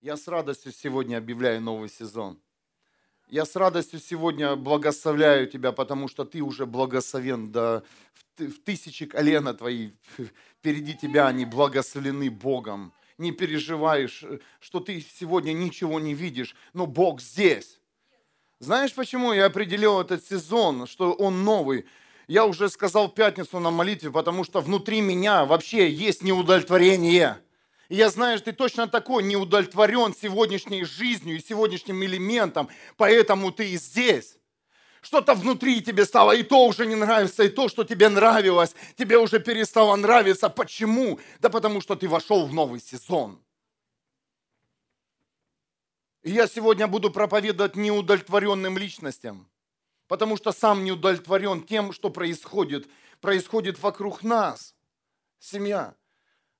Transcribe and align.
Я 0.00 0.16
с 0.16 0.28
радостью 0.28 0.70
сегодня 0.70 1.16
объявляю 1.16 1.60
новый 1.60 1.88
сезон. 1.88 2.38
Я 3.26 3.44
с 3.44 3.56
радостью 3.56 3.98
сегодня 3.98 4.54
благословляю 4.54 5.48
тебя, 5.48 5.72
потому 5.72 6.06
что 6.06 6.24
ты 6.24 6.40
уже 6.40 6.66
благословен 6.66 7.50
до, 7.50 7.82
в 8.36 8.60
тысячи 8.64 9.06
колена 9.06 9.54
твои 9.54 9.90
впереди 10.60 10.94
тебя, 10.94 11.26
они 11.26 11.44
благословлены 11.44 12.30
Богом. 12.30 12.92
Не 13.18 13.32
переживаешь, 13.32 14.24
что 14.60 14.78
ты 14.78 15.00
сегодня 15.00 15.52
ничего 15.52 15.98
не 15.98 16.14
видишь, 16.14 16.54
но 16.74 16.86
Бог 16.86 17.20
здесь. 17.20 17.80
Знаешь, 18.60 18.94
почему 18.94 19.32
я 19.32 19.46
определил 19.46 20.00
этот 20.00 20.24
сезон, 20.24 20.86
что 20.86 21.12
он 21.12 21.42
новый? 21.42 21.86
Я 22.28 22.46
уже 22.46 22.68
сказал 22.68 23.08
в 23.08 23.14
пятницу 23.14 23.58
на 23.58 23.72
молитве, 23.72 24.12
потому 24.12 24.44
что 24.44 24.60
внутри 24.60 25.00
меня 25.00 25.44
вообще 25.44 25.90
есть 25.90 26.22
неудовлетворение. 26.22 27.42
И 27.88 27.96
я 27.96 28.10
знаю, 28.10 28.36
что 28.36 28.46
ты 28.46 28.52
точно 28.52 28.86
такой 28.86 29.22
неудовлетворен 29.22 30.14
сегодняшней 30.14 30.84
жизнью 30.84 31.36
и 31.36 31.42
сегодняшним 31.42 32.04
элементом, 32.04 32.68
поэтому 32.96 33.50
ты 33.50 33.70
и 33.70 33.78
здесь. 33.78 34.36
Что-то 35.00 35.34
внутри 35.34 35.80
тебе 35.80 36.04
стало, 36.04 36.32
и 36.32 36.42
то 36.42 36.66
уже 36.66 36.84
не 36.84 36.96
нравится, 36.96 37.44
и 37.44 37.48
то, 37.48 37.68
что 37.68 37.84
тебе 37.84 38.08
нравилось, 38.08 38.74
тебе 38.96 39.16
уже 39.16 39.40
перестало 39.40 39.96
нравиться. 39.96 40.50
Почему? 40.50 41.18
Да 41.38 41.48
потому 41.48 41.80
что 41.80 41.94
ты 41.94 42.08
вошел 42.08 42.46
в 42.46 42.52
новый 42.52 42.80
сезон. 42.80 43.42
И 46.22 46.30
я 46.30 46.46
сегодня 46.46 46.88
буду 46.88 47.10
проповедовать 47.10 47.76
неудовлетворенным 47.76 48.76
личностям, 48.76 49.48
потому 50.08 50.36
что 50.36 50.52
сам 50.52 50.84
не 50.84 50.92
удовлетворен 50.92 51.62
тем, 51.62 51.92
что 51.92 52.10
происходит, 52.10 52.86
происходит 53.20 53.80
вокруг 53.80 54.22
нас. 54.22 54.74
Семья. 55.38 55.94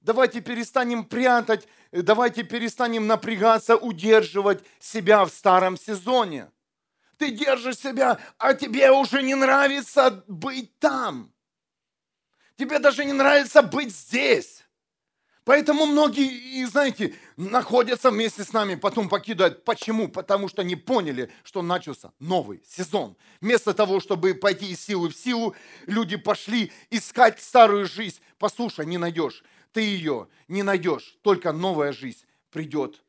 Давайте 0.01 0.41
перестанем 0.41 1.05
прятать, 1.05 1.66
давайте 1.93 2.43
перестанем 2.43 3.06
напрягаться, 3.06 3.77
удерживать 3.77 4.65
себя 4.79 5.25
в 5.25 5.30
старом 5.30 5.77
сезоне. 5.77 6.51
Ты 7.17 7.33
держишь 7.33 7.78
себя, 7.78 8.19
а 8.39 8.55
тебе 8.55 8.92
уже 8.92 9.23
не 9.23 9.34
нравится 9.34 10.23
быть 10.28 10.78
там. 10.78 11.33
Тебе 12.56 12.78
даже 12.78 13.05
не 13.05 13.12
нравится 13.12 13.62
быть 13.62 13.95
здесь. 13.95 14.64
Поэтому 15.48 15.86
многие, 15.86 16.64
знаете, 16.67 17.14
находятся 17.39 18.11
вместе 18.11 18.45
с 18.45 18.53
нами, 18.53 18.75
потом 18.75 19.08
покидают. 19.08 19.64
Почему? 19.64 20.08
Потому 20.08 20.47
что 20.48 20.62
не 20.62 20.77
поняли, 20.77 21.33
что 21.42 21.62
начался 21.62 22.12
новый 22.19 22.62
сезон. 22.69 23.17
Вместо 23.41 23.73
того, 23.73 24.01
чтобы 24.01 24.34
пойти 24.34 24.73
из 24.73 24.80
силы 24.84 25.08
в 25.08 25.17
силу, 25.17 25.56
люди 25.86 26.17
пошли 26.17 26.70
искать 26.91 27.41
старую 27.41 27.86
жизнь. 27.86 28.20
Послушай, 28.39 28.84
не 28.84 28.98
найдешь 28.98 29.42
ты 29.79 29.83
ее 29.83 30.27
не 30.48 30.65
найдешь. 30.65 31.17
Только 31.23 31.53
новая 31.53 31.93
жизнь 31.93 32.27
придет 32.51 33.01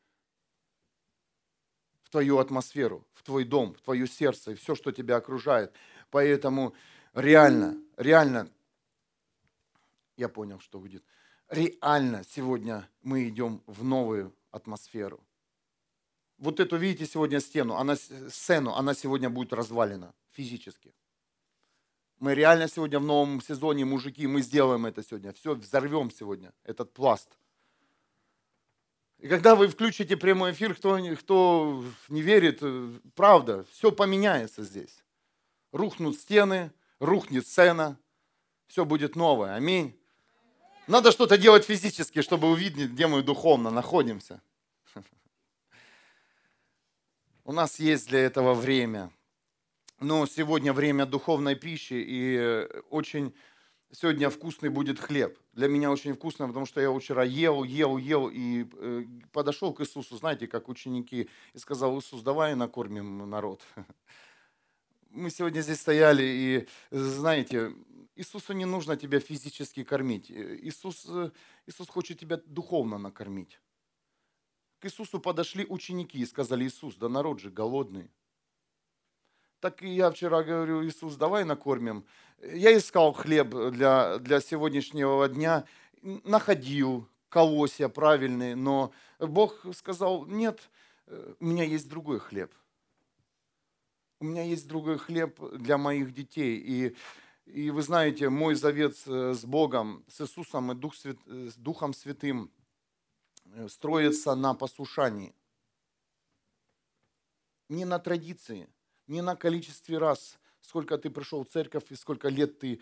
в 2.04 2.12
твою 2.12 2.38
атмосферу, 2.38 3.08
в 3.16 3.24
твой 3.24 3.44
дом, 3.44 3.74
в 3.74 3.82
твое 3.82 4.06
сердце 4.06 4.52
и 4.52 4.54
все, 4.54 4.76
что 4.76 4.92
тебя 4.92 5.16
окружает. 5.16 5.74
Поэтому 6.12 6.76
реально, 7.16 7.82
реально, 7.98 8.52
я 10.16 10.30
понял, 10.30 10.60
что 10.60 10.78
будет. 10.80 11.04
Реально 11.50 12.24
сегодня 12.24 12.88
мы 13.02 13.28
идем 13.28 13.64
в 13.66 13.84
новую 13.84 14.32
атмосферу. 14.52 15.26
Вот 16.38 16.60
эту, 16.60 16.78
видите, 16.78 17.08
сегодня 17.08 17.40
стену, 17.40 17.78
она, 17.78 17.96
сцену, 17.96 18.76
она 18.76 18.94
сегодня 18.94 19.32
будет 19.32 19.54
развалена 19.54 20.14
физически. 20.34 20.94
Мы 22.20 22.36
реально 22.36 22.68
сегодня 22.68 23.00
в 23.00 23.06
новом 23.06 23.42
сезоне, 23.42 23.86
мужики, 23.86 24.28
мы 24.28 24.42
сделаем 24.42 24.86
это 24.86 25.02
сегодня. 25.04 25.32
Все, 25.32 25.56
взорвем 25.56 26.12
сегодня 26.12 26.54
этот 26.66 26.94
пласт. 26.94 27.30
И 29.20 29.28
когда 29.28 29.56
вы 29.56 29.70
включите 29.70 30.18
прямой 30.18 30.52
эфир, 30.52 30.76
кто, 30.76 30.98
кто 31.20 31.84
не 32.10 32.22
верит, 32.22 32.62
правда, 33.16 33.66
все 33.72 33.92
поменяется 33.92 34.64
здесь. 34.64 35.04
Рухнут 35.72 36.18
стены, 36.18 36.72
рухнет 37.00 37.48
сцена, 37.48 37.98
все 38.68 38.84
будет 38.84 39.16
новое. 39.16 39.56
Аминь. 39.56 39.98
Надо 40.88 41.12
что-то 41.12 41.38
делать 41.38 41.64
физически, 41.66 42.22
чтобы 42.22 42.50
увидеть, 42.50 42.92
где 42.92 43.08
мы 43.08 43.24
духовно 43.24 43.70
находимся. 43.70 44.42
У 47.46 47.54
нас 47.54 47.80
есть 47.80 48.08
для 48.08 48.20
этого 48.20 48.54
время 48.54 49.12
но 50.00 50.26
сегодня 50.26 50.74
время 50.74 51.06
духовной 51.06 51.56
пищи, 51.56 51.94
и 51.94 52.38
э, 52.38 52.82
очень 52.90 53.34
сегодня 53.92 54.30
вкусный 54.30 54.70
будет 54.70 55.00
хлеб. 55.00 55.38
Для 55.54 55.68
меня 55.68 55.92
очень 55.92 56.14
вкусно, 56.14 56.48
потому 56.48 56.66
что 56.66 56.80
я 56.80 56.92
вчера 56.98 57.24
ел, 57.24 57.64
ел, 57.64 57.98
ел, 57.98 58.30
и 58.30 58.66
э, 58.72 59.04
подошел 59.32 59.74
к 59.74 59.82
Иисусу, 59.82 60.18
знаете, 60.18 60.48
как 60.48 60.70
ученики, 60.70 61.30
и 61.54 61.58
сказал, 61.58 62.00
Иисус, 62.00 62.22
давай 62.22 62.56
накормим 62.56 63.30
народ. 63.30 63.62
Мы 65.10 65.30
сегодня 65.32 65.62
здесь 65.62 65.82
стояли, 65.82 66.24
и, 66.24 66.68
знаете, 66.92 67.74
Иисусу 68.16 68.54
не 68.54 68.66
нужно 68.66 68.96
тебя 68.96 69.20
физически 69.20 69.84
кормить. 69.84 70.32
Э, 70.32 70.58
Иисус, 70.62 71.08
Иисус 71.66 71.90
хочет 71.90 72.20
тебя 72.20 72.38
духовно 72.46 72.98
накормить. 72.98 73.60
К 74.80 74.86
Иисусу 74.86 75.20
подошли 75.20 75.66
ученики 75.66 76.20
и 76.20 76.26
сказали, 76.26 76.66
Иисус, 76.66 76.96
да 76.96 77.10
народ 77.10 77.42
же 77.42 77.52
голодный. 77.52 78.10
Так 79.60 79.84
и 79.84 79.90
я 79.90 80.10
вчера 80.10 80.42
говорю, 80.42 80.86
Иисус, 80.86 81.16
давай 81.16 81.44
накормим. 81.44 82.06
Я 82.42 82.78
искал 82.78 83.12
хлеб 83.12 83.50
для, 83.72 84.18
для 84.20 84.40
сегодняшнего 84.40 85.28
дня, 85.28 85.66
находил 86.02 87.10
колосья 87.28 87.90
правильные, 87.90 88.56
но 88.56 88.94
Бог 89.20 89.66
сказал, 89.76 90.26
нет, 90.26 90.70
у 91.08 91.46
меня 91.46 91.66
есть 91.66 91.90
другой 91.90 92.20
хлеб. 92.20 92.54
У 94.22 94.26
меня 94.26 94.44
есть 94.44 94.68
другой 94.68 94.98
хлеб 94.98 95.38
для 95.58 95.78
моих 95.78 96.14
детей. 96.14 96.58
И, 96.58 96.96
и 97.46 97.70
вы 97.70 97.82
знаете, 97.82 98.30
мой 98.30 98.56
завет 98.56 98.98
с 98.98 99.44
Богом, 99.44 100.06
с 100.08 100.22
Иисусом 100.22 100.72
и 100.72 100.76
Дух 100.76 100.96
Свят, 100.96 101.18
с 101.26 101.56
Духом 101.56 101.94
Святым 101.94 102.50
строится 103.68 104.36
на 104.36 104.54
послушании. 104.54 105.36
Не 107.68 107.84
на 107.84 108.00
традиции– 108.00 108.70
не 109.10 109.22
на 109.22 109.36
количестве 109.36 109.98
раз, 109.98 110.40
сколько 110.62 110.98
ты 110.98 111.10
пришел 111.10 111.44
в 111.44 111.50
церковь 111.50 111.92
и 111.92 111.96
сколько 111.96 112.30
лет 112.30 112.60
ты 112.60 112.80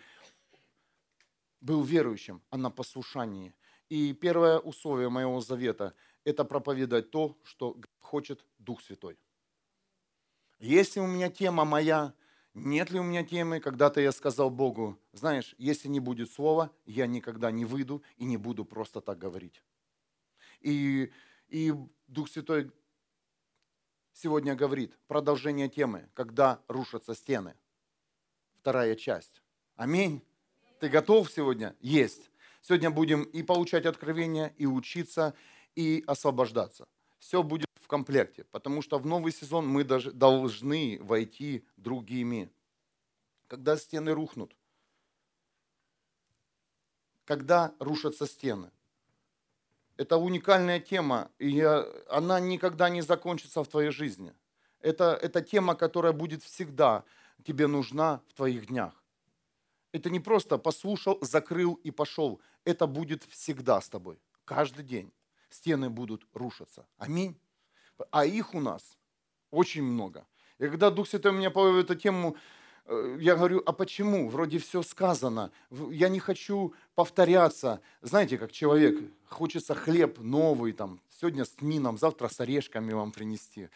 был 1.61 1.83
верующим, 1.83 2.41
а 2.49 2.57
на 2.57 2.69
послушании. 2.69 3.53
И 3.89 4.13
первое 4.13 4.59
условие 4.59 5.09
моего 5.09 5.39
завета– 5.41 5.93
это 6.25 6.43
проповедовать 6.43 7.09
то, 7.09 7.37
что 7.43 7.79
хочет 7.99 8.45
Дух 8.59 8.81
Святой. 8.81 9.17
Если 10.59 10.99
у 10.99 11.07
меня 11.07 11.29
тема 11.29 11.63
моя, 11.63 12.13
нет 12.53 12.91
ли 12.91 12.99
у 12.99 13.03
меня 13.03 13.23
темы, 13.23 13.61
когда-то 13.61 14.01
я 14.01 14.11
сказал 14.11 14.49
Богу, 14.49 14.99
знаешь, 15.13 15.55
если 15.57 15.87
не 15.87 16.01
будет 16.01 16.29
слова, 16.31 16.71
я 16.85 17.07
никогда 17.07 17.51
не 17.51 17.63
выйду 17.63 18.03
и 18.17 18.25
не 18.25 18.35
буду 18.35 18.65
просто 18.65 18.99
так 18.99 19.17
говорить. 19.17 19.63
И, 20.59 21.11
и 21.47 21.73
Дух 22.07 22.29
Святой 22.29 22.71
сегодня 24.21 24.55
говорит, 24.55 24.97
продолжение 25.07 25.69
темы, 25.69 26.09
когда 26.13 26.59
рушатся 26.67 27.13
стены. 27.13 27.55
Вторая 28.59 28.95
часть. 28.95 29.41
Аминь. 29.75 30.23
Ты 30.79 30.89
готов 30.89 31.31
сегодня? 31.31 31.75
Есть. 31.79 32.29
Сегодня 32.61 32.89
будем 32.89 33.23
и 33.23 33.43
получать 33.43 33.85
откровения, 33.85 34.53
и 34.57 34.65
учиться, 34.65 35.33
и 35.75 36.03
освобождаться. 36.07 36.87
Все 37.19 37.43
будет 37.43 37.67
в 37.81 37.87
комплекте, 37.87 38.43
потому 38.45 38.81
что 38.81 38.99
в 38.99 39.05
новый 39.05 39.31
сезон 39.31 39.67
мы 39.67 39.83
даже 39.83 40.11
должны 40.11 40.99
войти 41.01 41.65
другими. 41.77 42.51
Когда 43.47 43.77
стены 43.77 44.11
рухнут, 44.13 44.55
когда 47.25 47.73
рушатся 47.79 48.25
стены, 48.25 48.71
это 49.97 50.17
уникальная 50.17 50.79
тема, 50.79 51.29
и 51.39 51.61
она 52.09 52.39
никогда 52.39 52.89
не 52.89 53.01
закончится 53.01 53.63
в 53.63 53.67
твоей 53.67 53.91
жизни. 53.91 54.33
Это, 54.79 55.19
это 55.21 55.41
тема, 55.41 55.75
которая 55.75 56.13
будет 56.13 56.43
всегда 56.43 57.03
тебе 57.43 57.67
нужна 57.67 58.21
в 58.27 58.33
твоих 58.33 58.67
днях. 58.67 58.93
Это 59.91 60.09
не 60.09 60.19
просто 60.19 60.57
послушал, 60.57 61.17
закрыл 61.21 61.73
и 61.85 61.91
пошел. 61.91 62.39
Это 62.63 62.87
будет 62.87 63.23
всегда 63.23 63.81
с 63.81 63.89
тобой, 63.89 64.19
каждый 64.45 64.85
день. 64.85 65.11
Стены 65.49 65.89
будут 65.89 66.27
рушиться. 66.33 66.85
Аминь. 66.97 67.39
А 68.11 68.25
их 68.25 68.53
у 68.53 68.59
нас 68.59 68.97
очень 69.49 69.83
много. 69.83 70.27
И 70.59 70.67
когда 70.67 70.91
Дух 70.91 71.07
Святой 71.07 71.31
меня 71.31 71.49
повел 71.51 71.79
эту 71.79 71.95
тему 71.95 72.35
я 73.19 73.35
говорю, 73.35 73.61
а 73.65 73.73
почему? 73.73 74.29
Вроде 74.29 74.59
все 74.59 74.81
сказано. 74.81 75.51
Я 75.69 76.07
не 76.07 76.19
хочу 76.19 76.73
повторяться. 76.95 77.81
Знаете, 78.01 78.37
как 78.37 78.51
человек, 78.51 78.97
хочется 79.25 79.75
хлеб 79.75 80.19
новый, 80.19 80.71
там, 80.71 81.01
сегодня 81.09 81.43
с 81.43 81.49
тмином, 81.49 81.97
завтра 81.97 82.29
с 82.29 82.39
орешками 82.39 82.93
вам 82.93 83.11
принести. 83.11 83.69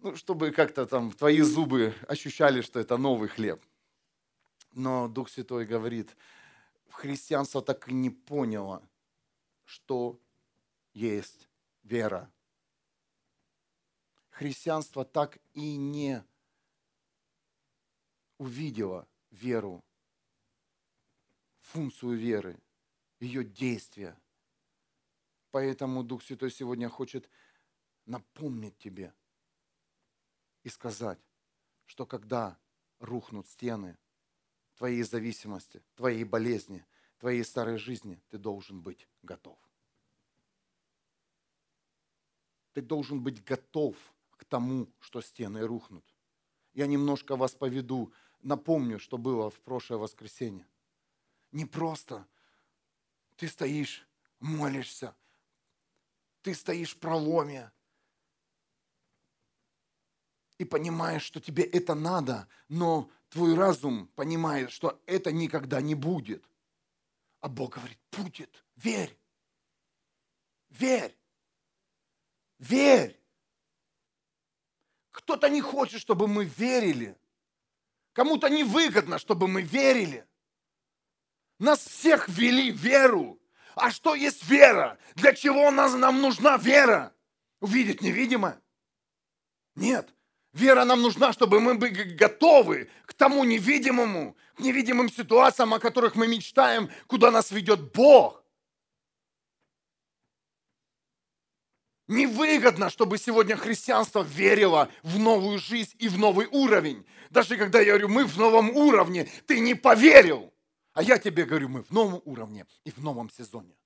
Ну, 0.00 0.16
чтобы 0.16 0.50
как-то 0.50 0.86
там 0.86 1.12
твои 1.12 1.42
зубы 1.42 1.94
ощущали, 2.08 2.62
что 2.62 2.80
это 2.80 2.96
новый 2.96 3.28
хлеб. 3.28 3.62
Но 4.72 5.08
Дух 5.08 5.28
Святой 5.28 5.66
говорит, 5.66 6.16
христианство 6.88 7.62
так 7.62 7.88
и 7.88 7.92
не 7.92 8.10
поняло, 8.10 8.82
что 9.64 10.18
есть 10.92 11.48
вера. 11.84 12.30
Христианство 14.30 15.04
так 15.04 15.38
и 15.52 15.76
не 15.76 16.24
увидела 18.40 19.06
веру, 19.30 19.84
функцию 21.60 22.16
веры, 22.16 22.58
ее 23.18 23.44
действия. 23.44 24.18
Поэтому 25.50 26.02
Дух 26.02 26.22
Святой 26.22 26.50
сегодня 26.50 26.88
хочет 26.88 27.28
напомнить 28.06 28.78
тебе 28.78 29.12
и 30.62 30.70
сказать, 30.70 31.20
что 31.84 32.06
когда 32.06 32.58
рухнут 32.98 33.46
стены 33.46 33.98
твоей 34.76 35.02
зависимости, 35.02 35.82
твоей 35.94 36.24
болезни, 36.24 36.86
твоей 37.18 37.44
старой 37.44 37.76
жизни, 37.76 38.22
ты 38.30 38.38
должен 38.38 38.80
быть 38.80 39.06
готов. 39.22 39.58
Ты 42.72 42.80
должен 42.80 43.22
быть 43.22 43.44
готов 43.44 43.98
к 44.30 44.46
тому, 44.46 44.90
что 44.98 45.20
стены 45.20 45.66
рухнут. 45.66 46.06
Я 46.72 46.86
немножко 46.86 47.36
вас 47.36 47.54
поведу 47.54 48.14
напомню, 48.42 48.98
что 48.98 49.18
было 49.18 49.50
в 49.50 49.60
прошлое 49.60 49.98
воскресенье. 49.98 50.66
Не 51.52 51.64
просто 51.64 52.26
ты 53.36 53.48
стоишь, 53.48 54.06
молишься, 54.38 55.14
ты 56.42 56.54
стоишь 56.54 56.94
в 56.94 56.98
проломе 56.98 57.70
и 60.58 60.64
понимаешь, 60.64 61.22
что 61.22 61.40
тебе 61.40 61.64
это 61.64 61.94
надо, 61.94 62.46
но 62.68 63.10
твой 63.30 63.54
разум 63.54 64.08
понимает, 64.08 64.70
что 64.70 65.02
это 65.06 65.32
никогда 65.32 65.80
не 65.80 65.94
будет. 65.94 66.44
А 67.40 67.48
Бог 67.48 67.76
говорит, 67.76 67.98
будет, 68.12 68.62
верь, 68.76 69.16
верь, 70.68 71.16
верь. 72.58 73.18
Кто-то 75.10 75.48
не 75.48 75.60
хочет, 75.60 76.00
чтобы 76.00 76.28
мы 76.28 76.44
верили. 76.44 77.19
Кому-то 78.12 78.48
невыгодно, 78.48 79.18
чтобы 79.18 79.48
мы 79.48 79.62
верили. 79.62 80.26
Нас 81.58 81.80
всех 81.80 82.28
ввели 82.28 82.72
в 82.72 82.76
веру. 82.76 83.40
А 83.74 83.90
что 83.90 84.14
есть 84.14 84.46
вера? 84.48 84.98
Для 85.14 85.32
чего 85.32 85.70
нас, 85.70 85.94
нам 85.94 86.20
нужна 86.20 86.56
вера? 86.56 87.14
Увидеть 87.60 88.00
невидимое? 88.00 88.60
Нет. 89.76 90.08
Вера 90.52 90.84
нам 90.84 91.00
нужна, 91.02 91.32
чтобы 91.32 91.60
мы 91.60 91.74
были 91.76 92.14
готовы 92.14 92.90
к 93.06 93.14
тому 93.14 93.44
невидимому, 93.44 94.36
к 94.56 94.60
невидимым 94.60 95.08
ситуациям, 95.08 95.72
о 95.74 95.78
которых 95.78 96.16
мы 96.16 96.26
мечтаем, 96.26 96.90
куда 97.06 97.30
нас 97.30 97.52
ведет 97.52 97.92
Бог. 97.92 98.39
Невыгодно, 102.10 102.90
чтобы 102.90 103.18
сегодня 103.18 103.56
христианство 103.56 104.22
верило 104.22 104.90
в 105.04 105.20
новую 105.20 105.60
жизнь 105.60 105.94
и 106.00 106.08
в 106.08 106.18
новый 106.18 106.46
уровень. 106.46 107.06
Даже 107.30 107.56
когда 107.56 107.78
я 107.78 107.92
говорю, 107.92 108.08
мы 108.08 108.24
в 108.24 108.36
новом 108.36 108.70
уровне, 108.70 109.28
ты 109.46 109.60
не 109.60 109.74
поверил. 109.76 110.52
А 110.92 111.04
я 111.04 111.18
тебе 111.18 111.44
говорю, 111.44 111.68
мы 111.68 111.84
в 111.84 111.92
новом 111.92 112.20
уровне 112.24 112.66
и 112.82 112.90
в 112.90 112.98
новом 112.98 113.30
сезоне. 113.30 113.76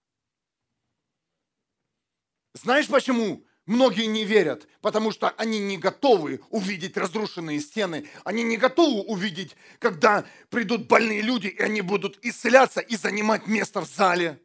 Знаешь 2.54 2.88
почему 2.88 3.44
многие 3.66 4.06
не 4.06 4.24
верят? 4.24 4.68
Потому 4.80 5.12
что 5.12 5.28
они 5.28 5.58
не 5.58 5.76
готовы 5.76 6.40
увидеть 6.48 6.96
разрушенные 6.96 7.60
стены. 7.60 8.08
Они 8.24 8.42
не 8.42 8.56
готовы 8.56 9.02
увидеть, 9.02 9.54
когда 9.78 10.24
придут 10.48 10.88
больные 10.88 11.20
люди, 11.20 11.48
и 11.48 11.60
они 11.60 11.82
будут 11.82 12.18
исцеляться 12.22 12.80
и 12.80 12.96
занимать 12.96 13.46
место 13.46 13.82
в 13.82 13.84
зале. 13.86 14.40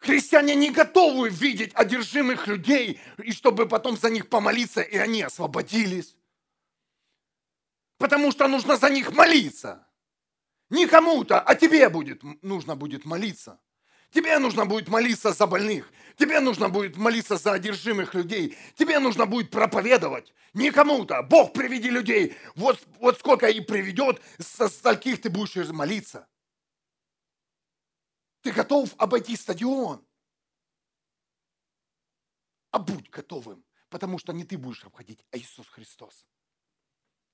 Христиане 0.00 0.54
не 0.54 0.70
готовы 0.70 1.28
видеть 1.28 1.72
одержимых 1.74 2.46
людей, 2.46 2.98
и 3.22 3.32
чтобы 3.32 3.68
потом 3.68 3.98
за 3.98 4.08
них 4.08 4.28
помолиться, 4.28 4.80
и 4.80 4.96
они 4.96 5.22
освободились. 5.22 6.16
Потому 7.98 8.32
что 8.32 8.48
нужно 8.48 8.76
за 8.78 8.88
них 8.88 9.12
молиться. 9.12 9.86
Не 10.70 10.86
кому-то, 10.86 11.38
а 11.38 11.54
тебе 11.54 11.88
будет, 11.90 12.22
нужно 12.42 12.76
будет 12.76 13.04
молиться. 13.04 13.60
Тебе 14.10 14.38
нужно 14.38 14.64
будет 14.64 14.88
молиться 14.88 15.32
за 15.32 15.46
больных. 15.46 15.92
Тебе 16.16 16.40
нужно 16.40 16.68
будет 16.68 16.96
молиться 16.96 17.36
за 17.36 17.52
одержимых 17.52 18.14
людей. 18.14 18.56
Тебе 18.76 18.98
нужно 18.98 19.26
будет 19.26 19.50
проповедовать. 19.50 20.32
Не 20.54 20.70
кому-то. 20.70 21.22
Бог 21.22 21.52
приведи 21.52 21.90
людей. 21.90 22.36
Вот, 22.56 22.80
вот 22.98 23.18
сколько 23.18 23.48
и 23.48 23.60
приведет, 23.60 24.20
со 24.38 24.68
скольких 24.68 25.20
ты 25.20 25.30
будешь 25.30 25.68
молиться. 25.68 26.26
Ты 28.42 28.52
готов 28.52 28.94
обойти 28.98 29.36
стадион. 29.36 30.04
А 32.70 32.78
будь 32.78 33.10
готовым, 33.10 33.64
потому 33.88 34.18
что 34.18 34.32
не 34.32 34.44
ты 34.44 34.56
будешь 34.56 34.84
обходить, 34.84 35.24
а 35.32 35.38
Иисус 35.38 35.66
Христос. 35.68 36.24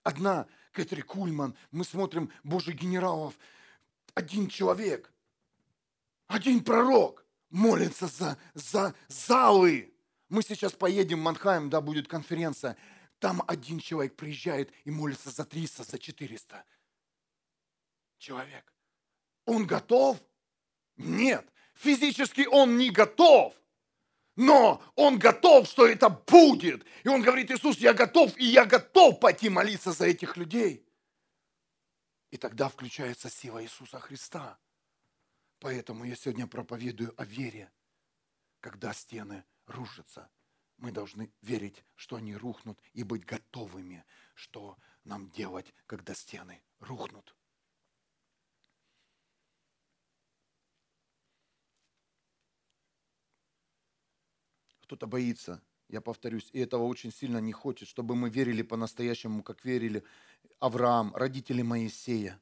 Одна 0.03 0.47
Кэтри 0.73 1.03
Кульман, 1.03 1.57
мы 1.71 1.85
смотрим 1.85 2.33
Божьих 2.43 2.77
генералов, 2.77 3.39
один 4.15 4.49
человек, 4.49 5.13
один 6.27 6.65
пророк 6.65 7.27
молится 7.51 8.07
за, 8.07 8.39
за 8.55 8.95
залы. 9.09 9.95
Мы 10.29 10.43
сейчас 10.43 10.73
поедем 10.73 11.21
в 11.21 11.23
Манхайм, 11.23 11.71
да, 11.71 11.81
будет 11.81 12.09
конференция. 12.09 12.77
Там 13.19 13.43
один 13.47 13.79
человек 13.79 14.17
приезжает 14.17 14.73
и 14.85 14.91
молится 14.91 15.31
за 15.31 15.45
300, 15.45 15.85
за 15.85 15.99
400 15.99 16.65
человек. 18.19 18.73
Он 19.45 19.67
готов? 19.67 20.21
Нет, 20.97 21.47
физически 21.75 22.47
он 22.47 22.79
не 22.79 22.91
готов. 22.91 23.55
Но 24.37 24.83
он 24.97 25.19
готов, 25.19 25.67
что 25.67 25.87
это 25.87 26.11
будет. 26.11 26.85
И 27.05 27.09
он 27.09 27.23
говорит, 27.23 27.51
Иисус, 27.51 27.79
я 27.79 27.95
готов, 27.95 28.37
и 28.37 28.45
я 28.45 28.67
готов 28.67 29.19
пойти 29.19 29.49
молиться 29.49 29.93
за 29.93 30.07
этих 30.07 30.37
людей. 30.37 30.87
И 32.31 32.37
тогда 32.37 32.69
включается 32.69 33.31
сила 33.31 33.63
Иисуса 33.63 33.99
Христа. 33.99 34.59
Поэтому 35.59 36.05
я 36.05 36.17
сегодня 36.17 36.47
проповедую 36.47 37.15
о 37.17 37.25
вере. 37.25 37.73
Когда 38.61 38.93
стены 38.93 39.45
рушатся, 39.67 40.29
мы 40.77 40.93
должны 40.93 41.33
верить, 41.41 41.83
что 41.95 42.17
они 42.17 42.37
рухнут, 42.37 42.79
и 42.93 43.05
быть 43.05 43.25
готовыми, 43.25 44.05
что 44.35 44.77
нам 45.05 45.31
делать, 45.31 45.73
когда 45.87 46.15
стены 46.15 46.63
рухнут. 46.81 47.35
Кто-то 54.87 55.09
боится, 55.09 55.61
я 55.89 56.01
повторюсь, 56.01 56.49
и 56.53 56.61
этого 56.61 56.85
очень 56.85 57.13
сильно 57.13 57.39
не 57.39 57.53
хочет, 57.53 57.89
чтобы 57.89 58.15
мы 58.15 58.31
верили 58.31 58.63
по-настоящему, 58.63 59.43
как 59.43 59.65
верили 59.65 60.05
Авраам, 60.61 61.13
родители 61.17 61.63
Моисея. 61.63 62.41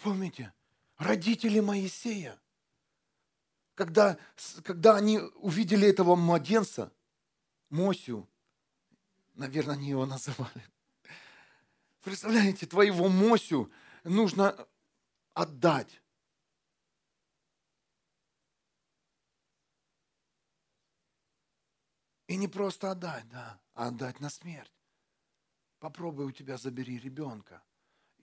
Помните, 0.00 0.52
родители 0.98 1.58
Моисея, 1.58 2.38
когда, 3.74 4.18
когда 4.62 4.94
они 4.94 5.18
увидели 5.18 5.88
этого 5.88 6.14
младенца, 6.14 6.92
Мосю, 7.70 8.28
наверное, 9.34 9.74
они 9.74 9.88
его 9.88 10.06
называли. 10.06 10.64
Представляете, 12.04 12.66
твоего 12.66 13.08
Мосю 13.08 13.68
нужно 14.04 14.66
отдать. 15.34 15.99
И 22.30 22.36
не 22.36 22.46
просто 22.46 22.92
отдать, 22.92 23.28
да, 23.28 23.60
а 23.74 23.88
отдать 23.88 24.20
на 24.20 24.30
смерть. 24.30 24.70
Попробуй 25.80 26.26
у 26.26 26.30
тебя 26.30 26.58
забери 26.58 26.96
ребенка. 27.00 27.60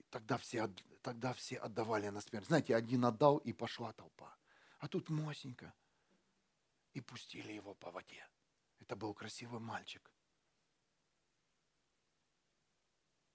Тогда 0.08 0.38
все, 0.38 0.66
тогда 1.02 1.34
все 1.34 1.58
отдавали 1.58 2.08
на 2.08 2.22
смерть. 2.22 2.46
Знаете, 2.46 2.74
один 2.74 3.04
отдал, 3.04 3.36
и 3.36 3.52
пошла 3.52 3.92
толпа. 3.92 4.34
А 4.78 4.88
тут 4.88 5.10
Мосенька. 5.10 5.74
И 6.94 7.02
пустили 7.02 7.52
его 7.52 7.74
по 7.74 7.90
воде. 7.90 8.26
Это 8.78 8.96
был 8.96 9.12
красивый 9.12 9.60
мальчик. 9.60 10.10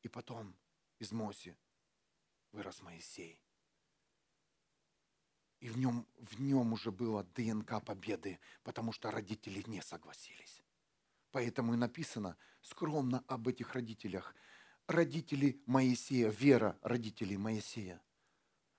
И 0.01 0.07
потом 0.07 0.55
из 0.97 1.11
Моси 1.11 1.55
вырос 2.51 2.81
Моисей. 2.81 3.39
И 5.59 5.69
в 5.69 5.77
нем, 5.77 6.07
в 6.17 6.41
нем 6.41 6.73
уже 6.73 6.91
было 6.91 7.23
ДНК 7.23 7.79
победы, 7.85 8.39
потому 8.63 8.91
что 8.91 9.11
родители 9.11 9.63
не 9.67 9.83
согласились. 9.83 10.62
Поэтому 11.33 11.73
и 11.73 11.77
написано 11.77 12.37
скромно 12.61 13.23
об 13.27 13.47
этих 13.47 13.73
родителях. 13.73 14.35
Родители 14.85 15.59
Моисея, 15.65 16.29
вера 16.29 16.77
родителей 16.83 17.37
Моисея. 17.37 17.99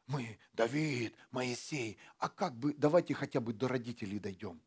Мы, 0.07 0.39
Давид, 0.53 1.17
Моисей, 1.33 1.99
а 2.19 2.29
как 2.29 2.57
бы, 2.57 2.73
давайте 2.75 3.13
хотя 3.13 3.41
бы 3.41 3.53
до 3.53 3.67
родителей 3.67 4.21
дойдем. 4.21 4.63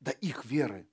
До 0.00 0.12
их 0.12 0.46
веры, 0.46 0.88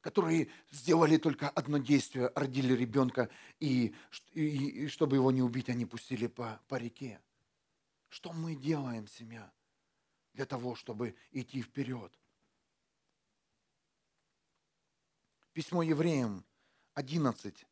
которые 0.00 0.48
сделали 0.70 1.18
только 1.18 1.50
одно 1.50 1.76
действие, 1.76 2.32
родили 2.34 2.72
ребенка, 2.72 3.28
и, 3.60 3.94
и, 4.32 4.84
и 4.84 4.88
чтобы 4.88 5.16
его 5.16 5.30
не 5.30 5.42
убить, 5.42 5.68
они 5.68 5.84
пустили 5.84 6.26
по, 6.26 6.58
по 6.68 6.76
реке. 6.76 7.20
Что 8.08 8.32
мы 8.32 8.54
делаем, 8.54 9.06
семья, 9.06 9.52
для 10.32 10.46
того, 10.46 10.74
чтобы 10.74 11.16
идти 11.32 11.60
вперед? 11.60 12.18
Письмо 15.58 15.82
евреям 15.82 16.44
11, 16.94 17.66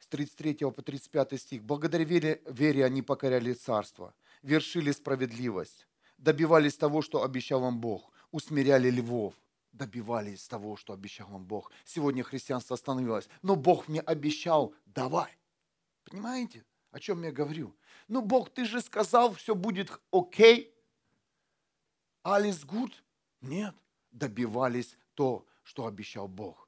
с 0.00 0.08
33 0.08 0.72
по 0.72 0.82
35 0.82 1.40
стих. 1.40 1.62
Благодаря 1.62 2.02
вере, 2.02 2.42
вере 2.46 2.84
они 2.84 3.00
покоряли 3.00 3.52
царство, 3.52 4.12
вершили 4.42 4.90
справедливость, 4.90 5.86
добивались 6.18 6.76
того, 6.76 7.02
что 7.02 7.22
обещал 7.22 7.60
вам 7.60 7.80
Бог, 7.80 8.10
усмиряли 8.32 8.90
львов, 8.90 9.34
добивались 9.70 10.48
того, 10.48 10.76
что 10.76 10.94
обещал 10.94 11.28
вам 11.28 11.44
Бог. 11.44 11.70
Сегодня 11.84 12.24
христианство 12.24 12.74
остановилось, 12.74 13.28
но 13.40 13.54
Бог 13.54 13.86
мне 13.86 14.00
обещал, 14.00 14.74
давай. 14.84 15.30
Понимаете, 16.02 16.64
о 16.90 16.98
чем 16.98 17.22
я 17.22 17.30
говорю? 17.30 17.72
Ну, 18.08 18.20
Бог, 18.20 18.50
ты 18.50 18.64
же 18.64 18.80
сказал, 18.80 19.32
все 19.34 19.54
будет 19.54 19.92
окей. 20.10 20.74
Алис 22.24 22.64
гуд? 22.64 23.04
Нет, 23.42 23.76
добивались 24.10 24.98
то, 25.14 25.46
что 25.62 25.86
обещал 25.86 26.26
Бог. 26.26 26.65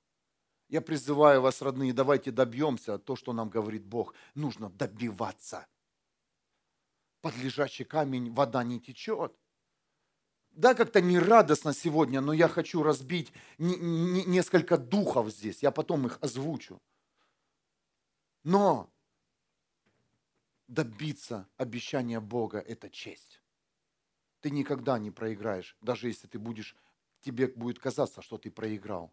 Я 0.69 0.83
призываю 0.83 1.41
вас, 1.41 1.63
родные, 1.63 1.95
давайте 1.95 2.31
добьемся 2.31 2.99
то, 2.99 3.17
что 3.17 3.33
нам 3.33 3.49
говорит 3.49 3.85
Бог. 3.85 4.15
Нужно 4.35 4.69
добиваться. 4.69 5.67
Под 7.23 7.37
лежачий 7.37 7.85
камень 7.85 8.33
вода 8.33 8.63
не 8.63 8.79
течет. 8.79 9.35
Да, 10.51 10.75
как-то 10.75 11.01
не 11.01 11.19
радостно 11.19 11.73
сегодня, 11.73 12.21
но 12.21 12.33
я 12.33 12.49
хочу 12.49 12.83
разбить 12.83 13.33
несколько 13.59 14.77
духов 14.77 15.31
здесь. 15.31 15.63
Я 15.63 15.71
потом 15.71 16.07
их 16.07 16.19
озвучу. 16.21 16.83
Но 18.45 18.91
добиться 20.67 21.49
обещания 21.57 22.21
Бога– 22.21 22.59
это 22.67 22.91
честь. 22.91 23.41
Ты 24.41 24.51
никогда 24.51 24.99
не 24.99 25.11
проиграешь, 25.11 25.77
даже 25.81 26.09
если 26.09 26.27
ты 26.29 26.39
будешь, 26.39 26.77
тебе 27.21 27.49
будет 27.49 27.79
казаться, 27.79 28.21
что 28.23 28.37
ты 28.39 28.51
проиграл. 28.51 29.13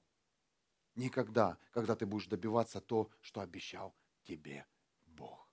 Никогда, 0.96 1.58
когда 1.72 1.96
ты 1.96 2.06
будешь 2.06 2.28
добиваться 2.28 2.80
то, 2.80 3.10
что 3.22 3.42
обещал 3.42 3.94
тебе 4.24 4.66
Бог. 5.06 5.50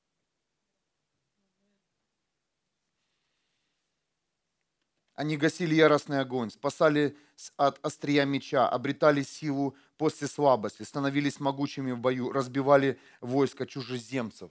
Они 5.15 5.37
гасили 5.37 5.75
яростный 5.75 6.21
огонь, 6.21 6.51
спасали 6.51 7.17
от 7.57 7.85
острия 7.85 8.25
меча, 8.25 8.69
обретали 8.69 9.23
силу 9.23 9.77
после 9.97 10.29
слабости, 10.29 10.85
становились 10.85 11.41
могучими 11.41 11.91
в 11.91 11.99
бою, 11.99 12.33
разбивали 12.33 12.99
войска 13.21 13.67
чужеземцев. 13.67 14.51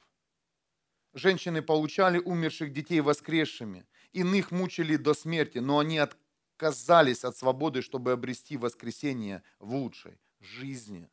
Женщины 1.14 1.62
получали 1.62 2.20
умерших 2.20 2.72
детей 2.74 3.02
воскресшими, 3.02 3.86
иных 4.12 4.52
мучили 4.52 4.98
до 4.98 5.14
смерти, 5.14 5.58
но 5.58 5.80
они 5.80 5.98
отказались 5.98 7.24
от 7.24 7.36
свободы, 7.36 7.82
чтобы 7.82 8.12
обрести 8.12 8.56
воскресение 8.56 9.42
в 9.60 9.74
лучшей 9.74 10.20
жизни. 10.42 11.10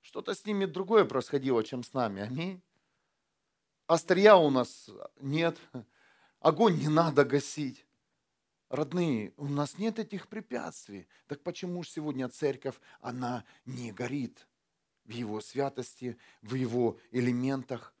Что-то 0.00 0.34
с 0.34 0.44
ними 0.46 0.64
другое 0.64 1.04
происходило, 1.04 1.62
чем 1.62 1.82
с 1.82 1.92
нами. 1.92 2.22
Аминь. 2.22 2.62
Острия 3.86 4.36
у 4.36 4.50
нас 4.50 4.88
нет. 5.20 5.58
Огонь 6.40 6.78
не 6.78 6.88
надо 6.88 7.24
гасить. 7.24 7.86
Родные, 8.68 9.34
у 9.36 9.46
нас 9.46 9.78
нет 9.78 9.98
этих 9.98 10.28
препятствий. 10.28 11.08
Так 11.26 11.42
почему 11.42 11.82
же 11.82 11.90
сегодня 11.90 12.28
церковь, 12.28 12.76
она 13.00 13.44
не 13.66 13.90
горит 13.92 14.46
в 15.04 15.10
его 15.10 15.40
святости, 15.40 16.16
в 16.40 16.54
его 16.54 16.98
элементах, 17.10 17.92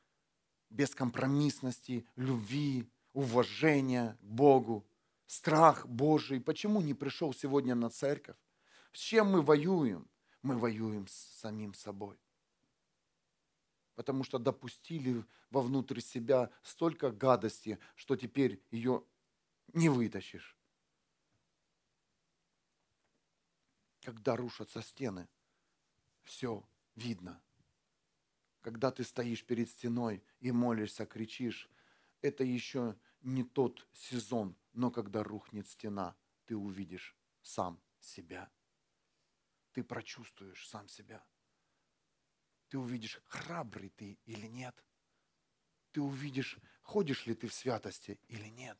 бескомпромиссности, 0.70 2.06
любви, 2.14 2.88
уважения 3.12 4.16
к 4.20 4.24
Богу, 4.24 4.86
страх 5.26 5.86
Божий. 5.86 6.40
Почему 6.40 6.80
не 6.80 6.94
пришел 6.94 7.34
сегодня 7.34 7.74
на 7.74 7.90
церковь? 7.90 8.36
С 8.92 8.98
чем 8.98 9.32
мы 9.32 9.42
воюем? 9.42 10.09
Мы 10.42 10.58
воюем 10.58 11.06
с 11.06 11.12
самим 11.12 11.74
собой. 11.74 12.18
Потому 13.94 14.24
что 14.24 14.38
допустили 14.38 15.24
вовнутрь 15.50 16.00
себя 16.00 16.50
столько 16.62 17.10
гадости, 17.10 17.78
что 17.94 18.16
теперь 18.16 18.62
ее 18.70 19.04
не 19.74 19.88
вытащишь. 19.88 20.56
Когда 24.02 24.36
рушатся 24.36 24.80
стены, 24.80 25.28
все 26.22 26.66
видно– 26.94 27.42
когда 28.60 28.90
ты 28.90 29.04
стоишь 29.04 29.44
перед 29.44 29.68
стеной 29.70 30.22
и 30.40 30.52
молишься, 30.52 31.06
кричишь, 31.06 31.70
это 32.20 32.44
еще 32.44 32.96
не 33.22 33.42
тот 33.42 33.86
сезон, 33.92 34.56
но 34.72 34.90
когда 34.90 35.22
рухнет 35.22 35.68
стена, 35.68 36.14
ты 36.46 36.56
увидишь 36.56 37.16
сам 37.42 37.80
себя. 38.00 38.50
Ты 39.72 39.84
прочувствуешь 39.84 40.68
сам 40.68 40.88
себя. 40.88 41.24
Ты 42.68 42.78
увидишь, 42.78 43.20
храбрый 43.26 43.90
ты 43.90 44.18
или 44.24 44.46
нет. 44.46 44.84
Ты 45.92 46.00
увидишь, 46.00 46.58
ходишь 46.82 47.26
ли 47.26 47.34
ты 47.34 47.48
в 47.48 47.54
святости 47.54 48.20
или 48.28 48.48
нет. 48.48 48.78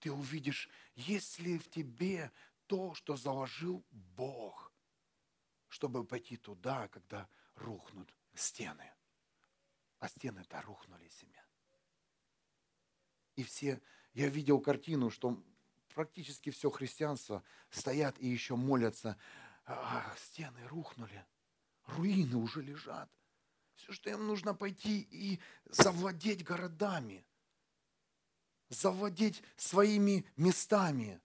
Ты 0.00 0.12
увидишь, 0.12 0.68
есть 0.94 1.38
ли 1.38 1.58
в 1.58 1.70
тебе 1.70 2.32
то, 2.66 2.94
что 2.94 3.16
заложил 3.16 3.84
Бог, 3.90 4.72
чтобы 5.68 6.04
пойти 6.04 6.36
туда, 6.36 6.88
когда 6.88 7.28
рухнут 7.54 8.14
стены 8.34 8.92
а 10.02 10.08
стены-то 10.08 10.60
рухнули 10.62 11.08
семя. 11.08 11.46
И 13.36 13.44
все, 13.44 13.80
я 14.14 14.28
видел 14.28 14.60
картину, 14.60 15.10
что 15.10 15.40
практически 15.94 16.50
все 16.50 16.70
христианство 16.70 17.44
стоят 17.70 18.18
и 18.18 18.26
еще 18.26 18.56
молятся, 18.56 19.16
а, 19.64 20.14
стены 20.16 20.66
рухнули, 20.68 21.24
руины 21.86 22.36
уже 22.36 22.62
лежат. 22.62 23.10
Все, 23.74 23.92
что 23.92 24.10
им 24.10 24.26
нужно 24.26 24.54
пойти 24.54 25.06
и 25.10 25.40
завладеть 25.66 26.44
городами, 26.44 27.24
завладеть 28.68 29.42
своими 29.56 30.24
местами, 30.36 31.20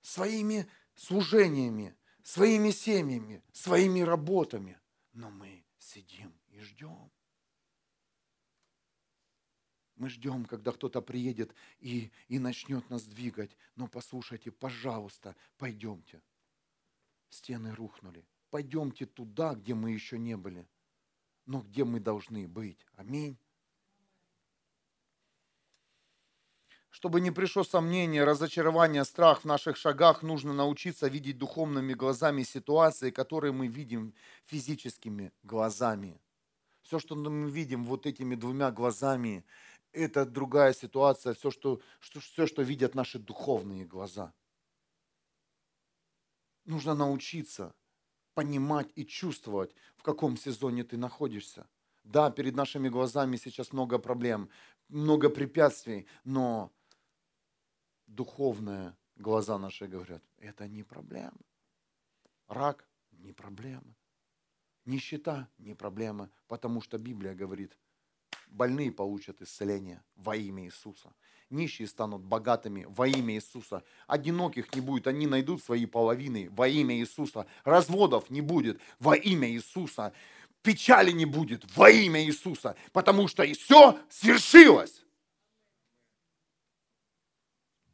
своими 0.00 0.68
служениями, 0.94 1.96
своими 2.22 2.70
семьями, 2.70 3.42
своими 3.52 4.00
работами. 4.00 4.78
Но 5.12 5.30
мы 5.30 5.64
сидим 5.78 6.32
и 6.48 6.60
ждем. 6.60 7.10
Мы 9.96 10.08
ждем, 10.08 10.46
когда 10.46 10.72
кто-то 10.72 11.02
приедет 11.02 11.54
и, 11.78 12.10
и 12.28 12.38
начнет 12.38 12.88
нас 12.88 13.02
двигать. 13.02 13.54
Но 13.76 13.86
послушайте, 13.86 14.50
пожалуйста, 14.50 15.36
пойдемте. 15.58 16.22
Стены 17.30 17.74
рухнули. 17.74 18.26
Пойдемте 18.50 19.06
туда, 19.06 19.54
где 19.54 19.74
мы 19.74 19.92
еще 19.92 20.18
не 20.18 20.36
были, 20.36 20.68
но 21.46 21.60
где 21.62 21.84
мы 21.84 22.00
должны 22.00 22.46
быть. 22.48 22.84
Аминь. 22.96 23.38
Чтобы 26.90 27.20
не 27.20 27.30
пришло 27.30 27.62
сомнение, 27.62 28.24
разочарование, 28.24 29.04
страх 29.04 29.42
в 29.42 29.44
наших 29.44 29.76
шагах, 29.76 30.22
нужно 30.22 30.52
научиться 30.52 31.06
видеть 31.06 31.38
духовными 31.38 31.94
глазами 31.94 32.42
ситуации, 32.42 33.10
которые 33.10 33.52
мы 33.52 33.68
видим 33.68 34.12
физическими 34.44 35.32
глазами. 35.44 36.20
Все, 36.82 36.98
что 36.98 37.14
мы 37.14 37.48
видим 37.48 37.84
вот 37.84 38.06
этими 38.06 38.34
двумя 38.34 38.72
глазами, 38.72 39.44
это 39.92 40.26
другая 40.26 40.72
ситуация, 40.72 41.34
все 41.34 41.52
что, 41.52 41.80
что, 42.00 42.18
все, 42.20 42.46
что 42.46 42.62
видят 42.62 42.96
наши 42.96 43.20
духовные 43.20 43.84
глаза. 43.84 44.32
Нужно 46.70 46.94
научиться 46.94 47.74
понимать 48.34 48.92
и 48.94 49.04
чувствовать, 49.04 49.74
в 49.96 50.04
каком 50.04 50.36
сезоне 50.36 50.84
ты 50.84 50.96
находишься. 50.96 51.66
Да, 52.04 52.30
перед 52.30 52.54
нашими 52.54 52.88
глазами 52.88 53.36
сейчас 53.36 53.72
много 53.72 53.98
проблем, 53.98 54.48
много 54.88 55.30
препятствий, 55.30 56.06
но 56.22 56.70
духовные 58.06 58.96
глаза 59.16 59.58
наши 59.58 59.88
говорят, 59.88 60.22
это 60.38 60.68
не 60.68 60.84
проблема. 60.84 61.40
Рак– 62.46 62.88
не 63.10 63.32
проблема. 63.32 63.96
Нищета– 64.84 65.48
не 65.58 65.74
проблема, 65.74 66.30
потому 66.46 66.82
что 66.82 66.98
Библия 66.98 67.34
говорит– 67.34 67.76
Больные 68.50 68.90
получат 68.90 69.40
исцеление 69.40 70.02
во 70.16 70.34
имя 70.34 70.64
Иисуса. 70.64 71.14
Нищие 71.50 71.88
станут 71.88 72.22
богатыми 72.22 72.86
во 72.88 73.08
имя 73.08 73.34
Иисуса. 73.34 73.82
Одиноких 74.06 74.74
не 74.74 74.80
будет, 74.80 75.06
они 75.08 75.26
найдут 75.26 75.62
свои 75.62 75.84
половины 75.84 76.48
во 76.50 76.68
имя 76.68 76.96
Иисуса. 76.96 77.46
Разводов 77.64 78.30
не 78.30 78.40
будет 78.40 78.80
во 79.00 79.16
имя 79.16 79.50
Иисуса. 79.50 80.12
Печали 80.62 81.10
не 81.10 81.26
будет 81.26 81.64
во 81.76 81.90
имя 81.90 82.24
Иисуса, 82.24 82.76
потому 82.92 83.26
что 83.26 83.42
и 83.42 83.54
все 83.54 83.98
свершилось. 84.08 85.04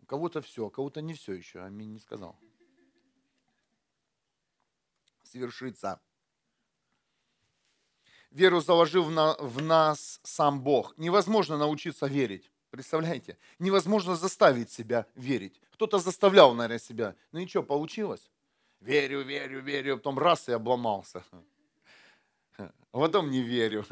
У 0.02 0.06
кого-то 0.06 0.42
все, 0.42 0.66
а 0.66 0.70
кого-то 0.70 1.00
не 1.00 1.14
все 1.14 1.32
еще. 1.32 1.60
Аминь 1.62 1.92
не 1.92 1.98
сказал. 1.98 2.38
Свершится 5.22 6.00
веру 8.36 8.60
заложил 8.60 9.04
в 9.04 9.62
нас 9.62 10.20
сам 10.22 10.60
Бог. 10.60 10.96
Невозможно 10.98 11.56
научиться 11.56 12.06
верить. 12.06 12.50
Представляете? 12.76 13.38
Невозможно 13.58 14.16
заставить 14.16 14.70
себя 14.70 15.06
верить. 15.14 15.58
Кто-то 15.72 15.98
заставлял, 15.98 16.52
наверное, 16.54 16.78
себя. 16.78 17.14
Ну 17.32 17.40
ничего, 17.40 17.62
получилось. 17.62 18.30
Верю, 18.80 19.22
верю, 19.22 19.62
верю. 19.62 19.96
Потом 19.96 20.18
раз 20.18 20.46
и 20.50 20.52
обломался. 20.52 21.24
а 22.58 22.70
потом 22.92 23.30
не 23.30 23.40
верю. 23.42 23.86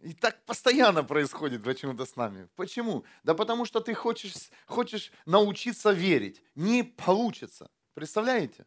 И 0.00 0.12
так 0.12 0.44
постоянно 0.44 1.04
происходит 1.04 1.62
почему-то 1.62 2.04
с 2.04 2.16
нами. 2.16 2.48
Почему? 2.56 3.04
Да 3.22 3.34
потому 3.34 3.64
что 3.64 3.80
ты 3.80 3.94
хочешь, 3.94 4.50
хочешь 4.66 5.12
научиться 5.24 5.92
верить. 5.92 6.42
Не 6.56 6.82
получится. 6.82 7.70
Представляете? 7.94 8.66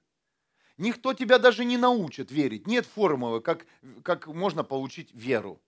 Никто 0.78 1.14
тебя 1.14 1.38
даже 1.38 1.66
не 1.66 1.78
научит 1.78 2.32
верить. 2.32 2.66
Нет 2.66 2.86
формулы, 2.86 3.42
как, 3.42 3.66
как 4.04 4.28
можно 4.28 4.64
получить 4.64 5.14
веру. 5.14 5.62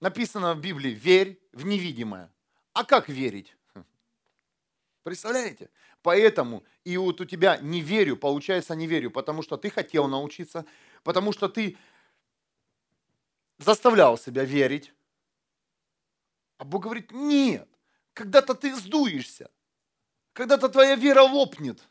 Написано 0.00 0.54
в 0.54 0.60
Библии, 0.60 0.90
верь 0.90 1.40
в 1.52 1.64
невидимое. 1.64 2.30
А 2.72 2.84
как 2.84 3.08
верить? 3.08 3.56
Представляете? 5.02 5.70
Поэтому 6.02 6.64
и 6.84 6.96
вот 6.96 7.20
у 7.20 7.24
тебя 7.24 7.56
не 7.58 7.80
верю, 7.80 8.16
получается 8.16 8.74
не 8.74 8.86
верю, 8.86 9.10
потому 9.10 9.42
что 9.42 9.56
ты 9.56 9.70
хотел 9.70 10.08
научиться, 10.08 10.66
потому 11.02 11.32
что 11.32 11.48
ты 11.48 11.78
заставлял 13.58 14.18
себя 14.18 14.44
верить. 14.44 14.92
А 16.58 16.64
Бог 16.64 16.84
говорит, 16.84 17.12
нет, 17.12 17.68
когда-то 18.12 18.54
ты 18.54 18.74
сдуешься, 18.74 19.50
когда-то 20.32 20.68
твоя 20.68 20.96
вера 20.96 21.22
лопнет. 21.22 21.82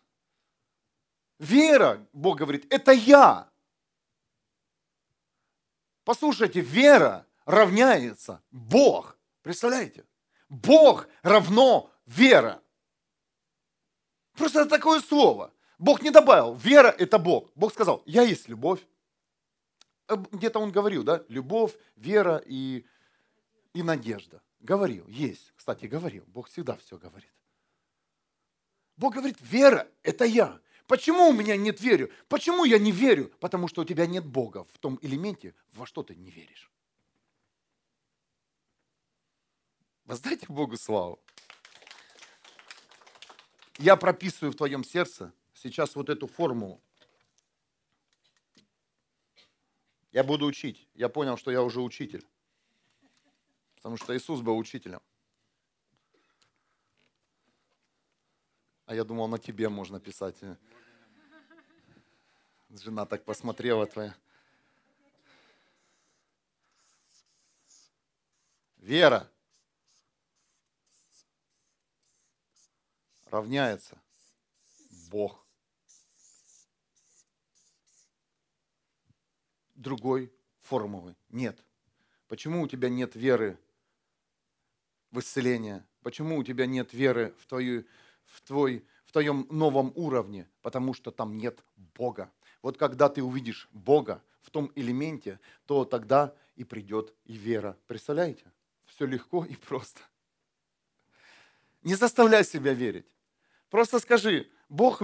Вера, 1.40 2.06
Бог 2.14 2.38
говорит, 2.38 2.72
это 2.72 2.92
я. 2.92 3.50
Послушайте, 6.04 6.62
вера 6.62 7.26
равняется 7.46 8.42
Бог. 8.52 9.18
Представляете? 9.42 10.06
Бог 10.50 11.08
равно 11.24 11.92
вера. 12.06 12.62
Просто 14.34 14.62
это 14.62 14.70
такое 14.70 15.00
слово. 15.00 15.54
Бог 15.78 16.02
не 16.02 16.12
добавил, 16.12 16.56
вера– 16.56 16.88
это 16.98 17.20
Бог. 17.20 17.52
Бог 17.56 17.74
сказал, 17.74 18.02
я 18.06 18.24
есть 18.24 18.48
любовь. 18.48 18.80
Где-то 20.08 20.60
он 20.60 20.72
говорил, 20.72 21.04
да, 21.04 21.24
любовь, 21.30 21.74
вера 21.96 22.42
и, 22.46 22.86
и 23.74 23.84
надежда. 23.84 24.42
Говорил, 24.60 25.08
есть. 25.08 25.52
Кстати, 25.56 25.86
говорил. 25.86 26.24
Бог 26.28 26.48
всегда 26.48 26.75
все 26.78 26.98
говорит. 26.98 27.32
Бог 28.98 29.16
говорит, 29.16 29.38
вера– 29.42 29.88
это 30.04 30.25
я. 30.25 30.60
Почему 30.88 31.30
у 31.30 31.34
меня 31.34 31.58
нет 31.58 31.82
веры? 31.82 32.12
Почему 32.28 32.64
я 32.64 32.78
не 32.78 32.92
верю? 32.92 33.32
Потому 33.40 33.68
что 33.68 33.82
у 33.82 33.86
тебя 33.86 34.06
нет 34.06 34.25
Бога 34.25 34.66
в 34.74 34.78
том 34.78 35.00
элементе, 35.02 35.56
во 35.74 35.86
что 35.86 36.04
ты 36.04 36.16
не 36.16 36.30
веришь. 36.30 36.72
Воздайте 40.06 40.46
Богу 40.48 40.78
славу. 40.78 41.20
Я 43.80 43.96
прописываю 43.96 44.52
в 44.54 44.56
твоем 44.56 44.84
сердце 44.84 45.34
сейчас 45.54 45.96
вот 45.96 46.10
эту 46.10 46.28
формулу. 46.28 46.80
Я 50.12 50.24
буду 50.24 50.46
учить. 50.46 50.88
Я 50.94 51.10
понял, 51.10 51.38
что 51.38 51.52
я 51.52 51.62
уже 51.64 51.82
учитель. 51.82 52.26
Потому 53.78 53.98
что 53.98 54.16
Иисус 54.16 54.42
был 54.42 54.58
учителем. 54.58 55.02
А 58.86 58.94
я 58.94 59.04
думал, 59.04 59.28
на 59.28 59.40
тебе 59.40 59.68
можно 59.70 60.00
писать. 60.00 60.38
Жена 62.70 63.06
так 63.06 63.26
посмотрела 63.26 63.88
твоя. 63.88 64.16
Вера 68.78 69.30
равняется 73.29 74.01
Бог. 75.10 75.46
другой 79.75 80.33
формулы 80.61 81.16
нет. 81.29 81.64
Почему 82.27 82.64
у 82.64 82.68
тебя 82.68 82.90
нет 82.90 83.16
веры 83.16 83.59
в 85.11 85.20
исцеление? 85.20 85.85
Почему 86.01 86.38
у 86.38 86.44
тебя 86.44 86.66
нет 86.66 86.94
веры 86.94 87.35
в, 87.40 87.46
твою, 87.46 87.85
в, 88.25 88.42
твой, 88.42 88.83
в 89.05 89.11
твоем 89.11 89.48
новом 89.51 89.92
уровне? 89.96 90.50
Потому 90.61 90.94
что 90.94 91.11
там 91.11 91.38
нет 91.38 91.64
Бога. 91.75 92.31
Вот 92.61 92.77
когда 92.77 93.09
ты 93.09 93.22
увидишь 93.22 93.70
Бога 93.72 94.24
в 94.42 94.50
том 94.50 94.72
элементе, 94.75 95.40
то 95.66 95.85
тогда 95.85 96.33
и 96.55 96.64
придет 96.64 97.14
и 97.25 97.33
вера. 97.33 97.77
Представляете? 97.85 98.51
Все 98.85 99.05
легко 99.05 99.46
и 99.46 99.55
просто. 99.55 100.01
Не 101.83 101.94
заставляй 101.94 102.44
себя 102.44 102.74
верить. 102.74 103.15
Просто 103.70 104.00
скажи, 104.00 104.50
Бог, 104.70 105.01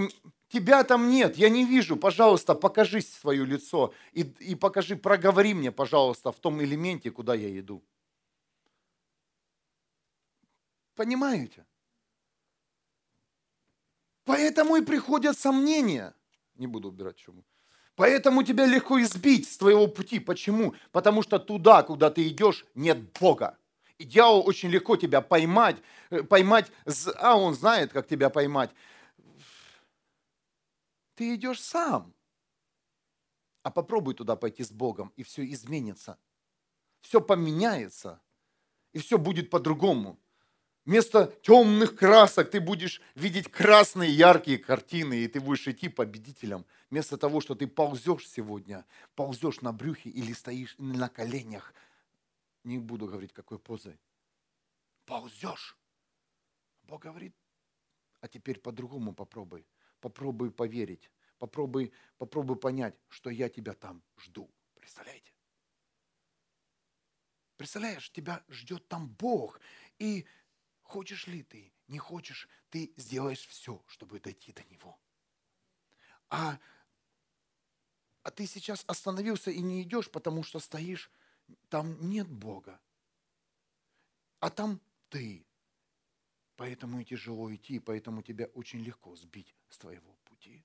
тебя 0.50 0.84
там 0.84 1.10
нет, 1.10 1.38
я 1.38 1.50
не 1.50 1.65
вижу, 1.65 1.97
пожалуйста, 1.97 2.56
покажи 2.56 3.02
свое 3.02 3.45
лицо 3.45 3.93
и, 4.13 4.21
и 4.21 4.56
покажи, 4.56 4.95
проговори 4.95 5.54
мне, 5.54 5.71
пожалуйста, 5.71 6.32
в 6.32 6.39
том 6.39 6.62
элементе, 6.62 7.12
куда 7.12 7.34
я 7.34 7.58
иду. 7.60 7.84
Понимаете? 10.95 11.65
Поэтому 14.24 14.76
и 14.76 14.86
приходят 14.86 15.38
сомнения. 15.38 16.13
Не 16.56 16.67
буду 16.67 16.89
убирать 16.89 17.17
чему. 17.17 17.43
Поэтому 17.95 18.43
тебя 18.43 18.65
легко 18.65 19.02
избить 19.02 19.50
с 19.50 19.58
твоего 19.58 19.88
пути. 19.88 20.19
Почему? 20.19 20.76
Потому 20.91 21.24
что 21.24 21.39
туда, 21.39 21.84
куда 21.84 22.10
ты 22.10 22.28
идешь, 22.28 22.65
нет 22.76 22.97
Бога. 23.19 23.58
И 24.01 24.03
дьявол 24.03 24.47
очень 24.47 24.69
легко 24.69 24.97
тебя 24.97 25.21
поймать, 25.21 25.77
э, 26.09 26.23
поймать, 26.23 26.71
а 27.17 27.37
он 27.37 27.53
знает, 27.53 27.91
как 27.93 28.07
тебя 28.07 28.29
поймать 28.29 28.71
ты 31.21 31.35
идешь 31.35 31.61
сам. 31.61 32.15
А 33.61 33.69
попробуй 33.69 34.15
туда 34.15 34.35
пойти 34.35 34.63
с 34.63 34.71
Богом, 34.71 35.13
и 35.17 35.21
все 35.21 35.45
изменится. 35.45 36.17
Все 37.01 37.21
поменяется, 37.21 38.19
и 38.91 38.97
все 38.97 39.19
будет 39.19 39.51
по-другому. 39.51 40.19
Вместо 40.83 41.27
темных 41.43 41.95
красок 41.95 42.49
ты 42.49 42.59
будешь 42.59 43.03
видеть 43.13 43.51
красные 43.51 44.09
яркие 44.09 44.57
картины, 44.57 45.13
и 45.13 45.27
ты 45.27 45.39
будешь 45.39 45.67
идти 45.67 45.89
победителем. 45.89 46.65
Вместо 46.89 47.17
того, 47.17 47.39
что 47.39 47.53
ты 47.53 47.67
ползешь 47.67 48.27
сегодня, 48.27 48.83
ползешь 49.13 49.61
на 49.61 49.71
брюхе 49.71 50.09
или 50.09 50.33
стоишь 50.33 50.73
на 50.79 51.07
коленях, 51.07 51.75
не 52.63 52.80
буду 52.80 53.08
говорить, 53.08 53.34
какой 53.34 53.60
позой, 53.60 54.00
ползешь. 55.06 55.78
Бог 56.84 57.02
говорит, 57.02 57.36
а 58.19 58.28
теперь 58.28 58.60
по-другому 58.60 59.13
попробуй 59.13 59.65
попробуй 60.02 60.52
поверить, 60.52 61.10
попробуй, 61.38 61.93
попробуй 62.17 62.58
понять, 62.58 62.95
что 63.08 63.30
я 63.30 63.47
тебя 63.47 63.74
там 63.74 64.04
жду. 64.17 64.50
Представляете? 64.76 65.32
Представляешь, 67.56 68.12
тебя 68.12 68.43
ждет 68.50 68.88
там 68.88 69.08
Бог. 69.08 69.62
И 70.00 70.26
хочешь 70.82 71.28
ли 71.28 71.43
ты, 71.43 71.71
не 71.88 72.00
хочешь, 72.00 72.50
ты 72.69 72.91
сделаешь 72.97 73.47
все, 73.47 73.82
чтобы 73.88 74.19
дойти 74.19 74.52
до 74.52 74.63
Него. 74.63 75.00
А, 76.30 76.60
а 78.24 78.32
ты 78.32 78.47
сейчас 78.47 78.84
остановился 78.88 79.52
и 79.52 79.60
не 79.60 79.84
идешь, 79.84 80.10
потому 80.10 80.43
что 80.43 80.60
стоишь, 80.60 81.12
там 81.69 82.09
нет 82.09 82.27
Бога. 82.27 82.79
А 84.39 84.49
там 84.49 84.79
ты. 85.09 85.45
Поэтому 86.55 86.99
и 86.99 87.05
тяжело 87.05 87.53
идти, 87.53 87.79
поэтому 87.79 88.21
тебя 88.21 88.45
очень 88.53 88.79
легко 88.79 89.15
сбить 89.15 89.55
с 89.69 89.77
твоего 89.77 90.13
пути. 90.25 90.63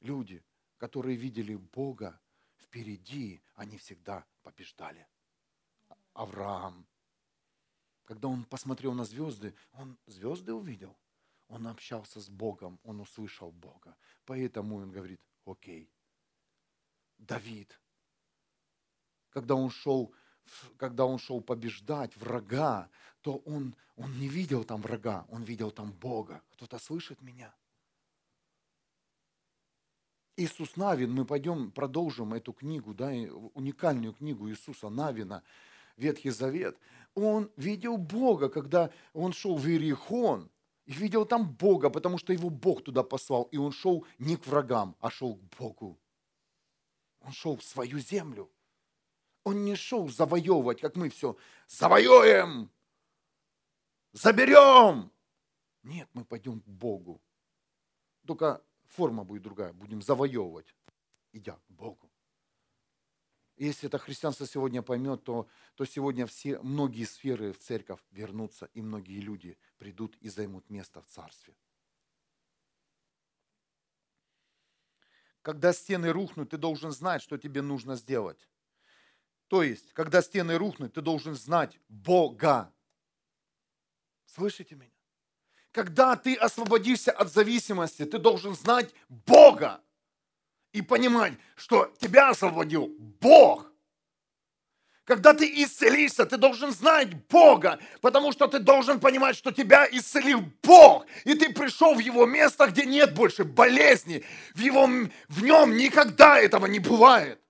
Люди, 0.00 0.42
которые 0.78 1.16
видели 1.16 1.56
Бога 1.56 2.20
впереди, 2.58 3.40
они 3.54 3.78
всегда 3.78 4.26
побеждали. 4.42 5.06
Авраам, 6.12 6.86
когда 8.04 8.28
он 8.28 8.44
посмотрел 8.44 8.92
на 8.92 9.04
звезды, 9.04 9.54
он 9.72 9.96
звезды 10.06 10.52
увидел. 10.52 10.96
Он 11.48 11.66
общался 11.66 12.20
с 12.20 12.28
Богом, 12.28 12.78
он 12.82 13.00
услышал 13.00 13.52
Бога. 13.52 13.96
Поэтому 14.24 14.76
он 14.76 14.90
говорит, 14.90 15.20
окей. 15.44 15.90
Давид, 17.18 17.78
когда 19.32 19.54
он 19.54 19.70
шел 19.70 20.12
когда 20.76 21.06
он 21.06 21.18
шел 21.18 21.40
побеждать 21.40 22.16
врага, 22.16 22.88
то 23.20 23.36
он, 23.46 23.74
он 23.96 24.18
не 24.18 24.28
видел 24.28 24.64
там 24.64 24.80
врага, 24.80 25.24
он 25.28 25.42
видел 25.42 25.70
там 25.70 25.92
Бога. 25.92 26.42
Кто-то 26.52 26.78
слышит 26.78 27.22
меня? 27.22 27.54
Иисус 30.36 30.76
Навин, 30.76 31.12
мы 31.12 31.24
пойдем, 31.24 31.70
продолжим 31.70 32.32
эту 32.34 32.52
книгу, 32.52 32.94
да, 32.94 33.08
уникальную 33.54 34.14
книгу 34.14 34.48
Иисуса 34.48 34.88
Навина, 34.88 35.42
Ветхий 35.96 36.30
Завет. 36.30 36.78
Он 37.14 37.50
видел 37.56 37.98
Бога, 37.98 38.48
когда 38.48 38.90
он 39.12 39.32
шел 39.32 39.56
в 39.56 39.66
Иерихон, 39.66 40.50
и 40.86 40.92
видел 40.92 41.26
там 41.26 41.48
Бога, 41.48 41.90
потому 41.90 42.18
что 42.18 42.32
его 42.32 42.50
Бог 42.50 42.82
туда 42.82 43.02
послал. 43.02 43.44
И 43.52 43.56
он 43.56 43.72
шел 43.72 44.04
не 44.18 44.36
к 44.36 44.46
врагам, 44.46 44.96
а 45.00 45.10
шел 45.10 45.36
к 45.36 45.42
Богу. 45.58 45.98
Он 47.20 47.30
шел 47.32 47.56
в 47.56 47.62
свою 47.62 47.98
землю. 47.98 48.50
Он 49.44 49.64
не 49.64 49.74
шел 49.74 50.08
завоевывать, 50.08 50.80
как 50.80 50.96
мы 50.96 51.10
все 51.10 51.36
завоюем, 51.66 52.70
заберем. 54.12 55.10
Нет, 55.82 56.08
мы 56.12 56.24
пойдем 56.24 56.60
к 56.60 56.66
Богу. 56.68 57.20
Только 58.26 58.62
форма 58.84 59.24
будет 59.24 59.42
другая, 59.42 59.72
будем 59.72 60.00
завоевывать. 60.00 60.74
идя 61.32 61.54
к 61.54 61.70
Богу. 61.70 62.10
Если 63.56 63.86
это 63.86 63.98
христианство 63.98 64.46
сегодня 64.46 64.82
поймет, 64.82 65.24
то, 65.24 65.48
то 65.74 65.84
сегодня 65.84 66.26
все, 66.26 66.58
многие 66.60 67.04
сферы 67.04 67.52
в 67.52 67.58
церковь 67.58 68.00
вернутся, 68.10 68.68
и 68.74 68.82
многие 68.82 69.20
люди 69.20 69.58
придут 69.78 70.16
и 70.20 70.28
займут 70.28 70.68
место 70.70 71.00
в 71.02 71.06
царстве. 71.06 71.54
Когда 75.42 75.72
стены 75.72 76.12
рухнут, 76.12 76.50
ты 76.50 76.56
должен 76.56 76.92
знать, 76.92 77.22
что 77.22 77.36
тебе 77.36 77.62
нужно 77.62 77.96
сделать. 77.96 78.48
То 79.52 79.62
есть, 79.62 79.92
когда 79.92 80.22
стены 80.22 80.56
рухнут, 80.56 80.94
ты 80.94 81.02
должен 81.02 81.34
знать 81.34 81.78
Бога. 81.90 82.72
Слышите 84.24 84.74
меня? 84.76 84.88
Когда 85.72 86.16
ты 86.16 86.36
освободишься 86.36 87.12
от 87.12 87.30
зависимости, 87.30 88.06
ты 88.06 88.16
должен 88.16 88.54
знать 88.54 88.94
Бога 89.10 89.82
и 90.72 90.80
понимать, 90.80 91.34
что 91.54 91.92
тебя 92.00 92.30
освободил 92.30 92.96
Бог. 93.20 93.70
Когда 95.04 95.34
ты 95.34 95.44
исцелишься, 95.62 96.24
ты 96.24 96.38
должен 96.38 96.72
знать 96.72 97.14
Бога, 97.26 97.78
потому 98.00 98.32
что 98.32 98.46
ты 98.46 98.58
должен 98.58 99.00
понимать, 99.00 99.36
что 99.36 99.52
тебя 99.52 99.86
исцелил 99.86 100.42
Бог, 100.62 101.04
и 101.24 101.34
ты 101.34 101.52
пришел 101.52 101.94
в 101.94 101.98
Его 101.98 102.24
место, 102.24 102.68
где 102.68 102.86
нет 102.86 103.12
больше 103.12 103.44
болезни, 103.44 104.24
в, 104.54 104.60
его, 104.60 104.86
в 105.28 105.42
Нем 105.42 105.76
никогда 105.76 106.40
этого 106.40 106.64
не 106.64 106.78
бывает. 106.78 107.41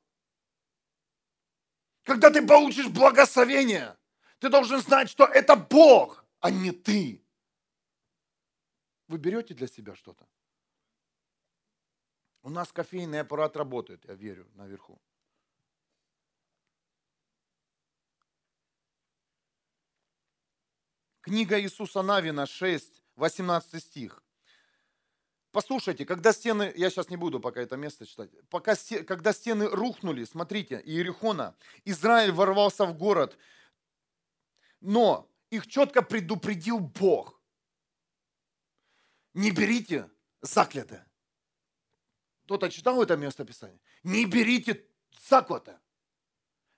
Когда 2.05 2.31
ты 2.31 2.47
получишь 2.47 2.89
благословение, 2.89 3.97
ты 4.39 4.49
должен 4.49 4.81
знать, 4.81 5.09
что 5.09 5.25
это 5.25 5.55
Бог, 5.55 6.25
а 6.41 6.51
не 6.51 6.73
ты. 6.73 7.25
Вы 9.07 9.19
берете 9.19 9.55
для 9.55 9.69
себя 9.69 9.95
что-то? 9.95 10.27
У 12.43 12.51
нас 12.51 12.73
кофейный 12.73 13.21
аппарат 13.21 13.57
работает, 13.57 14.05
я 14.05 14.15
верю, 14.15 14.51
наверху. 14.55 15.01
Книга 21.21 21.61
Иисуса 21.61 22.03
Навина 22.03 22.47
6, 22.47 23.05
18 23.15 23.81
стих. 23.81 24.25
Послушайте, 25.53 26.07
когда 26.07 26.33
стены, 26.33 26.73
я 26.77 26.89
сейчас 26.89 27.11
не 27.11 27.17
буду 27.17 27.39
пока 27.39 27.61
это 27.61 27.77
место 27.77 28.07
читать, 28.07 28.31
пока, 28.49 28.75
когда 29.07 29.35
стены 29.35 29.69
рухнули, 29.69 30.25
смотрите, 30.25 30.81
Иерихона, 30.83 31.55
Израиль 31.85 32.33
ворвался 32.33 32.87
в 32.87 32.97
город, 32.97 33.37
но 34.81 35.31
их 35.51 35.67
четко 35.67 36.01
предупредил 36.01 36.79
Бог. 36.81 37.39
Не 39.35 39.51
берите 39.51 40.11
заклятое. 40.41 41.07
Кто-то 42.45 42.71
читал 42.71 43.03
это 43.03 43.17
место 43.17 43.45
Писания? 43.45 43.79
Не 44.03 44.25
берите 44.25 44.87
заклято. 45.21 45.79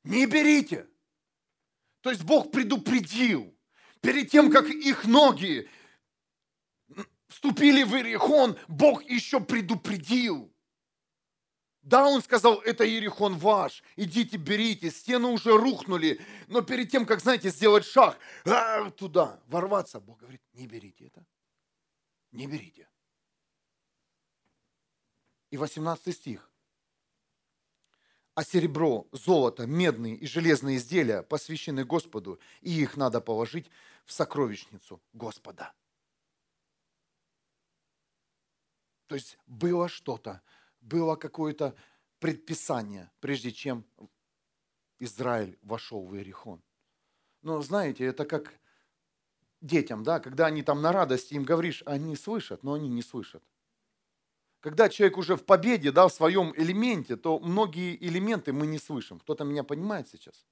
Не 0.03 0.27
берите. 0.27 0.89
То 2.01 2.11
есть 2.11 2.25
Бог 2.25 2.51
предупредил. 2.51 3.57
Перед 4.01 4.31
тем, 4.31 4.51
как 4.51 4.67
их 4.67 5.05
ноги 5.07 5.71
вступили 7.35 7.83
в 7.83 7.95
Иерихон, 7.95 8.57
Бог 8.69 9.03
еще 9.05 9.41
предупредил. 9.41 10.53
Да, 11.83 12.07
он 12.07 12.23
сказал, 12.23 12.61
это 12.61 12.89
Иерихон 12.89 13.37
ваш, 13.37 13.83
идите, 13.97 14.39
берите, 14.39 14.91
стены 14.91 15.29
уже 15.29 15.55
рухнули, 15.57 16.21
но 16.47 16.63
перед 16.63 16.91
тем, 16.91 17.05
как, 17.05 17.21
знаете, 17.21 17.51
сделать 17.51 17.85
шаг 17.85 18.19
а, 18.47 18.89
туда, 18.91 19.39
ворваться, 19.49 20.01
Бог 20.01 20.21
говорит, 20.21 20.41
не 20.55 20.67
берите 20.67 21.07
это, 21.07 21.27
не 22.33 22.47
берите. 22.47 22.89
И 25.51 25.59
18 25.59 26.17
стих. 26.17 26.51
А 28.35 28.45
серебро, 28.45 29.07
золото, 29.13 29.67
медные 29.67 30.17
и 30.17 30.27
железные 30.27 30.79
изделия 30.79 31.23
посвящены 31.23 31.85
Господу, 31.85 32.41
и 32.63 32.71
их 32.71 32.97
надо 32.97 33.21
положить 33.21 33.71
в 34.05 34.13
сокровищницу 34.13 35.03
Господа. 35.13 35.75
То 39.07 39.15
есть 39.15 39.39
было 39.47 39.89
что-то, 39.89 40.43
было 40.81 41.17
какое-то 41.17 41.75
предписание, 42.19 43.11
прежде 43.21 43.53
чем 43.53 43.85
Израиль 44.99 45.59
вошел 45.63 46.07
в 46.07 46.15
Иерихон. 46.15 46.63
Но 47.43 47.61
знаете, 47.61 48.05
это 48.05 48.25
как 48.25 48.55
детям, 49.61 50.03
да, 50.03 50.21
когда 50.21 50.47
они 50.47 50.63
там 50.63 50.81
на 50.81 50.93
радости 50.93 51.35
им 51.35 51.45
говоришь, 51.45 51.83
они 51.87 52.17
слышат, 52.17 52.63
но 52.63 52.75
они 52.75 52.89
не 52.89 53.03
слышат. 53.03 53.43
Когда 54.61 54.89
человек 54.89 55.19
уже 55.19 55.37
в 55.37 55.45
победе, 55.45 55.93
да, 55.93 56.09
в 56.09 56.13
своем 56.13 56.55
элементе, 56.57 57.17
то 57.17 57.39
многие 57.39 58.03
элементы 58.03 58.55
мы 58.55 58.67
не 58.67 58.79
слышим. 58.79 59.21
Кто-то 59.21 59.45
меня 59.45 59.63
понимает 59.63 60.09
сейчас? 60.09 60.47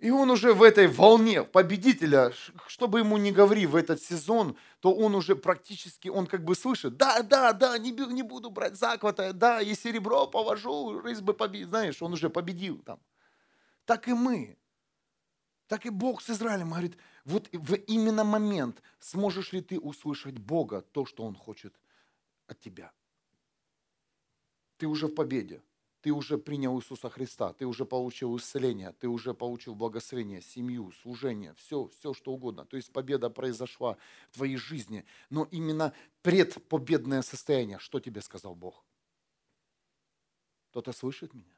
И 0.00 0.08
он 0.08 0.30
уже 0.30 0.54
в 0.54 0.62
этой 0.62 0.86
волне 0.86 1.44
победителя, 1.44 2.32
чтобы 2.66 3.00
ему 3.00 3.18
не 3.18 3.32
говори 3.32 3.66
в 3.66 3.76
этот 3.76 4.02
сезон, 4.02 4.56
то 4.80 4.94
он 4.94 5.14
уже 5.14 5.36
практически, 5.36 6.08
он 6.08 6.26
как 6.26 6.42
бы 6.42 6.54
слышит, 6.54 6.96
да, 6.96 7.22
да, 7.22 7.52
да, 7.52 7.76
не, 7.76 7.90
не 7.90 8.22
буду 8.22 8.50
брать 8.50 8.76
захвата, 8.76 9.34
да, 9.34 9.60
и 9.60 9.74
серебро 9.74 10.26
повожу, 10.26 11.00
рысь 11.00 11.20
бы 11.20 11.34
победил, 11.34 11.68
знаешь, 11.68 12.00
он 12.00 12.14
уже 12.14 12.30
победил 12.30 12.78
там. 12.78 12.98
Так 13.84 14.08
и 14.08 14.14
мы. 14.14 14.56
Так 15.66 15.84
и 15.84 15.90
Бог 15.90 16.22
с 16.22 16.30
Израилем 16.30 16.70
говорит, 16.70 16.96
вот 17.26 17.50
в 17.52 17.74
именно 17.74 18.24
момент 18.24 18.82
сможешь 19.00 19.52
ли 19.52 19.60
ты 19.60 19.78
услышать 19.78 20.38
Бога, 20.38 20.80
то, 20.80 21.04
что 21.04 21.24
Он 21.24 21.34
хочет 21.34 21.78
от 22.46 22.58
тебя. 22.58 22.90
Ты 24.78 24.86
уже 24.86 25.08
в 25.08 25.14
победе 25.14 25.60
ты 26.02 26.12
уже 26.12 26.38
принял 26.38 26.78
Иисуса 26.78 27.10
Христа, 27.10 27.52
ты 27.52 27.66
уже 27.66 27.84
получил 27.84 28.36
исцеление, 28.36 28.92
ты 28.92 29.08
уже 29.08 29.34
получил 29.34 29.74
благословение, 29.74 30.40
семью, 30.40 30.92
служение, 31.02 31.54
все, 31.54 31.88
все 31.88 32.14
что 32.14 32.32
угодно. 32.32 32.64
То 32.64 32.76
есть 32.76 32.92
победа 32.92 33.28
произошла 33.28 33.96
в 34.30 34.34
твоей 34.36 34.56
жизни. 34.56 35.04
Но 35.28 35.44
именно 35.50 35.92
предпобедное 36.22 37.22
состояние, 37.22 37.78
что 37.78 38.00
тебе 38.00 38.22
сказал 38.22 38.54
Бог? 38.54 38.84
Кто-то 40.70 40.92
слышит 40.92 41.34
меня? 41.34 41.56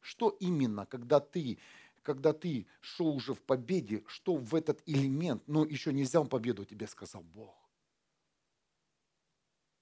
Что 0.00 0.30
именно, 0.30 0.86
когда 0.86 1.20
ты, 1.20 1.58
когда 2.02 2.32
ты 2.32 2.66
шел 2.80 3.08
уже 3.08 3.34
в 3.34 3.42
победе, 3.42 4.02
что 4.06 4.36
в 4.36 4.54
этот 4.54 4.82
элемент, 4.86 5.42
но 5.46 5.64
еще 5.64 5.92
не 5.92 6.02
взял 6.02 6.26
победу, 6.26 6.64
тебе 6.64 6.86
сказал 6.86 7.22
Бог? 7.22 7.65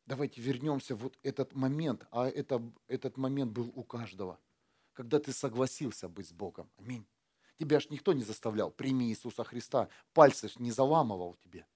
Давайте 0.07 0.41
вернемся 0.41 0.95
вот 0.95 1.19
этот 1.23 1.55
момент, 1.55 2.07
а 2.11 2.29
это, 2.29 2.63
этот 2.89 3.17
момент 3.17 3.53
был 3.53 3.73
у 3.75 3.83
каждого, 3.83 4.39
когда 4.93 5.19
ты 5.19 5.33
согласился 5.33 6.09
быть 6.09 6.29
с 6.29 6.33
Богом. 6.33 6.71
Аминь. 6.77 7.07
Тебя 7.57 7.81
ж 7.81 7.89
никто 7.89 8.13
не 8.13 8.23
заставлял, 8.23 8.71
прими 8.71 9.09
Иисуса 9.09 9.45
Христа, 9.45 9.89
пальцы 10.13 10.49
ж 10.49 10.59
не 10.59 10.73
заламывал 10.73 11.35
тебе. 11.43 11.67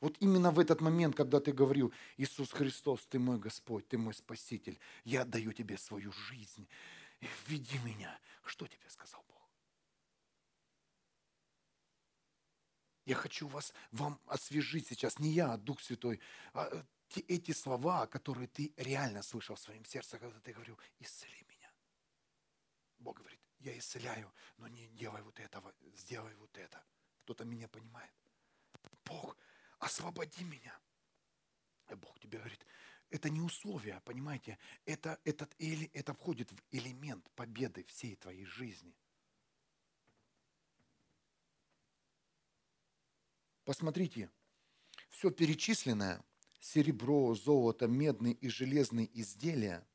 Вот 0.00 0.16
именно 0.20 0.50
в 0.50 0.58
этот 0.58 0.80
момент, 0.80 1.14
когда 1.14 1.40
ты 1.40 1.52
говорил, 1.52 1.92
Иисус 2.16 2.50
Христос, 2.50 3.06
ты 3.06 3.18
мой 3.18 3.38
Господь, 3.38 3.88
ты 3.88 3.96
мой 3.96 4.14
Спаситель, 4.14 4.78
я 5.04 5.22
отдаю 5.22 5.52
тебе 5.52 5.78
свою 5.78 6.12
жизнь, 6.12 6.68
веди 7.46 7.78
меня. 7.78 8.18
Что 8.44 8.66
тебе 8.66 8.88
сказал 8.88 9.24
Бог? 9.28 9.50
Я 13.04 13.14
хочу 13.14 13.46
вас, 13.48 13.72
вам 13.92 14.20
освежить 14.26 14.88
сейчас, 14.88 15.18
не 15.18 15.30
я, 15.30 15.52
а 15.52 15.56
Дух 15.56 15.80
Святой. 15.80 16.20
А, 16.52 16.84
те, 17.08 17.20
эти 17.20 17.52
слова, 17.52 18.06
которые 18.06 18.48
ты 18.48 18.72
реально 18.76 19.22
слышал 19.22 19.56
в 19.56 19.60
своем 19.60 19.84
сердце, 19.84 20.18
когда 20.18 20.38
ты 20.40 20.52
говорил, 20.52 20.78
исцели 20.98 21.44
меня. 21.48 21.70
Бог 22.98 23.18
говорит, 23.18 23.40
я 23.60 23.76
исцеляю, 23.78 24.32
но 24.56 24.68
не 24.68 24.88
делай 24.88 25.22
вот 25.22 25.38
этого, 25.40 25.74
сделай 25.94 26.34
вот 26.36 26.56
это. 26.58 26.84
Кто-то 27.24 27.44
меня 27.44 27.68
понимает. 27.68 28.12
Бог, 29.04 29.36
освободи 29.78 30.44
меня. 30.44 30.78
И 31.90 31.94
Бог 31.94 32.18
тебе 32.18 32.38
говорит, 32.38 32.64
это 33.10 33.30
не 33.30 33.40
условие, 33.40 34.00
понимаете? 34.04 34.58
Это, 34.84 35.20
этот, 35.24 35.54
это 35.58 36.14
входит 36.14 36.50
в 36.50 36.60
элемент 36.72 37.30
победы 37.32 37.84
всей 37.84 38.16
твоей 38.16 38.44
жизни. 38.44 38.94
Посмотрите, 43.64 44.30
все 45.08 45.30
перечисленное– 45.30 46.24
серебро, 46.60 47.34
золото, 47.34 47.86
медные 47.86 48.34
и 48.34 48.48
железные 48.48 49.08
изделия 49.18 49.86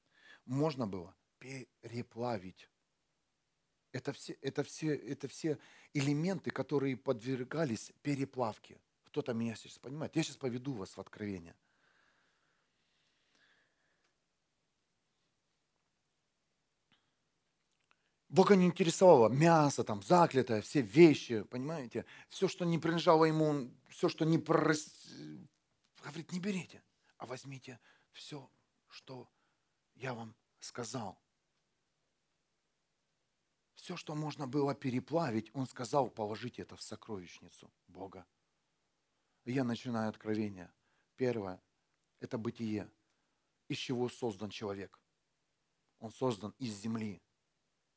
можно 0.46 0.88
было 0.88 1.16
переплавить. 1.40 2.70
Это 3.92 4.14
все, 4.14 4.38
это, 4.42 4.64
все, 4.64 4.96
это 4.96 5.28
все 5.28 5.58
элементы, 5.94 6.52
которые 6.52 6.96
подвергались 6.96 7.92
переплавке. 8.02 8.80
Кто-то 9.06 9.34
меня 9.34 9.56
сейчас 9.56 9.78
понимает. 9.78 10.16
Я 10.16 10.24
сейчас 10.24 10.38
поведу 10.38 10.74
вас 10.74 10.96
в 10.96 11.02
откровение. 11.02 11.56
Бога 18.32 18.56
не 18.56 18.66
интересовало 18.66 19.28
мясо, 19.28 19.84
там, 19.84 20.02
заклятое, 20.02 20.62
все 20.62 20.80
вещи, 20.80 21.44
понимаете? 21.44 22.06
Все, 22.30 22.48
что 22.48 22.64
не 22.64 22.80
принадлежало 22.80 23.26
ему, 23.26 23.70
все, 23.90 24.08
что 24.08 24.24
не 24.24 24.38
Говорит, 26.02 26.32
не 26.32 26.40
берите, 26.40 26.84
а 27.18 27.26
возьмите 27.26 27.80
все, 28.12 28.52
что 28.88 29.30
я 29.96 30.14
вам 30.14 30.36
сказал. 30.60 31.22
Все, 33.74 33.96
что 33.96 34.16
можно 34.16 34.48
было 34.48 34.76
переплавить, 34.76 35.50
он 35.54 35.66
сказал, 35.66 36.10
положите 36.10 36.64
это 36.64 36.76
в 36.76 36.82
сокровищницу 36.82 37.72
Бога. 37.88 38.26
Я 39.46 39.64
начинаю 39.64 40.10
откровение. 40.10 40.72
Первое– 41.16 41.62
это 42.20 42.38
бытие. 42.38 42.92
Из 43.68 43.78
чего 43.78 44.10
создан 44.10 44.50
человек? 44.50 45.00
Он 46.00 46.12
создан 46.12 46.54
из 46.58 46.76
земли. 46.76 47.22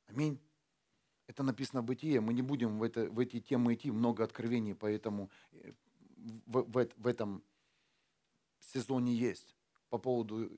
Аминь. 0.07 0.41
Это 1.27 1.43
написано 1.43 1.81
в 1.81 1.87
Бытие. 1.87 2.21
Мы 2.21 2.35
не 2.35 2.43
будем 2.43 2.79
в, 2.79 2.83
это, 2.83 3.11
в 3.11 3.19
эти 3.19 3.41
темы 3.41 3.75
идти, 3.75 3.91
много 3.91 4.25
откровений, 4.25 4.75
поэтому 4.75 5.31
э, 5.53 5.73
в, 6.47 6.63
в, 6.63 6.89
в 6.97 7.07
этом 7.07 7.43
сезоне 8.65 9.15
есть 9.15 9.55
по 9.89 9.99
поводу 9.99 10.51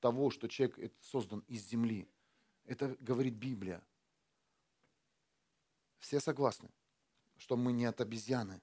того, 0.00 0.30
что 0.30 0.48
человек 0.48 0.92
создан 1.00 1.40
из 1.46 1.62
земли. 1.66 2.08
Это 2.64 2.96
говорит 3.00 3.34
Библия. 3.34 3.84
Все 5.98 6.20
согласны, 6.20 6.70
что 7.36 7.56
мы 7.56 7.72
не 7.72 7.84
от 7.84 8.00
обезьяны. 8.00 8.60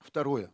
Второе. 0.00 0.52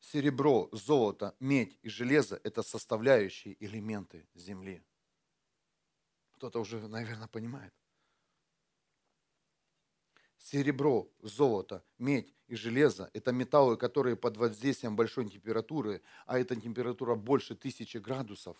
Серебро, 0.00 0.68
золото, 0.72 1.36
медь 1.38 1.78
и 1.82 1.88
железо– 1.88 2.40
это 2.44 2.62
составляющие 2.62 3.56
элементы 3.64 4.26
земли. 4.34 4.82
Кто-то 6.32 6.60
уже, 6.60 6.88
наверное, 6.88 7.28
понимает. 7.28 7.72
Серебро, 10.42 11.08
золото, 11.22 11.84
медь 11.98 12.34
и 12.48 12.56
железо– 12.56 13.08
это 13.14 13.30
металлы, 13.30 13.76
которые 13.76 14.16
под 14.16 14.36
воздействием 14.36 14.96
большой 14.96 15.30
температуры, 15.30 16.02
а 16.26 16.36
эта 16.36 16.56
температура 16.56 17.14
больше 17.14 17.54
тысячи 17.54 17.98
градусов, 17.98 18.56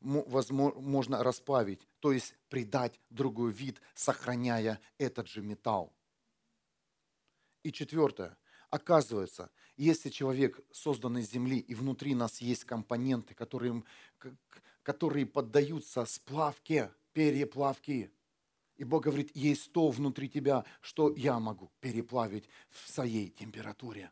можно 0.00 1.22
расплавить, 1.22 1.86
то 2.00 2.12
есть 2.12 2.34
придать 2.48 2.98
другой 3.10 3.52
вид, 3.52 3.80
сохраняя 3.94 4.80
этот 4.96 5.28
же 5.28 5.42
металл. 5.42 5.92
И 7.62 7.72
четвертое. 7.72 8.38
Оказывается, 8.70 9.50
если 9.76 10.08
человек 10.08 10.60
создан 10.72 11.18
из 11.18 11.30
земли, 11.30 11.58
и 11.58 11.74
внутри 11.74 12.14
нас 12.14 12.40
есть 12.40 12.64
компоненты, 12.64 13.34
которые, 13.34 13.82
которые 14.82 15.26
поддаются 15.26 16.06
сплавке, 16.06 16.90
переплавке, 17.12 18.10
и 18.78 18.84
Бог 18.84 19.04
говорит, 19.04 19.30
есть 19.34 19.72
то 19.72 19.90
внутри 19.90 20.28
тебя, 20.28 20.64
что 20.80 21.12
я 21.14 21.38
могу 21.38 21.70
переплавить 21.80 22.48
в 22.70 22.88
своей 22.88 23.28
температуре. 23.28 24.10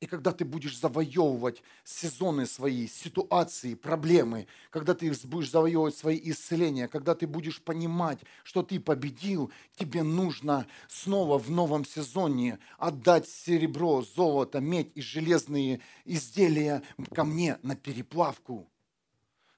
И 0.00 0.06
когда 0.06 0.32
ты 0.32 0.44
будешь 0.44 0.78
завоевывать 0.78 1.62
сезоны 1.82 2.44
свои, 2.44 2.86
ситуации, 2.86 3.74
проблемы, 3.74 4.46
когда 4.70 4.92
ты 4.92 5.10
будешь 5.24 5.50
завоевывать 5.50 5.96
свои 5.96 6.20
исцеления, 6.24 6.88
когда 6.88 7.14
ты 7.14 7.26
будешь 7.26 7.62
понимать, 7.62 8.18
что 8.42 8.62
ты 8.62 8.80
победил, 8.80 9.50
тебе 9.76 10.02
нужно 10.02 10.66
снова 10.88 11.38
в 11.38 11.50
новом 11.50 11.86
сезоне 11.86 12.58
отдать 12.78 13.28
серебро, 13.28 14.02
золото, 14.02 14.60
медь 14.60 14.90
и 14.94 15.00
железные 15.00 15.80
изделия 16.04 16.82
ко 17.14 17.24
мне 17.24 17.58
на 17.62 17.76
переплавку. 17.76 18.68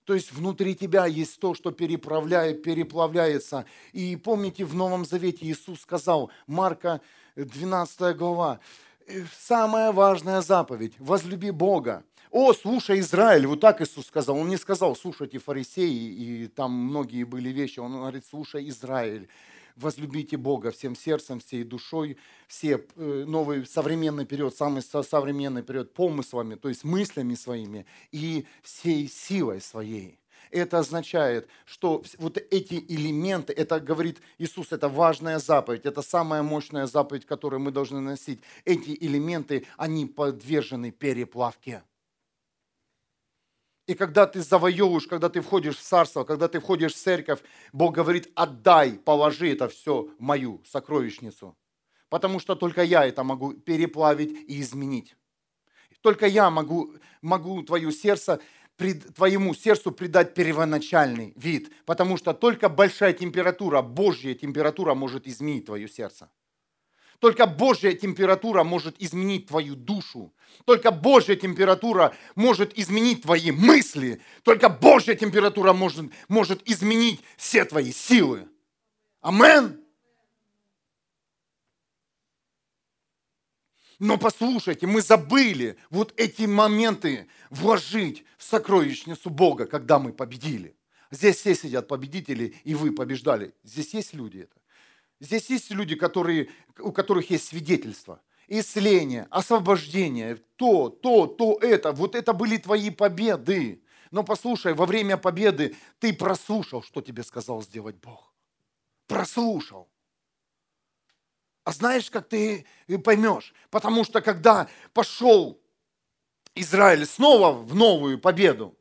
То 0.07 0.14
есть 0.14 0.33
внутри 0.33 0.77
тебя 0.77 1.05
есть 1.05 1.40
то, 1.40 1.53
что 1.53 1.73
переправляет, 1.73 2.62
переплавляется. 2.62 3.66
И 3.92 4.14
помните, 4.14 4.64
в 4.64 4.73
Новом 4.73 5.05
Завете 5.05 5.45
Иисус 5.47 5.81
сказал, 5.81 6.31
Марка 6.47 7.01
12 7.35 8.16
глава, 8.16 8.61
«Э, 9.09 9.25
самая 9.37 9.90
важная 9.90 10.42
заповедь– 10.42 10.95
возлюби 10.99 11.51
Бога. 11.51 12.05
О, 12.31 12.53
слушай, 12.53 13.01
Израиль, 13.01 13.47
вот 13.49 13.61
так 13.61 13.81
Иисус 13.81 14.07
сказал. 14.07 14.37
Он 14.37 14.49
не 14.49 14.57
сказал, 14.57 14.95
слушайте 14.95 15.38
фарисеи, 15.38 16.45
и 16.45 16.47
там 16.47 16.71
многие 16.71 17.25
были 17.25 17.49
вещи. 17.49 17.81
Он 17.81 17.95
говорит, 17.95 18.25
слушай, 18.31 18.69
Израиль, 18.69 19.29
возлюбите 19.77 20.37
Бога 20.37 20.71
всем 20.71 20.97
сердцем, 20.97 21.41
всей 21.41 21.65
душой, 21.65 22.17
все 22.49 22.85
э, 22.97 23.25
новый 23.27 23.67
современный 23.67 24.27
период, 24.27 24.57
самый 24.57 24.83
современный 24.83 25.62
период 25.62 25.93
помыслами, 25.95 26.55
то 26.55 26.69
есть 26.69 26.85
мыслями 26.85 27.35
своими 27.35 27.87
и 28.12 28.47
всей 28.62 29.09
силой 29.09 29.61
своей. 29.61 30.19
Это 30.51 30.79
означает, 30.79 31.49
что 31.65 32.03
вот 32.19 32.39
эти 32.39 32.75
элементы, 32.89 33.53
это 33.53 33.81
говорит 33.81 34.21
Иисус, 34.39 34.73
это 34.73 34.89
важная 34.89 35.39
заповедь, 35.39 35.87
это 35.87 36.03
самая 36.03 36.43
мощная 36.43 36.87
заповедь, 36.87 37.27
которую 37.27 37.61
мы 37.61 37.71
должны 37.73 38.01
носить. 38.01 38.41
Эти 38.65 38.97
элементы, 39.01 39.67
они 39.77 40.07
подвержены 40.07 40.93
переплавке. 40.93 41.83
И 43.87 43.94
когда 43.94 44.27
ты 44.27 44.42
завоевываешь, 44.42 45.07
когда 45.07 45.29
ты 45.29 45.40
входишь 45.40 45.77
в 45.77 45.83
царство, 45.83 46.25
когда 46.25 46.49
ты 46.49 46.59
входишь 46.59 46.94
в 46.94 46.96
церковь, 46.96 47.40
Бог 47.72 47.94
говорит, 47.94 48.31
отдай, 48.35 48.92
положи 48.92 49.53
это 49.53 49.68
все 49.68 50.09
в 50.18 50.20
мою 50.20 50.61
сокровищницу. 50.66 51.57
Потому 52.09 52.40
что 52.40 52.57
только 52.57 52.83
я 52.83 53.07
это 53.07 53.22
могу 53.22 53.53
переплавить 53.55 54.31
и 54.49 54.61
изменить. 54.61 55.16
Только 56.01 56.27
я 56.27 56.51
могу, 56.51 56.94
могу 57.22 57.62
твое 57.62 57.92
сердце, 57.92 58.40
твоему 58.77 59.55
сердцу 59.55 59.92
придать 59.92 60.35
первоначальный 60.35 61.33
вид. 61.37 61.72
Потому 61.85 62.16
что 62.16 62.35
только 62.35 62.68
большая 62.68 63.12
температура, 63.12 63.83
Божья 63.83 64.35
температура 64.35 64.94
может 64.94 65.27
изменить 65.29 65.66
твое 65.66 65.88
сердце. 65.88 66.29
Только 67.18 67.46
Божья 67.46 67.92
температура 67.92 68.62
может 68.62 69.00
изменить 69.00 69.46
твою 69.46 69.74
душу. 69.74 70.35
Только 70.64 70.90
Божья 70.90 71.37
температура 71.37 72.14
может 72.35 72.76
изменить 72.79 73.22
твои 73.22 73.50
мысли. 73.50 74.20
Только 74.42 74.68
Божья 74.68 75.14
температура 75.14 75.72
может, 75.72 76.11
может 76.29 76.68
изменить 76.68 77.20
все 77.37 77.64
твои 77.64 77.92
силы. 77.92 78.48
Амен. 79.20 79.81
Но 83.98 84.18
послушайте, 84.18 84.87
мы 84.87 85.00
забыли 85.00 85.79
вот 85.88 86.12
эти 86.18 86.42
моменты 86.42 87.29
вложить 87.48 88.24
в 88.37 88.44
сокровищницу 88.44 89.31
Бога, 89.31 89.66
когда 89.66 89.98
мы 89.98 90.12
победили. 90.12 90.76
Здесь 91.11 91.37
все 91.37 91.55
сидят 91.55 91.88
победители, 91.88 92.55
и 92.64 92.74
вы 92.74 92.92
побеждали. 92.92 93.55
Здесь 93.64 93.94
есть 93.94 94.12
люди 94.12 94.40
это. 94.40 94.57
Здесь 95.20 95.48
есть 95.50 95.70
люди, 95.70 95.94
которые, 95.94 96.50
у 96.79 96.92
которых 96.92 97.31
есть 97.31 97.48
свидетельство. 97.48 98.20
Исцеление, 98.48 99.26
освобождение, 99.31 100.37
то, 100.57 100.88
то, 100.88 101.26
то, 101.26 101.59
это. 101.61 101.92
Вот 101.92 102.14
это 102.14 102.33
были 102.33 102.59
твои 102.59 102.90
победы. 102.90 103.83
Но 104.11 104.22
послушай, 104.22 104.74
во 104.74 104.87
время 104.87 105.16
победы 105.16 105.74
ты 105.98 106.12
прослушал, 106.12 106.83
что 106.83 107.00
тебе 107.00 107.22
сказал 107.22 107.62
сделать 107.62 107.96
Бог. 107.96 108.33
Прослушал. 109.07 109.88
А 111.64 111.72
знаешь, 111.72 112.11
как 112.11 112.29
ты 112.29 112.64
поймешь? 113.05 113.52
Потому 113.70 114.05
что 114.05 114.20
когда 114.20 114.68
пошел 114.92 115.61
Израиль 116.55 117.05
снова 117.07 117.52
в 117.52 117.74
новую 117.74 118.20
победу, 118.20 118.76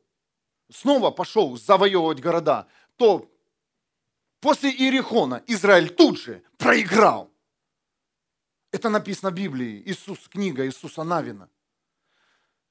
снова 0.72 1.10
пошел 1.10 1.58
завоевывать 1.58 2.20
города, 2.20 2.68
то 2.98 3.32
После 4.46 4.70
Иерихона 4.70 5.44
Израиль 5.48 5.90
тут 5.90 6.20
же 6.20 6.44
проиграл. 6.60 7.34
Это 8.72 8.90
написано 8.90 9.32
в 9.32 9.34
Библии, 9.34 9.82
Иисус, 9.88 10.28
книга 10.28 10.68
Иисуса 10.68 11.04
Навина. 11.04 11.50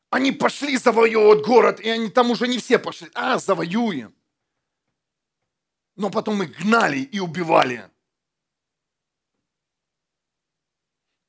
Они 0.09 0.31
пошли 0.31 0.77
завоевывать 0.77 1.45
город, 1.45 1.81
и 1.81 1.89
они 1.89 2.11
там 2.11 2.31
уже 2.31 2.47
не 2.47 2.59
все 2.59 2.79
пошли. 2.79 3.11
А, 3.13 3.41
завоюем. 3.41 4.15
Но 5.97 6.11
потом 6.11 6.45
их 6.45 6.57
гнали 6.61 6.99
и 6.99 7.19
убивали. 7.19 7.91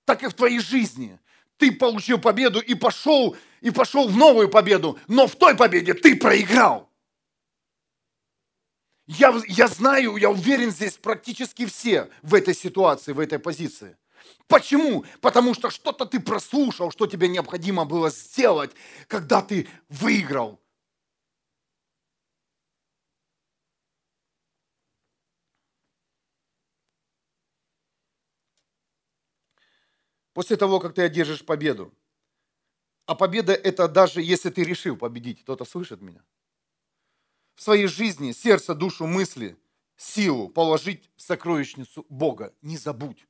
Так 0.05 0.21
и 0.21 0.27
в 0.27 0.33
твоей 0.35 0.59
жизни. 0.59 1.19
Ты 1.57 1.71
получил 1.71 2.19
победу 2.21 2.59
и 2.59 2.75
пошел, 2.75 3.35
и 3.61 3.71
пошел 3.71 4.07
в 4.07 4.15
новую 4.15 4.47
победу, 4.49 4.99
но 5.07 5.25
в 5.25 5.35
той 5.37 5.57
победе 5.57 5.95
ты 5.95 6.15
проиграл. 6.15 6.84
Я, 9.07 9.39
я 9.47 9.67
знаю, 9.67 10.15
я 10.17 10.29
уверен, 10.31 10.71
здесь 10.71 10.97
практически 10.97 11.65
все 11.67 12.09
в 12.23 12.33
этой 12.33 12.55
ситуации, 12.55 13.11
в 13.11 13.19
этой 13.19 13.37
позиции. 13.37 13.97
Почему? 14.47 15.05
Потому 15.21 15.53
что 15.53 15.69
что-то 15.69 16.05
ты 16.05 16.19
прослушал, 16.19 16.91
что 16.91 17.05
тебе 17.05 17.27
необходимо 17.27 17.85
было 17.85 18.09
сделать, 18.09 18.71
когда 19.07 19.41
ты 19.43 19.67
выиграл. 19.89 20.59
После 30.33 30.57
того, 30.57 30.79
как 30.79 30.93
ты 30.93 31.01
одержишь 31.03 31.45
победу. 31.45 31.93
А 33.07 33.15
победа 33.15 33.53
это 33.53 33.87
даже 33.87 34.21
если 34.21 34.49
ты 34.49 34.63
решил 34.63 34.97
победить. 34.97 35.41
Кто-то 35.41 35.65
слышит 35.65 36.01
меня? 36.01 36.21
В 37.55 37.61
своей 37.61 37.87
жизни 37.87 38.31
сердце, 38.31 38.75
душу, 38.75 39.07
мысли, 39.07 39.57
силу 39.97 40.49
положить 40.49 41.09
в 41.15 41.21
сокровищницу 41.21 42.05
Бога. 42.09 42.53
Не 42.61 42.77
забудь. 42.77 43.25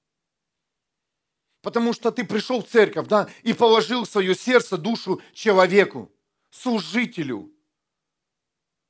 Потому 1.61 1.93
что 1.93 2.11
ты 2.11 2.23
пришел 2.23 2.61
в 2.61 2.67
церковь, 2.67 3.07
да, 3.07 3.29
и 3.43 3.53
положил 3.53 4.05
свое 4.05 4.35
сердце, 4.35 4.77
душу 4.77 5.21
человеку, 5.33 6.11
служителю, 6.51 7.51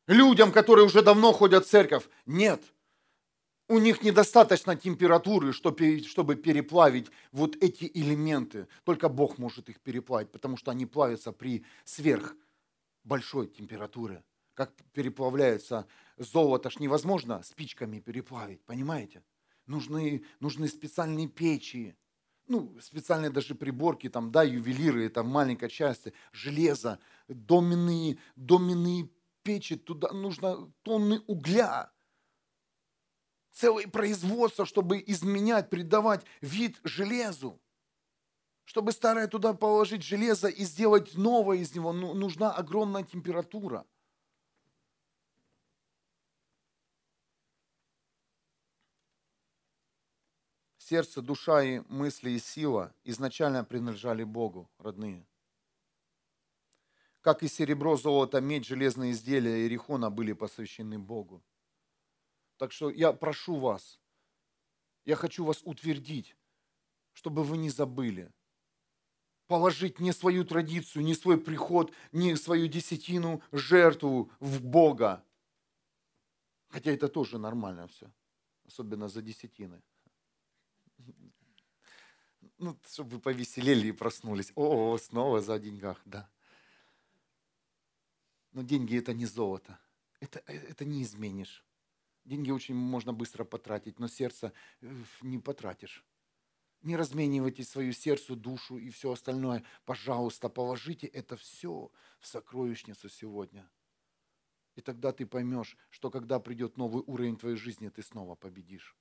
людям, 0.08 0.52
которые 0.52 0.86
уже 0.86 1.02
давно 1.02 1.32
ходят 1.32 1.66
в 1.66 1.70
церковь. 1.70 2.08
Нет. 2.26 2.62
У 3.68 3.80
них 3.80 4.04
недостаточно 4.04 4.76
температуры, 4.76 5.52
чтобы 5.52 6.36
переплавить 6.36 7.08
вот 7.32 7.56
эти 7.62 7.90
элементы. 7.94 8.68
Только 8.84 9.10
Бог 9.10 9.40
может 9.40 9.70
их 9.70 9.80
переплавить, 9.80 10.32
потому 10.32 10.56
что 10.56 10.70
они 10.72 10.86
плавятся 10.86 11.32
при 11.32 11.66
сверх 11.84 12.36
большой 13.04 13.48
температуре. 13.48 14.24
Как 14.56 14.74
переплавляется 14.94 15.86
золото, 16.18 16.70
ж 16.70 16.80
невозможно 16.80 17.44
спичками 17.44 18.00
переплавить, 18.00 18.64
понимаете? 18.66 19.22
Нужны, 19.68 20.24
нужны 20.40 20.70
специальные 20.70 21.28
печи, 21.28 21.98
ну, 22.48 22.78
специальные 22.80 23.32
даже 23.32 23.54
приборки, 23.54 24.10
там, 24.10 24.32
да, 24.32 24.44
ювелиры, 24.44 25.06
это 25.06 25.24
маленькая 25.24 25.70
часть, 25.70 26.08
железо, 26.32 27.00
доменные, 27.28 28.18
доменные 28.38 29.10
печи, 29.44 29.76
туда 29.76 30.12
нужно 30.14 30.72
тонны 30.84 31.20
угля, 31.28 31.92
целое 33.52 33.88
производство, 33.88 34.66
чтобы 34.66 35.04
изменять, 35.06 35.70
придавать 35.70 36.26
вид 36.40 36.80
железу. 36.84 37.62
Чтобы 38.64 38.94
старое 38.94 39.28
туда 39.28 39.54
положить 39.54 40.04
железо 40.04 40.48
и 40.48 40.64
сделать 40.64 41.16
новое 41.16 41.58
из 41.58 41.76
него, 41.76 41.92
ну, 41.94 42.14
нужна 42.14 42.52
огромная 42.52 43.04
температура. 43.04 43.86
Сердце, 50.88 51.24
душа 51.24 51.64
и 51.64 51.80
мысли 51.90 52.30
и 52.30 52.38
сила 52.38 52.94
изначально 53.04 53.64
принадлежали 53.64 54.24
Богу, 54.24 54.70
родные. 54.78 55.26
Как 57.22 57.42
и 57.42 57.48
серебро, 57.48 57.98
золото, 57.98 58.40
медь, 58.40 58.68
железные 58.68 59.14
изделия 59.14 59.64
Иерихона 59.64 60.12
были 60.12 60.34
посвящены 60.34 61.00
Богу. 61.00 61.44
Так 62.58 62.72
что 62.72 62.92
я 62.92 63.14
прошу 63.14 63.56
вас, 63.56 64.00
я 65.06 65.16
хочу 65.16 65.44
вас 65.44 65.64
утвердить, 65.64 66.38
чтобы 67.14 67.44
вы 67.44 67.58
не 67.58 67.72
забыли. 67.72 68.32
Положить 69.48 70.00
не 70.00 70.14
свою 70.14 70.46
традицию, 70.46 71.04
не 71.04 71.16
свой 71.16 71.42
приход, 71.42 71.92
не 72.12 72.36
свою 72.36 72.68
десятину, 72.68 73.42
жертву 73.52 74.32
в 74.40 74.64
Бога. 74.64 75.26
Хотя 76.68 76.92
это 76.92 77.08
тоже 77.08 77.40
нормально 77.40 77.88
все, 77.88 78.12
особенно 78.68 79.08
за 79.08 79.24
десятины. 79.24 79.82
Ну, 82.58 82.78
чтобы 82.88 83.12
вы 83.12 83.20
повеселели 83.20 83.88
и 83.88 83.92
проснулись. 83.92 84.52
О, 84.56 84.98
снова 84.98 85.42
за 85.42 85.60
деньгах, 85.60 86.02
да. 86.06 86.30
Но 88.52 88.62
деньги 88.62 88.98
это 88.98 89.14
не 89.14 89.26
золото. 89.26 89.78
Это, 90.22 90.40
это 90.48 90.86
не 90.86 91.04
изменишь. 91.04 91.66
Деньги 92.24 92.52
очень 92.52 92.74
можно 92.74 93.14
быстро 93.14 93.44
потратить, 93.44 94.00
но 94.00 94.08
сердце 94.08 94.54
э, 94.82 94.92
не 95.22 95.38
потратишь. 95.38 96.04
Не 96.82 96.96
разменивайте 96.96 97.64
свою 97.64 97.94
сердце, 97.94 98.36
душу 98.36 98.78
и 98.78 98.90
все 98.90 99.12
остальное. 99.12 99.64
Пожалуйста, 99.86 100.50
положите 100.50 101.08
это 101.08 101.36
все 101.36 101.92
в 102.20 102.28
сокровищницу 102.28 103.10
сегодня. 103.10 103.70
И 104.76 104.82
тогда 104.82 105.12
ты 105.12 105.26
поймешь, 105.26 105.78
что 105.90 106.10
когда 106.10 106.40
придет 106.40 106.78
новый 106.78 107.04
уровень 107.06 107.38
твоей 107.38 107.58
жизни, 107.58 107.90
ты 107.90 108.02
снова 108.02 108.36
победишь. 108.36 108.96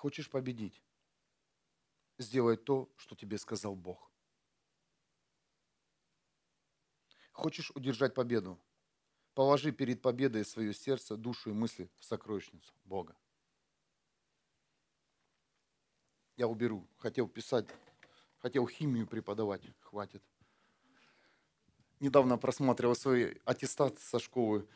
Хочешь 0.00 0.30
победить? 0.30 0.82
Сделай 2.16 2.56
то, 2.56 2.88
что 2.96 3.14
тебе 3.14 3.36
сказал 3.36 3.76
Бог. 3.76 4.10
Хочешь 7.32 7.70
удержать 7.72 8.14
победу? 8.14 8.58
Положи 9.34 9.72
перед 9.72 10.00
победой 10.00 10.46
свое 10.46 10.72
сердце, 10.72 11.18
душу 11.18 11.50
и 11.50 11.52
мысли 11.52 11.90
в 11.98 12.04
сокровищницу 12.06 12.72
Бога. 12.84 13.14
Я 16.38 16.48
уберу. 16.48 16.88
Хотел 16.96 17.28
писать, 17.28 17.68
хотел 18.38 18.66
химию 18.66 19.06
преподавать. 19.06 19.64
Хватит. 19.80 20.22
Недавно 21.98 22.38
просматривал 22.38 22.94
свой 22.94 23.38
аттестат 23.44 23.98
со 23.98 24.18
школы. 24.18 24.66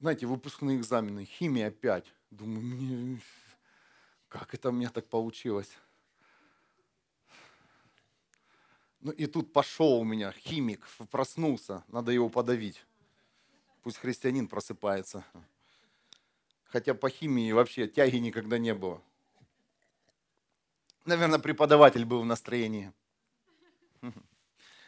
Знаете, 0.00 0.26
выпускные 0.26 0.76
экзамены. 0.76 1.24
Химия 1.24 1.70
5. 1.70 2.12
Думаю, 2.30 2.60
мне 2.60 3.22
как 4.38 4.52
это 4.52 4.70
у 4.70 4.72
меня 4.72 4.90
так 4.90 5.06
получилось? 5.06 5.70
Ну 9.00 9.12
и 9.12 9.26
тут 9.26 9.52
пошел 9.52 10.00
у 10.00 10.04
меня 10.04 10.32
химик, 10.32 10.88
проснулся, 11.12 11.84
надо 11.86 12.10
его 12.10 12.28
подавить. 12.28 12.84
Пусть 13.82 13.98
христианин 13.98 14.48
просыпается. 14.48 15.24
Хотя 16.64 16.94
по 16.94 17.08
химии 17.08 17.52
вообще 17.52 17.86
тяги 17.86 18.16
никогда 18.16 18.58
не 18.58 18.74
было. 18.74 19.00
Наверное, 21.04 21.38
преподаватель 21.38 22.04
был 22.04 22.22
в 22.22 22.26
настроении. 22.26 22.92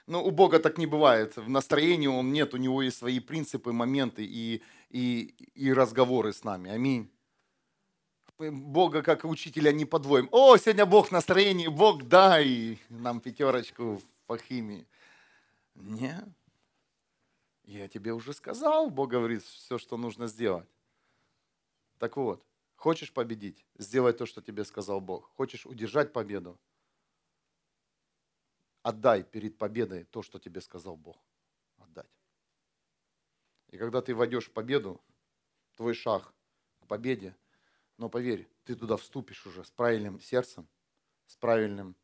Но 0.06 0.24
у 0.24 0.32
Бога 0.32 0.59
так 0.59 0.76
не 0.76 0.87
бывает. 0.87 1.37
В 1.37 1.48
настроении 1.48 2.09
Он 2.09 2.32
нет, 2.32 2.52
у 2.52 2.56
Него 2.56 2.82
есть 2.82 2.98
свои 2.98 3.20
принципы, 3.20 3.72
моменты 3.72 4.24
и, 4.24 4.62
и, 4.90 5.35
и 5.54 5.72
разговоры 5.72 6.32
с 6.32 6.42
нами. 6.42 6.70
Аминь. 6.70 7.12
Бога 8.38 9.03
как 9.03 9.25
учителя 9.25 9.72
не 9.72 9.85
подвоим. 9.87 10.29
О, 10.31 10.57
сегодня 10.59 10.85
Бог 10.85 11.09
в 11.09 11.12
настроении, 11.12 11.68
Бог 11.68 12.03
дай 12.03 12.79
нам 12.90 13.20
пятерочку 13.20 14.03
по 14.27 14.37
химии. 14.37 14.87
Нет. 15.75 16.29
Я 17.64 17.88
тебе 17.88 18.12
уже 18.12 18.33
сказал, 18.33 18.90
Бог 18.90 19.11
говорит, 19.11 19.42
все, 19.42 19.79
что 19.79 19.96
нужно 19.96 20.27
сделать. 20.27 20.68
Так 21.99 22.16
вот, 22.16 22.44
хочешь 22.77 23.12
победить, 23.12 23.64
сделай 23.79 24.12
то, 24.12 24.27
что 24.27 24.42
тебе 24.42 24.64
сказал 24.64 25.01
Бог. 25.01 25.31
Хочешь 25.35 25.66
удержать 25.66 26.12
победу, 26.12 26.61
отдай 28.83 29.25
перед 29.25 29.57
победой 29.57 30.05
то, 30.05 30.22
что 30.22 30.38
тебе 30.38 30.61
сказал 30.61 30.96
Бог. 30.96 31.16
Отдать. 31.79 32.11
И 33.70 33.79
когда 33.79 34.03
ты 34.03 34.14
войдешь 34.14 34.49
в 34.49 34.53
победу, 34.53 35.01
твой 35.75 35.94
шаг 35.94 36.35
к 36.81 36.87
победе– 36.87 37.35
но 37.98 38.09
поверь, 38.09 38.48
ты 38.64 38.74
туда 38.74 38.96
вступишь 38.96 39.46
уже 39.46 39.64
с 39.64 39.70
правильным 39.70 40.20
сердцем, 40.20 40.68
с 41.26 41.37
правильным, 41.37 41.96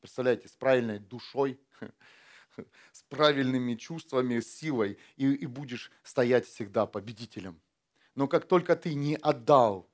представляете, 0.00 0.48
с 0.48 0.52
правильной 0.52 0.98
душой, 0.98 1.60
с 2.92 3.02
правильными 3.04 3.74
чувствами, 3.74 4.40
силой, 4.40 4.98
и, 5.16 5.32
и 5.32 5.46
будешь 5.46 5.90
стоять 6.02 6.46
всегда 6.46 6.86
победителем. 6.86 7.60
Но 8.14 8.28
как 8.28 8.46
только 8.46 8.76
ты 8.76 8.94
не 8.94 9.16
отдал 9.16 9.90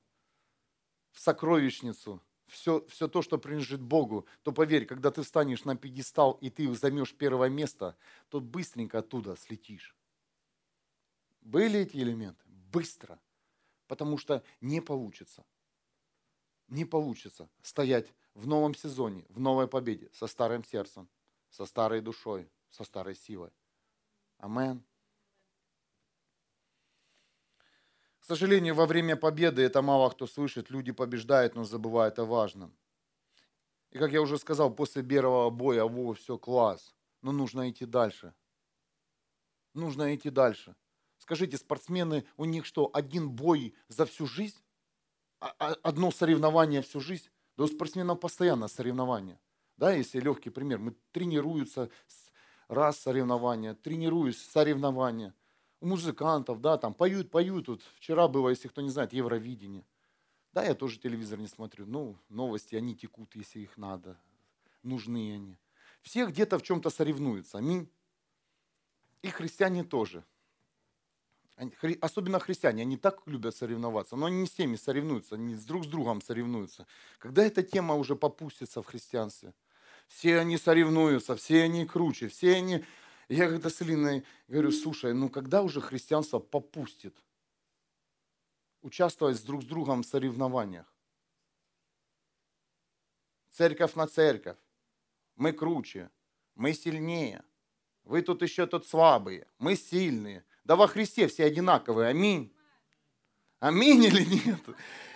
в 1.11 1.19
сокровищницу 1.19 2.23
все, 2.47 2.85
все 2.87 3.07
то, 3.07 3.21
что 3.21 3.37
принадлежит 3.37 3.81
Богу, 3.81 4.27
то 4.43 4.51
поверь, 4.51 4.85
когда 4.85 5.11
ты 5.11 5.23
встанешь 5.23 5.65
на 5.65 5.75
пьедестал 5.75 6.33
и 6.33 6.49
ты 6.49 6.73
займешь 6.75 7.13
первое 7.13 7.49
место, 7.49 7.97
то 8.29 8.39
быстренько 8.39 8.99
оттуда 8.99 9.35
слетишь. 9.35 9.95
Были 11.41 11.81
эти 11.81 11.97
элементы? 11.97 12.43
Быстро 12.45 13.19
потому 13.87 14.17
что 14.17 14.43
не 14.61 14.81
получится. 14.81 15.45
Не 16.67 16.85
получится 16.85 17.49
стоять 17.61 18.13
в 18.33 18.45
новом 18.47 18.75
сезоне, 18.75 19.25
в 19.29 19.39
новой 19.39 19.67
победе 19.67 20.09
со 20.13 20.27
старым 20.27 20.63
сердцем, 20.63 21.09
со 21.49 21.65
старой 21.65 22.01
душой, 22.01 22.51
со 22.69 22.83
старой 22.83 23.15
силой. 23.15 23.51
Амен. 24.37 24.83
К 28.19 28.25
сожалению, 28.25 28.75
во 28.75 28.85
время 28.85 29.15
победы 29.15 29.61
это 29.61 29.81
мало 29.81 30.09
кто 30.09 30.27
слышит. 30.27 30.69
Люди 30.69 30.91
побеждают, 30.91 31.55
но 31.55 31.63
забывают 31.63 32.19
о 32.19 32.25
важном. 32.25 32.77
И 33.91 33.97
как 33.97 34.11
я 34.11 34.21
уже 34.21 34.37
сказал, 34.37 34.75
после 34.75 35.01
первого 35.01 35.49
боя, 35.49 35.85
во, 35.85 36.13
все, 36.13 36.37
класс. 36.37 36.93
Но 37.21 37.31
нужно 37.31 37.69
идти 37.69 37.85
дальше. 37.85 38.33
Нужно 39.73 40.13
идти 40.13 40.29
дальше. 40.29 40.75
Скажите, 41.27 41.57
спортсмены, 41.57 42.23
у 42.37 42.45
них 42.45 42.65
что, 42.65 42.89
один 42.93 43.29
бой 43.29 43.75
за 43.89 44.05
всю 44.05 44.25
жизнь? 44.27 44.55
А, 45.41 45.53
а, 45.59 45.75
одно 45.83 46.09
соревнование 46.09 46.81
всю 46.81 47.01
жизнь? 47.01 47.27
Да 47.57 47.65
у 47.65 47.67
спортсменов 47.67 48.21
постоянно 48.21 48.69
соревнования. 48.69 49.37
Да, 49.75 49.91
если 49.91 50.21
легкий 50.21 50.51
пример, 50.51 50.79
мы 50.79 50.95
тренируются 51.11 51.89
раз 52.69 52.97
соревнования, 52.99 53.73
тренируюсь 53.73 54.41
соревнования. 54.41 55.35
У 55.81 55.87
музыкантов, 55.87 56.61
да, 56.61 56.77
там 56.77 56.93
поют, 56.93 57.29
поют. 57.29 57.67
Вот 57.67 57.81
вчера 57.97 58.29
было, 58.29 58.47
если 58.47 58.69
кто 58.69 58.79
не 58.79 58.89
знает, 58.89 59.11
Евровидение. 59.11 59.85
Да, 60.53 60.63
я 60.63 60.75
тоже 60.75 60.97
телевизор 60.97 61.39
не 61.39 61.47
смотрю. 61.47 61.85
Ну, 61.87 62.17
новости, 62.29 62.75
они 62.75 62.95
текут, 62.95 63.35
если 63.35 63.59
их 63.59 63.75
надо. 63.75 64.17
Нужны 64.81 65.33
они. 65.33 65.57
все 66.03 66.25
где-то 66.25 66.57
в 66.57 66.63
чем-то 66.63 66.89
соревнуются. 66.89 67.57
Аминь. 67.57 67.91
И 69.23 69.27
христиане 69.27 69.83
тоже. 69.83 70.23
Особенно 72.01 72.39
христиане, 72.39 72.83
они 72.83 72.97
так 72.97 73.25
любят 73.25 73.55
соревноваться, 73.55 74.15
но 74.15 74.27
они 74.27 74.41
не 74.41 74.47
с 74.47 74.51
теми 74.51 74.75
соревнуются, 74.75 75.35
они 75.35 75.55
с 75.55 75.65
друг 75.65 75.85
с 75.85 75.87
другом 75.87 76.21
соревнуются. 76.21 76.85
Когда 77.17 77.43
эта 77.43 77.63
тема 77.63 77.95
уже 77.95 78.15
попустится 78.15 78.83
в 78.83 78.85
христианстве, 78.85 79.53
все 80.07 80.37
они 80.37 80.57
соревнуются, 80.57 81.35
все 81.35 81.63
они 81.63 81.85
круче, 81.85 82.27
все 82.27 82.55
они... 82.55 82.85
Я 83.27 83.49
когда 83.49 83.69
с 83.69 83.81
Илиной 83.81 84.23
говорю, 84.47 84.71
слушай, 84.71 85.13
ну 85.13 85.29
когда 85.29 85.63
уже 85.63 85.81
христианство 85.81 86.39
попустит 86.39 87.17
участвовать 88.81 89.37
с 89.37 89.41
друг 89.41 89.63
с 89.63 89.65
другом 89.65 90.03
в 90.03 90.05
соревнованиях? 90.05 90.85
Церковь 93.49 93.95
на 93.95 94.07
церковь. 94.07 94.57
Мы 95.35 95.51
круче, 95.51 96.11
мы 96.53 96.73
сильнее. 96.73 97.43
Вы 98.03 98.21
тут 98.21 98.43
еще 98.43 98.67
тут 98.67 98.87
слабые, 98.87 99.47
мы 99.57 99.75
сильные. 99.75 100.45
Да 100.67 100.75
во 100.75 100.87
Христе 100.89 101.29
все 101.29 101.45
одинаковые. 101.45 102.09
Аминь. 102.09 102.53
Аминь 103.61 104.03
или 104.03 104.25
нет? 104.25 104.59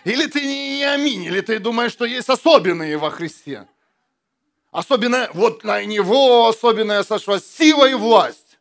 Или 0.05 0.27
ты 0.27 0.41
не 0.45 0.83
аминь, 0.85 1.25
или 1.25 1.41
ты 1.41 1.59
думаешь, 1.59 1.91
что 1.91 2.05
есть 2.05 2.29
особенные 2.29 2.97
во 2.97 3.11
Христе? 3.11 3.67
Особенно 4.71 5.29
вот 5.33 5.65
на 5.65 5.83
него 5.83 6.47
особенная 6.47 7.03
сошла 7.03 7.37
сила 7.41 7.85
и 7.85 7.93
власть. 7.93 8.59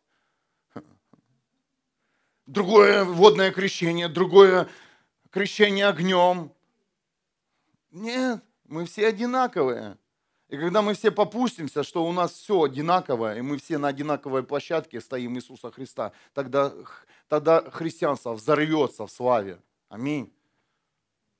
Другое 2.45 3.05
водное 3.05 3.51
крещение, 3.51 4.09
другое 4.09 4.67
крещение 5.29 5.87
огнем. 5.87 6.51
Нет, 7.91 8.43
мы 8.65 8.85
все 8.85 9.07
одинаковые. 9.07 9.97
И 10.51 10.57
когда 10.57 10.81
мы 10.81 10.95
все 10.95 11.11
попустимся, 11.11 11.81
что 11.81 12.05
у 12.05 12.11
нас 12.11 12.33
все 12.33 12.63
одинаковое, 12.63 13.37
и 13.37 13.41
мы 13.41 13.57
все 13.57 13.77
на 13.77 13.87
одинаковой 13.87 14.43
площадке 14.43 14.99
стоим 14.99 15.37
Иисуса 15.37 15.71
Христа, 15.71 16.11
тогда, 16.33 16.73
тогда 17.29 17.61
христианство 17.71 18.33
взорвется 18.33 19.07
в 19.07 19.11
славе. 19.11 19.61
Аминь. 19.87 20.29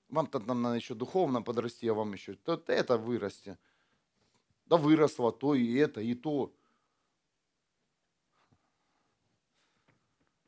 Вам 0.07 0.27
тогда 0.27 0.53
надо 0.53 0.77
еще 0.77 0.93
духовно 0.93 1.41
подрасти, 1.41 1.89
а 1.89 1.93
вам 1.93 2.13
еще 2.13 2.35
то 2.35 2.63
это 2.67 2.97
вырасти. 2.97 3.57
Да 4.67 4.77
выросло 4.77 5.33
то 5.33 5.55
и 5.55 5.75
это, 5.75 5.99
и 5.99 6.15
то. 6.15 6.49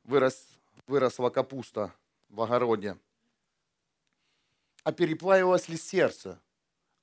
Вырос, 0.05 0.47
выросла 0.87 1.29
капуста 1.29 1.93
в 2.29 2.41
огороде. 2.41 2.97
А 4.85 4.93
переплавилось 4.93 5.67
ли 5.67 5.75
сердце? 5.75 6.39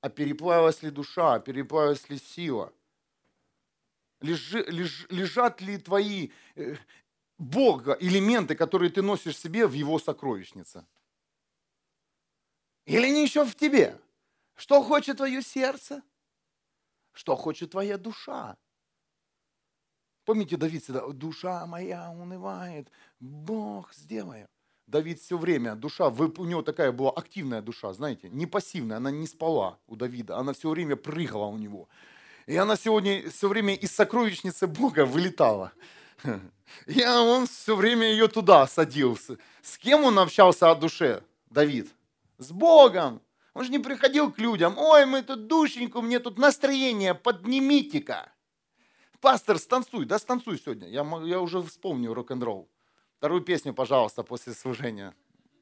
А 0.01 0.09
переплавилась 0.09 0.83
ли 0.83 0.91
душа, 0.91 1.35
а 1.35 1.41
переплавилась 1.41 2.09
ли 2.09 2.19
сила? 2.19 2.73
Лежи, 4.21 4.63
леж, 4.65 5.07
лежат 5.11 5.61
ли 5.61 5.79
твои 5.79 6.31
э, 6.57 6.77
Бога 7.39 7.97
элементы, 8.01 8.55
которые 8.55 8.91
ты 8.91 9.03
носишь 9.03 9.37
в 9.37 9.41
себе 9.41 9.67
в 9.67 9.73
Его 9.73 9.99
сокровищнице? 9.99 10.87
Или 12.85 13.09
не 13.09 13.23
еще 13.23 13.45
в 13.45 13.55
тебе? 13.55 13.99
Что 14.55 14.83
хочет 14.83 15.19
твое 15.19 15.43
сердце? 15.43 16.03
Что 17.13 17.37
хочет 17.37 17.71
твоя 17.71 17.97
душа? 17.97 18.57
Помните, 20.25 20.57
Давид 20.57 20.83
всегда, 20.83 21.07
душа 21.09 21.67
моя 21.67 22.11
унывает, 22.11 22.91
Бог 23.19 23.93
сделает. 23.95 24.51
Давид 24.91 25.20
все 25.20 25.38
время, 25.38 25.76
душа, 25.76 26.09
у 26.09 26.45
него 26.45 26.62
такая 26.62 26.91
была 26.91 27.11
активная 27.11 27.62
душа, 27.62 27.93
знаете, 27.93 28.28
не 28.28 28.47
пассивная, 28.47 28.97
она 28.97 29.12
не 29.12 29.28
спала 29.28 29.78
у 29.86 29.95
Давида, 29.95 30.36
она 30.36 30.53
все 30.53 30.68
время 30.68 30.97
прыгала 30.97 31.47
у 31.47 31.57
него. 31.57 31.88
И 32.47 32.57
она 32.57 32.76
сегодня 32.76 33.30
все 33.30 33.49
время 33.49 33.74
из 33.74 33.93
сокровищницы 33.93 34.66
Бога 34.66 35.07
вылетала. 35.07 35.72
И 36.86 37.05
он 37.05 37.47
все 37.47 37.76
время 37.76 38.11
ее 38.11 38.26
туда 38.26 38.66
садился. 38.66 39.38
С 39.62 39.78
кем 39.78 40.05
он 40.05 40.18
общался 40.18 40.70
о 40.70 40.74
душе, 40.74 41.22
Давид? 41.51 41.88
С 42.38 42.51
Богом. 42.51 43.20
Он 43.55 43.64
же 43.64 43.70
не 43.70 43.78
приходил 43.78 44.32
к 44.32 44.38
людям. 44.38 44.76
Ой, 44.76 45.07
мы 45.07 45.22
тут 45.22 45.47
душеньку, 45.47 46.03
мне 46.03 46.18
тут 46.18 46.38
настроение, 46.38 47.14
поднимите-ка. 47.14 48.32
Пастор, 49.20 49.59
станцуй, 49.59 50.05
да 50.05 50.18
станцуй 50.18 50.59
сегодня. 50.59 50.88
Я, 50.88 51.07
я 51.24 51.41
уже 51.41 51.62
вспомню 51.62 52.12
рок-н-ролл. 52.12 52.68
Вторую 53.21 53.43
песню, 53.43 53.75
пожалуйста, 53.75 54.23
после 54.23 54.55
служения. 54.55 55.14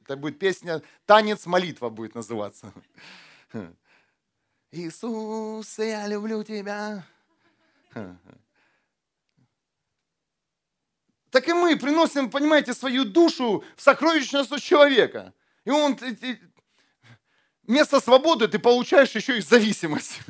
Это 0.05 0.15
будет 0.15 0.39
песня 0.39 0.81
«Танец 1.05 1.45
молитва» 1.45 1.89
будет 1.89 2.15
называться. 2.15 2.71
Иисус, 4.71 5.77
я 5.77 6.07
люблю 6.07 6.41
тебя. 6.45 7.05
Так 11.31 11.49
и 11.49 11.51
мы 11.51 11.75
приносим, 11.75 12.31
понимаете, 12.31 12.73
свою 12.73 13.03
душу 13.03 13.65
в 13.75 13.81
сокровищницу 13.81 14.57
человека. 14.57 15.33
И 15.65 15.69
он 15.69 15.99
вместо 17.63 17.99
свободы 17.99 18.47
ты 18.47 18.57
получаешь 18.57 19.11
еще 19.11 19.37
и 19.37 19.41
зависимость 19.41 20.21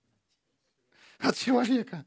от 1.18 1.34
человека. 1.34 2.04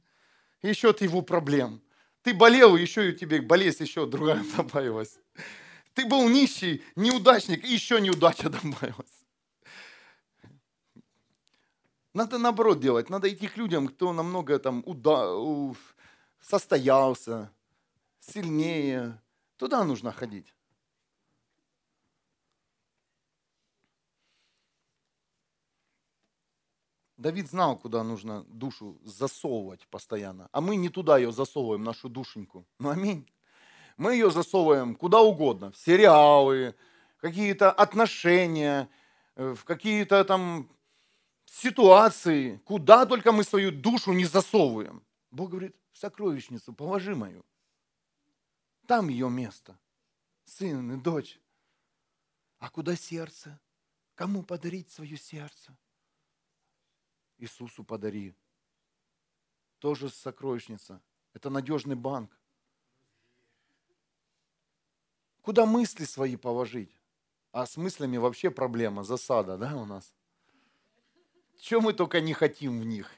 Еще 0.62 0.92
от 0.92 1.02
его 1.02 1.24
проблем. 1.24 1.82
Ты 2.26 2.34
болел, 2.34 2.76
еще 2.76 3.12
и 3.12 3.16
тебе 3.16 3.40
болезнь 3.40 3.84
еще 3.84 4.08
другая 4.08 4.44
добавилась. 4.58 5.20
Ты 5.94 6.08
был 6.08 6.28
нищий, 6.28 6.84
неудачник, 6.96 7.64
и 7.64 7.72
еще 7.72 8.02
неудача 8.02 8.50
добавилась. 8.50 9.26
Надо 12.16 12.40
наоборот 12.40 12.80
делать. 12.80 13.12
Надо 13.12 13.32
идти 13.32 13.48
к 13.48 13.58
людям, 13.58 13.88
кто 13.90 14.12
намного 14.12 14.58
там 14.58 14.82
уда... 14.88 15.28
состоялся, 16.42 17.52
сильнее. 18.20 19.22
Туда 19.58 19.84
нужно 19.84 20.12
ходить. 20.12 20.55
Давид 27.18 27.50
знал, 27.50 27.78
куда 27.78 28.04
нужно 28.04 28.44
душу 28.44 29.00
засовывать 29.04 29.88
постоянно. 29.88 30.50
А 30.52 30.60
мы 30.60 30.76
не 30.76 30.90
туда 30.90 31.18
ее 31.18 31.32
засовываем, 31.32 31.84
нашу 31.84 32.10
душеньку. 32.10 32.66
Ну 32.78 32.90
аминь. 32.90 33.30
Мы 33.98 34.14
ее 34.14 34.32
засовываем 34.32 34.96
куда 34.96 35.22
угодно. 35.22 35.72
В 35.72 35.78
сериалы, 35.78 36.76
какие-то 37.18 37.72
отношения, 37.72 38.90
э, 39.36 39.56
в 39.56 39.64
какие-то 39.64 40.26
там 40.26 40.70
ситуации. 41.46 42.58
Куда 42.66 43.06
только 43.06 43.32
мы 43.32 43.46
свою 43.46 43.72
душу 43.72 44.12
не 44.12 44.26
засовываем. 44.26 45.02
Бог 45.32 45.52
говорит, 45.52 45.76
в 45.94 45.98
сокровищницу 45.98 46.74
положи 46.74 47.16
мою. 47.16 47.46
Там 48.88 49.08
ее 49.08 49.30
место. 49.30 49.80
Сын 50.44 50.92
и 50.92 51.02
дочь. 51.02 51.40
А 52.60 52.70
куда 52.70 52.96
сердце? 52.98 53.58
Кому 54.16 54.44
подарить 54.44 54.92
свое 54.92 55.18
сердце? 55.18 55.78
Иисусу 57.38 57.84
подари. 57.84 58.34
Тоже 59.80 60.10
сокровищница. 60.10 61.02
Это 61.34 61.50
надежный 61.50 61.96
банк. 61.96 62.32
Куда 65.42 65.66
мысли 65.66 66.06
свои 66.06 66.38
положить? 66.38 66.92
А 67.52 67.66
с 67.66 67.78
мыслями 67.78 68.18
вообще 68.18 68.50
проблема, 68.50 69.04
засада, 69.04 69.58
да, 69.58 69.76
у 69.76 69.86
нас? 69.86 70.14
Чего 71.60 71.82
мы 71.82 71.94
только 71.94 72.20
не 72.20 72.34
хотим 72.34 72.80
в 72.80 72.86
них? 72.86 73.12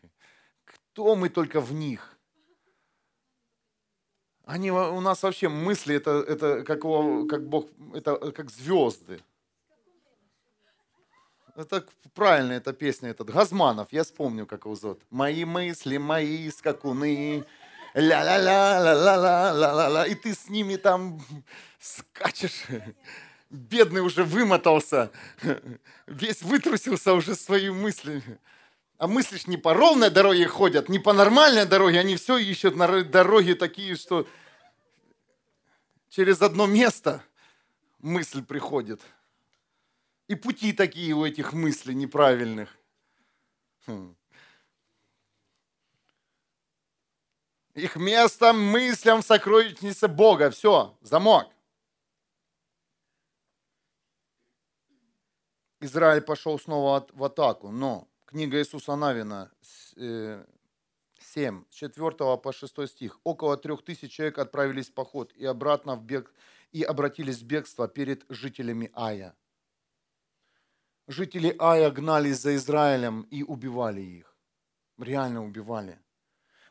Кто 0.65 1.15
мы 1.15 1.29
только 1.29 1.61
в 1.61 1.73
них? 1.73 2.17
Они 4.43 4.71
у 4.71 5.01
нас 5.01 5.23
вообще 5.23 5.49
мысли, 5.49 5.95
это, 5.95 6.11
это 6.11 6.63
как, 6.63 6.81
как 7.29 7.47
Бог, 7.47 7.69
это 7.93 8.31
как 8.31 8.49
звезды. 8.49 9.21
Это 11.57 11.83
правильно, 12.13 12.53
эта 12.53 12.71
песня, 12.71 13.09
этот 13.09 13.29
Газманов, 13.31 13.87
я 13.89 14.03
вспомню, 14.03 14.45
как 14.45 14.65
его 14.65 14.75
зовут. 14.75 15.01
Мои 15.09 15.43
мысли, 15.43 15.97
мои 15.97 16.51
скакуны, 16.51 17.45
ля-ля-ля-ля-ля-ля-ля-ля. 17.95 20.05
И 20.05 20.13
ты 20.13 20.35
с 20.35 20.49
ними 20.49 20.75
там 20.75 21.19
скачешь. 21.79 22.65
Бедный 23.49 24.01
уже 24.01 24.23
вымотался, 24.23 25.09
весь 26.05 26.43
вытрусился 26.43 27.13
уже 27.13 27.33
своими 27.33 27.73
мыслями. 27.73 28.37
А 28.99 29.07
мыслишь, 29.07 29.47
не 29.47 29.57
по 29.57 29.73
ровной 29.73 30.11
дороге 30.11 30.47
ходят, 30.47 30.89
не 30.89 30.99
по 30.99 31.11
нормальной 31.11 31.65
дороге, 31.65 32.01
они 32.01 32.17
все 32.17 32.37
ищут 32.37 32.75
на 32.75 33.03
дороге 33.03 33.55
такие, 33.55 33.95
что 33.95 34.27
через 36.09 36.43
одно 36.43 36.67
место 36.67 37.23
мысль 37.97 38.43
приходит– 38.43 39.01
и 40.27 40.35
пути 40.35 40.73
такие 40.73 41.13
у 41.13 41.25
этих 41.25 41.53
мыслей 41.53 41.95
неправильных. 41.95 42.77
Хм. 43.85 44.15
Их 47.73 47.95
место 47.95 48.53
мыслям 48.53 49.21
в 49.21 49.25
сокровищнице 49.25 50.07
Бога. 50.07 50.49
Все, 50.49 50.97
замок. 51.01 51.47
Израиль 55.79 56.21
пошел 56.21 56.59
снова 56.59 57.05
в 57.13 57.23
атаку, 57.23 57.69
но 57.69 58.07
книга 58.25 58.57
Иисуса 58.57 58.95
Навина, 58.95 59.51
7, 59.95 61.65
с 61.69 61.73
4 61.75 62.37
по 62.37 62.51
6 62.51 62.87
стих. 62.87 63.19
Около 63.23 63.57
трех 63.57 63.83
тысяч 63.83 64.11
человек 64.11 64.39
отправились 64.39 64.89
в 64.89 64.93
поход 64.93 65.31
и 65.35 65.45
обратно 65.45 65.95
в 65.95 66.03
бег, 66.03 66.33
и 66.71 66.81
обратились 66.81 67.37
в 67.37 67.45
бегство 67.45 67.87
перед 67.87 68.25
жителями 68.27 68.89
Ая. 68.95 69.35
Жители 71.07 71.55
Ая 71.57 71.89
гнались 71.89 72.39
за 72.41 72.55
Израилем 72.57 73.21
и 73.31 73.41
убивали 73.41 74.01
их. 74.01 74.35
Реально 74.97 75.45
убивали. 75.45 76.01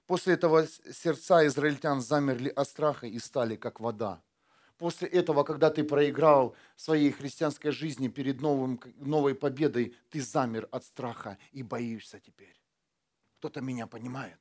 После 0.07 0.35
этого 0.35 0.67
сердца 0.67 1.47
израильтян 1.47 2.03
замерли 2.03 2.51
от 2.51 2.69
страха 2.69 3.07
и 3.07 3.19
стали 3.19 3.57
как 3.57 3.81
вода. 3.81 4.23
После 4.77 5.09
этого, 5.09 5.43
когда 5.43 5.71
ты 5.71 5.85
проиграл 5.85 6.55
своей 6.77 7.11
христианской 7.13 7.71
жизни 7.71 8.09
перед 8.09 8.43
новым, 8.43 8.79
новой 8.97 9.35
победой, 9.35 9.97
ты 10.11 10.21
замер 10.21 10.69
от 10.71 10.85
страха 10.85 11.39
и 11.53 11.63
боишься 11.63 12.21
теперь. 12.21 12.61
Кто-то 13.39 13.63
меня 13.63 13.87
понимает. 13.87 14.39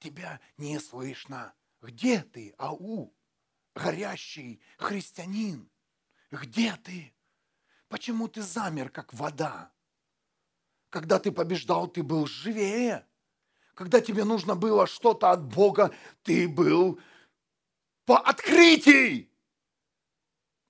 Тебя 0.00 0.40
не 0.56 0.80
слышно. 0.80 1.54
Где 1.80 2.22
ты, 2.22 2.52
ау? 2.58 3.14
Горящий 3.76 4.60
христианин. 4.76 5.70
Где 6.32 6.74
ты? 6.82 7.12
Почему 7.90 8.28
ты 8.28 8.40
замер, 8.40 8.88
как 8.88 9.12
вода? 9.12 9.72
Когда 10.90 11.18
ты 11.18 11.32
побеждал, 11.32 11.88
ты 11.88 12.04
был 12.04 12.24
живее. 12.24 13.04
Когда 13.74 14.00
тебе 14.00 14.22
нужно 14.22 14.54
было 14.54 14.86
что-то 14.86 15.32
от 15.32 15.42
Бога, 15.42 15.92
ты 16.22 16.48
был 16.48 17.00
по 18.04 18.16
открытии. 18.16 19.28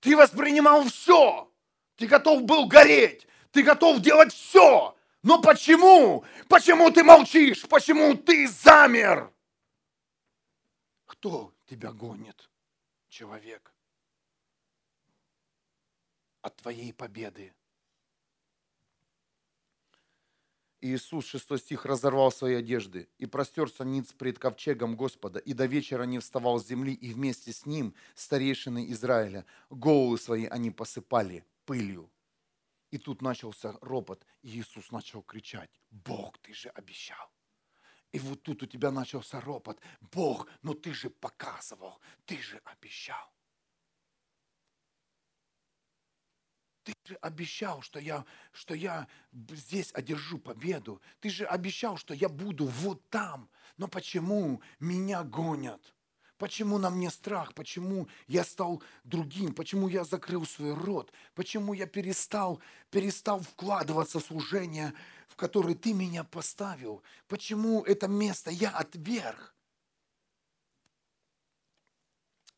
Ты 0.00 0.16
воспринимал 0.16 0.84
все. 0.84 1.52
Ты 1.96 2.06
готов 2.06 2.44
был 2.44 2.66
гореть. 2.66 3.26
Ты 3.50 3.64
готов 3.64 4.00
делать 4.00 4.32
все. 4.32 4.96
Но 5.22 5.42
почему? 5.42 6.24
Почему 6.48 6.90
ты 6.90 7.04
молчишь? 7.04 7.68
Почему 7.68 8.14
ты 8.16 8.48
замер? 8.48 9.30
Кто 11.04 11.52
тебя 11.66 11.92
гонит, 11.92 12.48
человек? 13.10 13.74
От 16.42 16.56
твоей 16.56 16.92
победы. 16.92 17.52
Иисус, 20.80 21.26
6 21.26 21.58
стих, 21.58 21.84
разорвал 21.84 22.32
свои 22.32 22.54
одежды 22.54 23.08
и 23.18 23.26
простерся 23.26 23.84
ниц 23.84 24.12
пред 24.12 24.38
ковчегом 24.38 24.96
Господа, 24.96 25.38
и 25.38 25.52
до 25.52 25.66
вечера 25.66 26.04
не 26.04 26.18
вставал 26.18 26.58
с 26.58 26.66
земли, 26.66 26.94
и 26.94 27.12
вместе 27.12 27.52
с 27.52 27.66
ним 27.66 27.94
старейшины 28.14 28.90
Израиля. 28.90 29.44
Головы 29.68 30.18
свои 30.18 30.46
они 30.46 30.70
посыпали 30.70 31.44
пылью. 31.66 32.10
И 32.90 32.98
тут 32.98 33.20
начался 33.20 33.76
ропот, 33.82 34.24
и 34.42 34.58
Иисус 34.58 34.90
начал 34.90 35.22
кричать, 35.22 35.70
Бог, 35.90 36.38
ты 36.38 36.54
же 36.54 36.70
обещал. 36.70 37.30
И 38.12 38.18
вот 38.18 38.42
тут 38.42 38.62
у 38.62 38.66
тебя 38.66 38.90
начался 38.90 39.40
ропот, 39.40 39.78
Бог, 40.00 40.48
но 40.62 40.72
ты 40.72 40.94
же 40.94 41.10
показывал, 41.10 42.00
ты 42.24 42.38
же 42.40 42.60
обещал. 42.64 43.30
Ты 46.90 47.12
же 47.12 47.16
обещал, 47.16 47.82
что 47.82 47.98
я, 47.98 48.24
что 48.52 48.74
я 48.74 49.06
здесь 49.32 49.92
одержу 49.94 50.38
победу. 50.38 51.00
Ты 51.20 51.30
же 51.30 51.44
обещал, 51.44 51.96
что 51.96 52.14
я 52.14 52.28
буду 52.28 52.66
вот 52.66 53.08
там. 53.08 53.48
Но 53.76 53.88
почему 53.88 54.60
меня 54.78 55.22
гонят? 55.22 55.94
Почему 56.36 56.78
на 56.78 56.90
мне 56.90 57.10
страх? 57.10 57.54
Почему 57.54 58.08
я 58.26 58.44
стал 58.44 58.82
другим? 59.04 59.54
Почему 59.54 59.88
я 59.88 60.04
закрыл 60.04 60.46
свой 60.46 60.74
рот? 60.74 61.12
Почему 61.34 61.74
я 61.74 61.86
перестал, 61.86 62.60
перестал 62.90 63.40
вкладываться 63.40 64.20
в 64.20 64.24
служение, 64.24 64.94
в 65.28 65.36
которое 65.36 65.74
ты 65.74 65.92
меня 65.92 66.24
поставил? 66.24 67.02
Почему 67.28 67.82
это 67.82 68.08
место 68.08 68.50
я 68.50 68.70
отверг? 68.70 69.54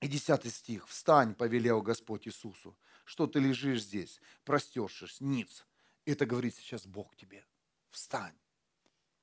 И 0.01 0.09
десятый 0.09 0.51
стих. 0.51 0.89
«Встань, 0.89 1.35
повелел 1.35 1.81
Господь 1.81 2.27
Иисусу, 2.27 2.77
что 3.05 3.27
ты 3.27 3.41
лежишь 3.41 3.83
здесь, 3.83 4.21
простершись, 4.45 5.21
ниц». 5.21 5.67
Это 6.05 6.27
говорит 6.27 6.55
сейчас 6.55 6.87
Бог 6.87 7.15
тебе. 7.17 7.45
Встань, 7.91 8.37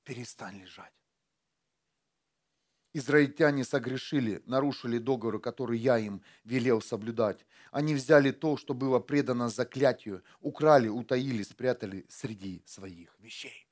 перестань 0.04 0.60
лежать. 0.62 0.94
Израильтяне 2.94 3.64
согрешили, 3.64 4.42
нарушили 4.46 4.98
договор, 4.98 5.40
который 5.40 5.78
я 5.78 6.00
им 6.00 6.24
велел 6.44 6.82
соблюдать. 6.82 7.46
Они 7.72 7.94
взяли 7.94 8.32
то, 8.32 8.58
что 8.58 8.74
было 8.74 9.00
предано 9.00 9.50
заклятию, 9.50 10.24
украли, 10.40 10.88
утаили, 10.88 11.44
спрятали 11.44 12.06
среди 12.10 12.64
своих 12.66 13.20
вещей. 13.20 13.68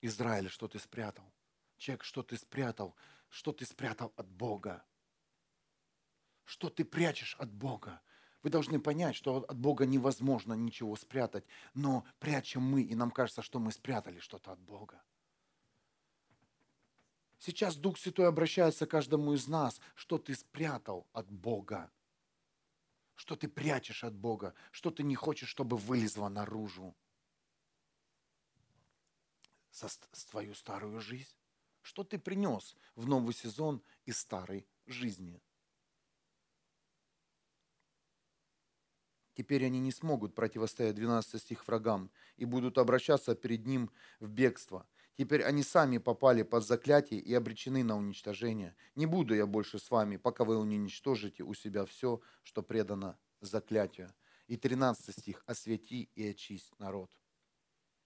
Израиль, 0.00 0.48
что 0.48 0.68
ты 0.68 0.78
спрятал? 0.78 1.30
Человек, 1.76 2.04
что 2.04 2.22
ты 2.22 2.38
спрятал? 2.38 2.94
Что 3.28 3.52
ты 3.52 3.66
спрятал 3.66 4.14
от 4.16 4.28
Бога? 4.30 4.82
Что 6.44 6.70
ты 6.70 6.84
прячешь 6.84 7.34
от 7.38 7.52
Бога? 7.52 8.00
Вы 8.46 8.50
должны 8.50 8.78
понять, 8.78 9.16
что 9.16 9.38
от 9.38 9.58
Бога 9.58 9.86
невозможно 9.86 10.52
ничего 10.52 10.94
спрятать, 10.94 11.44
но 11.74 12.04
прячем 12.20 12.62
мы, 12.62 12.82
и 12.82 12.94
нам 12.94 13.10
кажется, 13.10 13.42
что 13.42 13.58
мы 13.58 13.72
спрятали 13.72 14.20
что-то 14.20 14.52
от 14.52 14.60
Бога. 14.60 15.02
Сейчас 17.40 17.74
Дух 17.74 17.98
Святой 17.98 18.28
обращается 18.28 18.86
к 18.86 18.90
каждому 18.90 19.32
из 19.32 19.48
нас, 19.48 19.80
что 19.96 20.16
ты 20.16 20.36
спрятал 20.36 21.08
от 21.12 21.28
Бога, 21.28 21.90
что 23.16 23.34
ты 23.34 23.48
прячешь 23.48 24.04
от 24.04 24.14
Бога, 24.14 24.54
что 24.70 24.92
ты 24.92 25.02
не 25.02 25.16
хочешь, 25.16 25.48
чтобы 25.48 25.76
вылезло 25.76 26.28
наружу 26.28 26.94
со, 29.72 29.88
с 29.88 30.24
твою 30.24 30.54
старую 30.54 31.00
жизнь. 31.00 31.34
Что 31.82 32.04
ты 32.04 32.16
принес 32.16 32.76
в 32.94 33.08
новый 33.08 33.34
сезон 33.34 33.82
из 34.04 34.18
старой 34.18 34.68
жизни. 34.86 35.42
Теперь 39.36 39.66
они 39.66 39.80
не 39.80 39.92
смогут 39.92 40.34
противостоять 40.34 40.94
12 40.94 41.40
стих 41.40 41.66
врагам 41.68 42.10
и 42.38 42.46
будут 42.46 42.78
обращаться 42.78 43.34
перед 43.34 43.66
ним 43.66 43.90
в 44.18 44.30
бегство. 44.30 44.86
Теперь 45.18 45.42
они 45.42 45.62
сами 45.62 45.98
попали 45.98 46.42
под 46.42 46.64
заклятие 46.64 47.20
и 47.20 47.34
обречены 47.34 47.84
на 47.84 47.98
уничтожение. 47.98 48.74
Не 48.94 49.04
буду 49.04 49.34
я 49.34 49.46
больше 49.46 49.78
с 49.78 49.90
вами, 49.90 50.16
пока 50.16 50.44
вы 50.44 50.56
уничтожите 50.56 51.42
у 51.42 51.52
себя 51.52 51.84
все, 51.84 52.22
что 52.42 52.62
предано 52.62 53.18
заклятию. 53.40 54.12
И 54.46 54.56
13 54.56 55.14
стих. 55.14 55.42
«Освети 55.46 56.08
и 56.14 56.28
очисть 56.28 56.72
народ». 56.78 57.10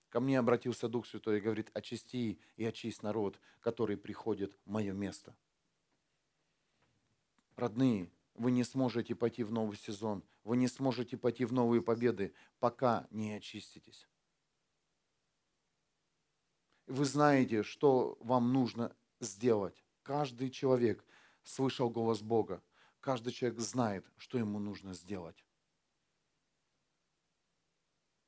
Ко 0.09 0.19
мне 0.19 0.37
обратился 0.37 0.89
Дух 0.89 1.07
Святой 1.07 1.39
и 1.39 1.41
говорит, 1.41 1.71
очисти 1.75 2.41
и 2.57 2.65
очисть 2.65 3.05
народ, 3.05 3.39
который 3.61 3.97
приходит 3.97 4.57
в 4.65 4.71
мое 4.71 4.93
место. 4.93 5.37
Родные, 7.55 8.11
вы 8.35 8.51
не 8.51 8.65
сможете 8.65 9.15
пойти 9.15 9.43
в 9.43 9.53
новый 9.53 9.77
сезон, 9.77 10.25
вы 10.45 10.57
не 10.57 10.69
сможете 10.69 11.17
пойти 11.17 11.45
в 11.45 11.53
новые 11.53 11.83
победы, 11.83 12.35
пока 12.59 13.07
не 13.11 13.33
очиститесь. 13.33 14.09
Вы 16.87 17.05
знаете, 17.05 17.63
что 17.63 18.19
вам 18.21 18.53
нужно 18.53 18.97
сделать. 19.21 19.85
Каждый 20.03 20.51
человек 20.51 21.05
слышал 21.45 21.91
голос 21.91 22.21
Бога. 22.21 22.63
Каждый 23.01 23.33
человек 23.33 23.61
знает, 23.61 24.11
что 24.17 24.39
ему 24.39 24.59
нужно 24.59 24.95
сделать. 24.95 25.45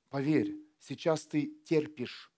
Поверь, 0.08 0.56
сейчас 0.78 1.26
ты 1.26 1.46
терпишь 1.64 2.32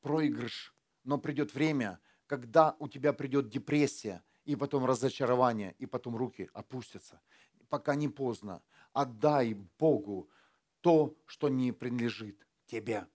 проигрыш, 0.00 0.74
но 1.04 1.18
придет 1.18 1.54
время, 1.54 2.00
когда 2.26 2.76
у 2.78 2.88
тебя 2.88 3.12
придет 3.12 3.48
депрессия– 3.48 4.22
и 4.44 4.56
потом 4.56 4.84
разочарование, 4.84 5.74
и 5.78 5.86
потом 5.86 6.16
руки 6.16 6.50
опустятся. 6.52 7.20
Пока 7.68 7.94
не 7.94 8.08
поздно. 8.08 8.62
Отдай 8.92 9.54
Богу 9.78 10.28
то, 10.80 11.16
что 11.26 11.48
не 11.48 11.72
принадлежит 11.72 12.46
тебе. 12.66 13.06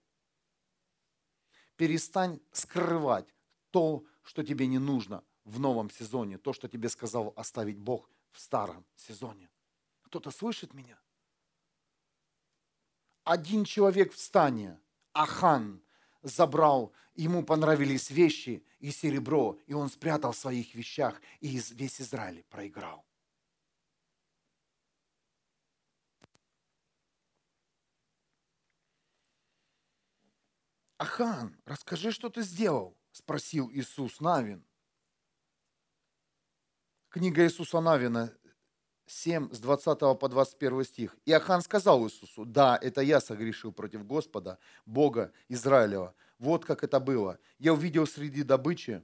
Перестань 1.76 2.40
скрывать 2.52 3.34
то, 3.70 4.04
что 4.22 4.42
тебе 4.42 4.66
не 4.66 4.78
нужно 4.78 5.22
в 5.44 5.60
новом 5.60 5.90
сезоне, 5.90 6.38
то, 6.38 6.52
что 6.52 6.68
тебе 6.68 6.88
сказал 6.88 7.32
оставить 7.36 7.78
Бог 7.78 8.10
в 8.32 8.40
старом 8.40 8.84
сезоне. 8.96 9.50
Кто-то 10.02 10.30
слышит 10.30 10.74
меня? 10.74 10.98
Один 13.24 13.64
человек 13.64 14.12
в 14.12 14.18
стане, 14.18 14.80
Ахан, 15.12 15.82
забрал, 16.28 16.92
ему 17.14 17.44
понравились 17.44 18.10
вещи 18.10 18.64
и 18.78 18.90
серебро, 18.90 19.58
и 19.66 19.74
он 19.74 19.88
спрятал 19.88 20.32
в 20.32 20.36
своих 20.36 20.74
вещах, 20.74 21.20
и 21.40 21.48
весь 21.48 22.00
Израиль 22.00 22.44
проиграл. 22.48 23.04
Ахан, 30.98 31.56
расскажи, 31.64 32.10
что 32.10 32.28
ты 32.28 32.42
сделал, 32.42 32.96
спросил 33.12 33.70
Иисус 33.70 34.20
Навин. 34.20 34.64
Книга 37.08 37.44
Иисуса 37.44 37.80
Навина, 37.80 38.36
7, 39.08 39.52
с 39.52 39.58
20 39.58 39.98
по 40.18 40.28
21 40.28 40.84
стих. 40.84 41.16
И 41.24 41.32
Ахан 41.32 41.62
сказал 41.62 42.04
Иисусу, 42.04 42.44
да, 42.44 42.78
это 42.80 43.00
я 43.00 43.20
согрешил 43.20 43.72
против 43.72 44.06
Господа, 44.06 44.58
Бога 44.86 45.32
Израилева. 45.48 46.14
Вот 46.38 46.64
как 46.64 46.84
это 46.84 47.00
было. 47.00 47.38
Я 47.58 47.72
увидел 47.72 48.06
среди 48.06 48.42
добычи 48.42 49.02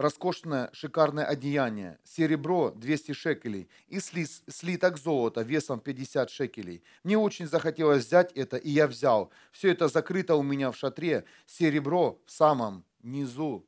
роскошное, 0.00 0.70
шикарное 0.72 1.26
одеяние, 1.26 1.98
серебро 2.04 2.70
200 2.70 3.12
шекелей 3.12 3.68
и 3.86 4.00
слиток 4.00 4.96
золота 4.96 5.42
весом 5.42 5.78
50 5.78 6.30
шекелей. 6.30 6.82
Мне 7.04 7.18
очень 7.18 7.46
захотелось 7.46 8.06
взять 8.06 8.32
это, 8.32 8.56
и 8.56 8.70
я 8.70 8.86
взял. 8.86 9.30
Все 9.52 9.70
это 9.70 9.88
закрыто 9.88 10.36
у 10.36 10.42
меня 10.42 10.70
в 10.70 10.76
шатре, 10.76 11.26
серебро 11.46 12.18
в 12.24 12.30
самом 12.30 12.84
низу. 13.02 13.66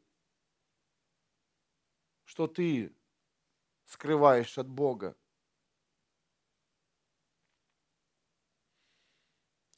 Что 2.25 2.47
ты 2.47 2.93
скрываешь 3.85 4.57
от 4.57 4.69
Бога? 4.69 5.15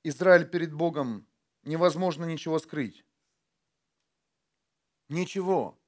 Израиль 0.04 0.46
перед 0.46 0.72
Богом 0.72 1.26
невозможно 1.64 2.24
ничего 2.24 2.58
скрыть. 2.58 3.04
Ничего. 5.08 5.78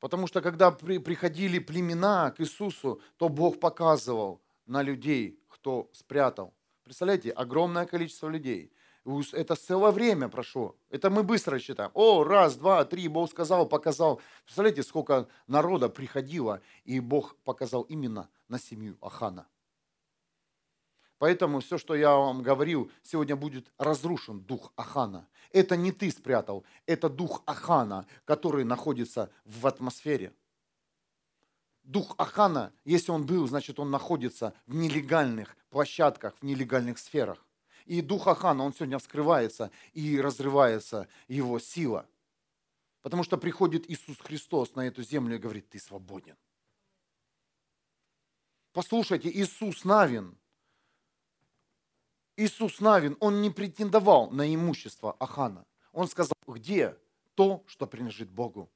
Потому 0.00 0.26
что 0.26 0.40
когда 0.40 0.70
при, 0.70 0.98
приходили 0.98 1.58
племена 1.58 2.30
к 2.30 2.40
Иисусу, 2.40 3.02
то 3.18 3.28
Бог 3.28 3.60
показывал 3.60 4.40
на 4.64 4.82
людей, 4.82 5.38
кто 5.48 5.90
спрятал. 5.92 6.54
Представляете, 6.82 7.30
огромное 7.30 7.84
количество 7.84 8.28
людей. 8.28 8.72
Это 9.32 9.56
целое 9.56 9.90
время 9.92 10.28
прошло. 10.28 10.76
Это 10.88 11.10
мы 11.10 11.22
быстро 11.22 11.58
считаем. 11.58 11.90
О, 11.94 12.24
раз, 12.24 12.56
два, 12.56 12.84
три, 12.84 13.08
Бог 13.08 13.30
сказал, 13.30 13.66
показал. 13.68 14.20
Представляете, 14.44 14.82
сколько 14.82 15.28
народа 15.46 15.88
приходило, 15.90 16.62
и 16.84 17.00
Бог 17.00 17.36
показал 17.44 17.82
именно 17.82 18.30
на 18.48 18.58
семью 18.58 18.96
Ахана. 19.00 19.46
Поэтому 21.20 21.60
все, 21.60 21.76
что 21.76 21.94
я 21.94 22.16
вам 22.16 22.42
говорил, 22.42 22.90
сегодня 23.02 23.36
будет 23.36 23.70
разрушен 23.76 24.40
дух 24.40 24.72
Ахана. 24.74 25.28
Это 25.52 25.76
не 25.76 25.92
ты 25.92 26.10
спрятал, 26.10 26.64
это 26.86 27.10
дух 27.10 27.42
Ахана, 27.44 28.06
который 28.24 28.64
находится 28.64 29.30
в 29.44 29.66
атмосфере. 29.66 30.32
Дух 31.82 32.14
Ахана, 32.16 32.72
если 32.86 33.10
он 33.10 33.26
был, 33.26 33.46
значит 33.46 33.78
он 33.78 33.90
находится 33.90 34.54
в 34.66 34.74
нелегальных 34.74 35.58
площадках, 35.68 36.34
в 36.40 36.42
нелегальных 36.42 36.98
сферах. 36.98 37.46
И 37.84 38.00
дух 38.00 38.26
Ахана, 38.26 38.64
он 38.64 38.72
сегодня 38.72 38.98
вскрывается 38.98 39.70
и 39.92 40.18
разрывается 40.18 41.06
его 41.28 41.58
сила. 41.58 42.08
Потому 43.02 43.24
что 43.24 43.36
приходит 43.36 43.90
Иисус 43.90 44.16
Христос 44.20 44.74
на 44.74 44.86
эту 44.86 45.02
землю 45.02 45.36
и 45.36 45.38
говорит, 45.38 45.68
ты 45.68 45.80
свободен. 45.80 46.38
Послушайте, 48.72 49.28
Иисус 49.30 49.84
Навин, 49.84 50.38
Иисус 52.40 52.80
Навин, 52.80 53.18
он 53.20 53.42
не 53.42 53.50
претендовал 53.50 54.30
на 54.30 54.54
имущество 54.54 55.14
Ахана. 55.20 55.66
Он 55.92 56.08
сказал, 56.08 56.32
где 56.46 56.96
то, 57.34 57.62
что 57.66 57.86
принадлежит 57.86 58.30
Богу. 58.30 58.72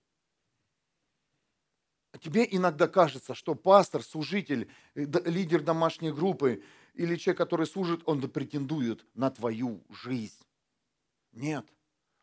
А 2.13 2.19
тебе 2.19 2.47
иногда 2.51 2.89
кажется, 2.89 3.35
что 3.35 3.55
пастор, 3.55 4.03
служитель, 4.03 4.71
э, 4.95 5.07
лидер 5.31 5.63
домашней 5.63 6.13
группы 6.13 6.63
или 6.93 7.17
человек, 7.17 7.39
который 7.39 7.67
служит, 7.67 8.03
он 8.05 8.21
претендует 8.29 9.07
на 9.15 9.31
твою 9.31 9.83
жизнь. 9.89 10.45
Нет. 11.33 11.67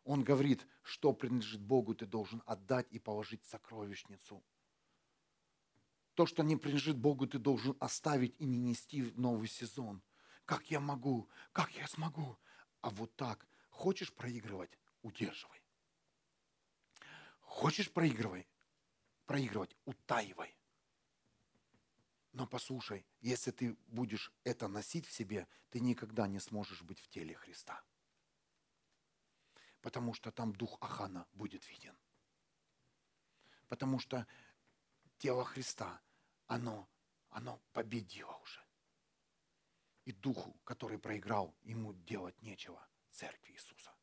Он 0.04 0.22
говорит, 0.22 0.64
что 0.82 1.12
принадлежит 1.12 1.60
Богу, 1.60 1.96
ты 1.96 2.06
должен 2.06 2.40
отдать 2.46 2.86
и 2.92 3.00
положить 3.00 3.42
в 3.42 3.50
сокровищницу. 3.50 4.44
То, 6.14 6.24
что 6.24 6.44
не 6.44 6.56
принадлежит 6.56 6.96
Богу, 6.96 7.26
ты 7.26 7.40
должен 7.40 7.76
оставить 7.80 8.36
и 8.38 8.44
не 8.44 8.58
нести 8.58 9.02
в 9.02 9.18
новый 9.18 9.48
сезон– 9.48 10.02
как 10.44 10.70
я 10.70 10.80
могу? 10.80 11.28
Как 11.52 11.70
я 11.72 11.86
смогу? 11.86 12.38
А 12.80 12.90
вот 12.90 13.14
так. 13.16 13.46
Хочешь 13.70 14.12
проигрывать? 14.12 14.78
Удерживай. 15.02 15.62
Хочешь 17.40 17.90
проигрывай? 17.92 18.48
Проигрывать? 19.26 19.76
Утаивай. 19.84 20.56
Но 22.32 22.46
послушай, 22.46 23.06
если 23.20 23.50
ты 23.50 23.76
будешь 23.88 24.32
это 24.42 24.66
носить 24.68 25.06
в 25.06 25.12
себе, 25.12 25.46
ты 25.70 25.80
никогда 25.80 26.26
не 26.26 26.40
сможешь 26.40 26.82
быть 26.82 26.98
в 26.98 27.08
теле 27.08 27.34
Христа. 27.34 27.82
Потому 29.80 30.14
что 30.14 30.30
там 30.32 30.52
дух 30.54 30.78
Ахана 30.80 31.26
будет 31.32 31.68
виден. 31.68 31.96
Потому 33.68 33.98
что 33.98 34.26
тело 35.18 35.44
Христа, 35.44 36.00
оно, 36.46 36.88
оно 37.30 37.60
победило 37.72 38.34
уже 38.36 38.61
и 40.04 40.12
духу, 40.12 40.58
который 40.64 40.98
проиграл, 40.98 41.54
ему 41.62 41.92
делать 41.92 42.40
нечего, 42.42 42.86
церкви 43.10 43.52
Иисуса. 43.52 43.94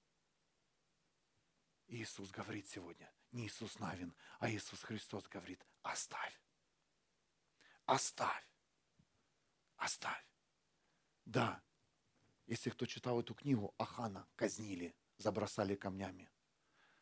Иисус 1.88 2.30
говорит 2.32 2.68
сегодня, 2.68 3.12
не 3.32 3.48
Иисус 3.48 3.80
Навин, 3.80 4.16
а 4.40 4.50
Иисус 4.50 4.82
Христос 4.84 5.28
говорит, 5.28 5.66
оставь. 5.82 6.40
Оставь. 7.86 8.46
Оставь. 9.78 10.26
Да, 11.26 11.62
если 12.46 12.70
кто 12.70 12.86
читал 12.86 13.20
эту 13.20 13.34
книгу, 13.34 13.74
Ахана 13.78 14.28
казнили, 14.36 14.96
забросали 15.18 15.76
камнями. 15.76 16.30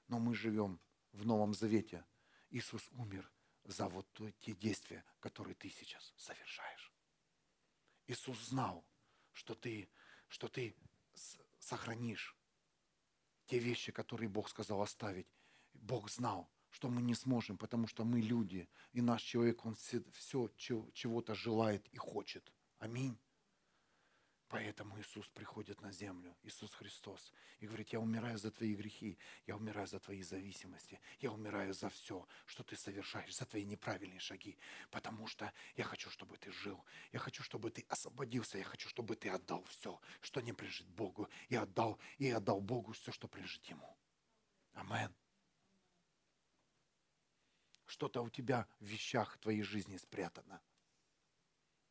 Но 0.07 0.19
мы 0.19 0.35
живем 0.35 0.79
в 1.11 1.25
Новом 1.25 1.53
Завете. 1.53 2.05
Иисус 2.49 2.87
умер 2.91 3.29
за 3.63 3.87
вот 3.87 4.07
те 4.39 4.53
действия, 4.53 5.03
которые 5.19 5.55
ты 5.55 5.69
сейчас 5.69 6.13
совершаешь. 6.17 6.93
Иисус 8.07 8.39
знал, 8.47 8.85
что 9.37 9.53
ты, 9.53 9.87
что 10.27 10.47
ты 10.47 10.75
сохранишь 11.59 12.35
те 13.45 13.59
вещи, 13.59 13.91
которые 13.91 14.29
Бог 14.29 14.49
сказал 14.49 14.81
оставить. 14.81 15.27
Бог 15.73 16.09
знал, 16.09 16.49
что 16.69 16.89
мы 16.89 17.01
не 17.03 17.13
сможем, 17.13 17.57
потому 17.57 17.87
что 17.87 18.03
мы 18.03 18.19
люди, 18.19 18.67
и 18.93 19.01
наш 19.01 19.21
человек, 19.21 19.63
он 19.65 19.75
все, 19.75 20.49
чего-то 20.57 21.35
желает 21.35 21.87
и 21.89 21.97
хочет. 21.97 22.51
Аминь. 22.79 23.17
Поэтому 24.49 24.97
Иисус 24.97 25.27
приходит 25.27 25.81
на 25.81 25.91
землю, 25.91 26.33
Иисус 26.43 26.73
Христос, 26.73 27.33
и 27.59 27.67
говорит, 27.67 27.89
я 27.89 27.99
умираю 27.99 28.37
за 28.37 28.49
твои 28.49 28.75
грехи, 28.75 29.17
я 29.45 29.57
умираю 29.57 29.87
за 29.87 29.99
твои 29.99 30.21
зависимости, 30.21 31.01
я 31.19 31.33
умираю 31.33 31.73
за 31.73 31.89
все, 31.89 32.25
что 32.45 32.63
ты 32.63 32.77
совершаешь, 32.77 33.35
за 33.35 33.45
твои 33.45 33.65
неправильные 33.65 34.21
шаги, 34.21 34.57
потому 34.89 35.27
что 35.27 35.51
я 35.75 35.83
хочу, 35.83 36.09
чтобы 36.09 36.37
ты 36.37 36.51
жил, 36.53 36.81
я 37.11 37.19
хочу, 37.19 37.43
чтобы 37.43 37.71
ты 37.71 37.85
освободился, 37.89 38.57
я 38.57 38.63
хочу, 38.63 38.87
чтобы 38.87 39.17
ты 39.17 39.29
отдал 39.29 39.65
все, 39.65 39.99
что 40.21 40.39
не 40.39 40.53
принадлежит 40.53 40.87
Богу, 40.87 41.27
и 41.49 41.55
отдал, 41.55 41.99
и 42.17 42.29
отдал 42.29 42.61
Богу 42.61 42.93
все, 42.93 43.11
что 43.11 43.27
принадлежит 43.27 43.65
Ему. 43.65 43.97
Амен. 44.71 45.13
Что-то 47.85 48.21
у 48.21 48.29
тебя 48.29 48.65
в 48.79 48.85
вещах 48.85 49.37
твоей 49.39 49.63
жизни 49.63 49.97
спрятано– 49.97 50.61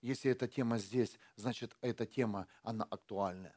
если 0.07 0.31
эта 0.31 0.47
тема 0.47 0.79
здесь, 0.79 1.19
значит, 1.35 1.77
эта 1.81 2.07
тема, 2.07 2.47
она 2.63 2.85
актуальная. 2.85 3.57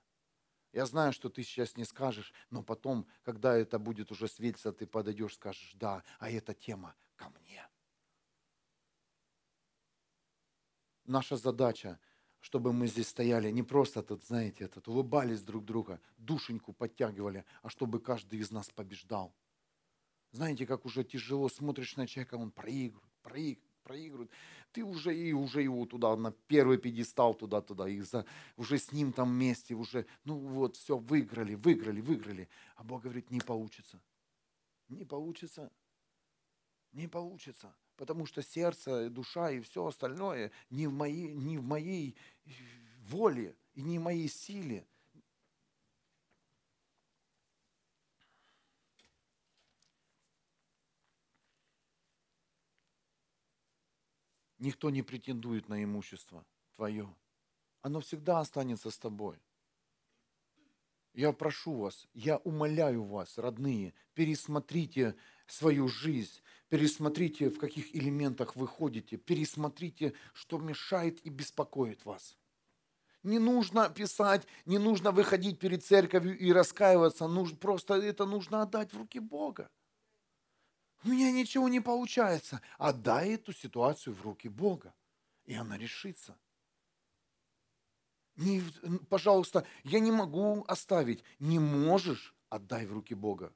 Я 0.72 0.86
знаю, 0.86 1.14
что 1.14 1.30
ты 1.30 1.44
сейчас 1.44 1.78
не 1.78 1.86
скажешь, 1.86 2.34
но 2.50 2.64
потом, 2.64 3.08
когда 3.24 3.56
это 3.56 3.80
будет 3.80 4.12
уже 4.12 4.28
светиться, 4.28 4.72
ты 4.72 4.86
подойдешь, 4.86 5.36
скажешь, 5.36 5.74
да, 5.76 6.04
а 6.20 6.30
эта 6.30 6.54
тема 6.54 6.96
ко 7.16 7.30
мне. 7.30 7.68
Наша 11.06 11.38
задача, 11.38 12.00
чтобы 12.40 12.72
мы 12.72 12.88
здесь 12.88 13.10
стояли, 13.10 13.50
не 13.52 13.64
просто 13.64 14.04
тут, 14.04 14.24
знаете, 14.24 14.64
этот, 14.64 14.88
улыбались 14.88 15.42
друг 15.42 15.66
друга, 15.66 16.00
душеньку 16.18 16.74
подтягивали, 16.74 17.46
а 17.62 17.70
чтобы 17.70 18.00
каждый 18.00 18.40
из 18.40 18.52
нас 18.52 18.70
побеждал. 18.70 19.34
Знаете, 20.32 20.68
как 20.68 20.86
уже 20.86 21.04
тяжело 21.04 21.50
смотришь 21.50 21.96
на 21.96 22.06
человека, 22.06 22.36
он 22.36 22.52
проигрывает, 22.52 23.12
проигрывает, 23.24 23.69
проигрывают, 23.90 24.30
ты 24.72 24.84
уже 24.84 25.18
и 25.18 25.34
уже 25.34 25.64
его 25.64 25.84
туда 25.88 26.16
на 26.16 26.32
первый 26.32 26.78
пьедестал 26.78 27.34
туда-туда, 27.34 27.90
и 27.90 28.02
за, 28.02 28.24
уже 28.56 28.78
с 28.78 28.92
ним 28.92 29.12
там 29.12 29.30
вместе, 29.30 29.74
уже, 29.74 30.06
ну 30.26 30.38
вот, 30.38 30.76
все, 30.76 30.96
выиграли, 30.96 31.56
выиграли, 31.56 32.00
выиграли. 32.00 32.48
А 32.76 32.84
Бог 32.84 33.02
говорит, 33.02 33.32
не 33.32 33.40
получится. 33.40 34.00
Не 34.90 35.06
получится. 35.06 35.72
Не 36.92 37.08
получится. 37.08 37.76
Потому 37.96 38.28
что 38.28 38.44
сердце, 38.44 39.10
душа 39.10 39.50
и 39.50 39.60
все 39.60 39.84
остальное 39.84 40.52
не 40.70 40.86
в 40.86 40.94
моей, 40.94 41.34
не 41.34 41.58
в 41.58 41.64
моей 41.64 42.16
воле 43.08 43.56
и 43.74 43.82
не 43.82 43.98
в 43.98 44.04
моей 44.04 44.30
силе. 44.30 44.86
Никто 54.60 54.90
не 54.90 55.02
претендует 55.02 55.70
на 55.70 55.84
имущество 55.84 56.46
твое. 56.76 57.14
Оно 57.82 58.02
всегда 58.02 58.40
останется 58.40 58.92
с 58.92 58.98
тобой. 58.98 59.42
Я 61.14 61.34
прошу 61.34 61.76
вас, 61.76 62.08
я 62.14 62.38
умоляю 62.38 63.04
вас, 63.04 63.38
родные, 63.38 63.94
пересмотрите 64.14 65.16
свою 65.48 65.88
жизнь, 65.88 66.42
пересмотрите, 66.70 67.50
в 67.50 67.58
каких 67.58 67.96
элементах 67.96 68.56
вы 68.56 68.68
ходите, 68.68 69.18
пересмотрите, 69.18 70.14
что 70.34 70.60
мешает 70.60 71.20
и 71.26 71.30
беспокоит 71.30 72.06
вас. 72.06 72.38
Не 73.24 73.40
нужно 73.40 73.90
писать, 73.90 74.48
не 74.66 74.78
нужно 74.78 75.12
выходить 75.12 75.60
перед 75.60 75.84
церковью 75.84 76.38
и 76.38 76.54
раскаиваться. 76.54 77.28
Нужно, 77.28 77.58
просто 77.58 77.96
это 77.96 78.26
нужно 78.26 78.62
отдать 78.62 78.94
в 78.94 78.98
руки 78.98 79.20
Бога. 79.20 79.70
У 81.04 81.10
меня 81.10 81.32
ничего 81.32 81.70
не 81.70 81.80
получается. 81.80 82.62
Отдай 82.78 83.36
эту 83.36 83.54
ситуацию 83.54 84.14
в 84.14 84.22
руки 84.22 84.50
Бога, 84.50 84.94
и 85.46 85.54
она 85.54 85.78
решится. 85.78 86.38
Не, 88.36 88.62
пожалуйста, 89.10 89.66
я 89.84 90.00
не 90.00 90.12
могу 90.12 90.64
оставить. 90.68 91.24
Не 91.40 91.60
можешь, 91.60 92.36
отдай 92.50 92.86
в 92.86 92.94
руки 92.94 93.14
Бога. 93.14 93.54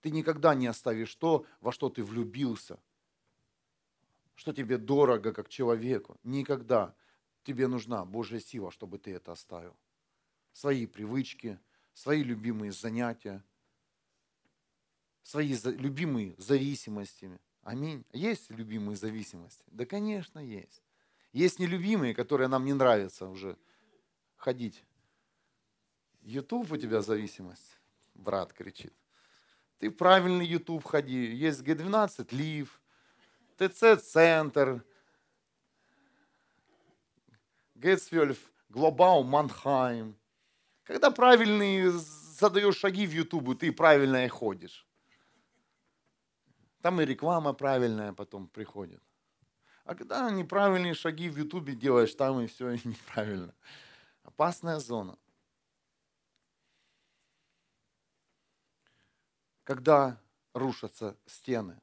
Ты 0.00 0.10
никогда 0.10 0.54
не 0.54 0.66
оставишь 0.66 1.14
то, 1.14 1.46
во 1.60 1.72
что 1.72 1.88
ты 1.88 2.02
влюбился, 2.02 2.78
что 4.34 4.52
тебе 4.52 4.76
дорого 4.78 5.32
как 5.32 5.48
человеку. 5.48 6.18
Никогда. 6.22 6.94
Тебе 7.42 7.68
нужна 7.68 8.04
Божья 8.04 8.40
сила, 8.40 8.70
чтобы 8.70 8.98
ты 8.98 9.12
это 9.12 9.32
оставил. 9.32 9.76
Свои 10.52 10.86
привычки, 10.86 11.58
свои 11.92 12.22
любимые 12.22 12.72
занятия, 12.72 13.42
свои 15.24 15.56
любимые 15.64 16.36
зависимости. 16.38 17.28
Аминь. 17.62 18.04
Есть 18.12 18.50
любимые 18.50 18.96
зависимости? 18.96 19.64
Да, 19.66 19.86
конечно, 19.86 20.38
есть. 20.38 20.82
Есть 21.32 21.58
нелюбимые, 21.58 22.14
которые 22.14 22.46
нам 22.46 22.64
не 22.64 22.74
нравятся 22.74 23.26
уже 23.26 23.56
ходить. 24.36 24.84
YouTube 26.22 26.70
у 26.70 26.76
тебя 26.76 27.02
зависимость, 27.02 27.76
брат 28.14 28.52
кричит. 28.52 28.92
Ты 29.78 29.90
правильный 29.90 30.46
YouTube 30.46 30.84
ходи. 30.84 31.34
Есть 31.34 31.62
G12 31.62 32.34
Лив, 32.34 32.80
ТЦ-центр, 33.58 34.84
Гетсвельф, 37.74 38.38
Глобал, 38.68 39.24
Манхайм. 39.24 40.16
Когда 40.84 41.10
правильные 41.10 41.90
задаешь 41.90 42.76
шаги 42.76 43.06
в 43.06 43.12
Ютубу, 43.12 43.54
ты 43.54 43.72
правильно 43.72 44.24
и 44.24 44.28
ходишь. 44.28 44.83
Там 46.84 47.00
и 47.00 47.06
реклама 47.06 47.54
правильная 47.54 48.12
потом 48.12 48.46
приходит. 48.46 49.02
А 49.84 49.94
когда 49.94 50.30
неправильные 50.30 50.92
шаги 50.92 51.30
в 51.30 51.38
Ютубе 51.38 51.74
делаешь, 51.74 52.14
там 52.14 52.42
и 52.42 52.46
все 52.46 52.72
неправильно. 52.84 53.54
Опасная 54.22 54.78
зона. 54.80 55.18
Когда 59.62 60.20
рушатся 60.52 61.16
стены, 61.24 61.80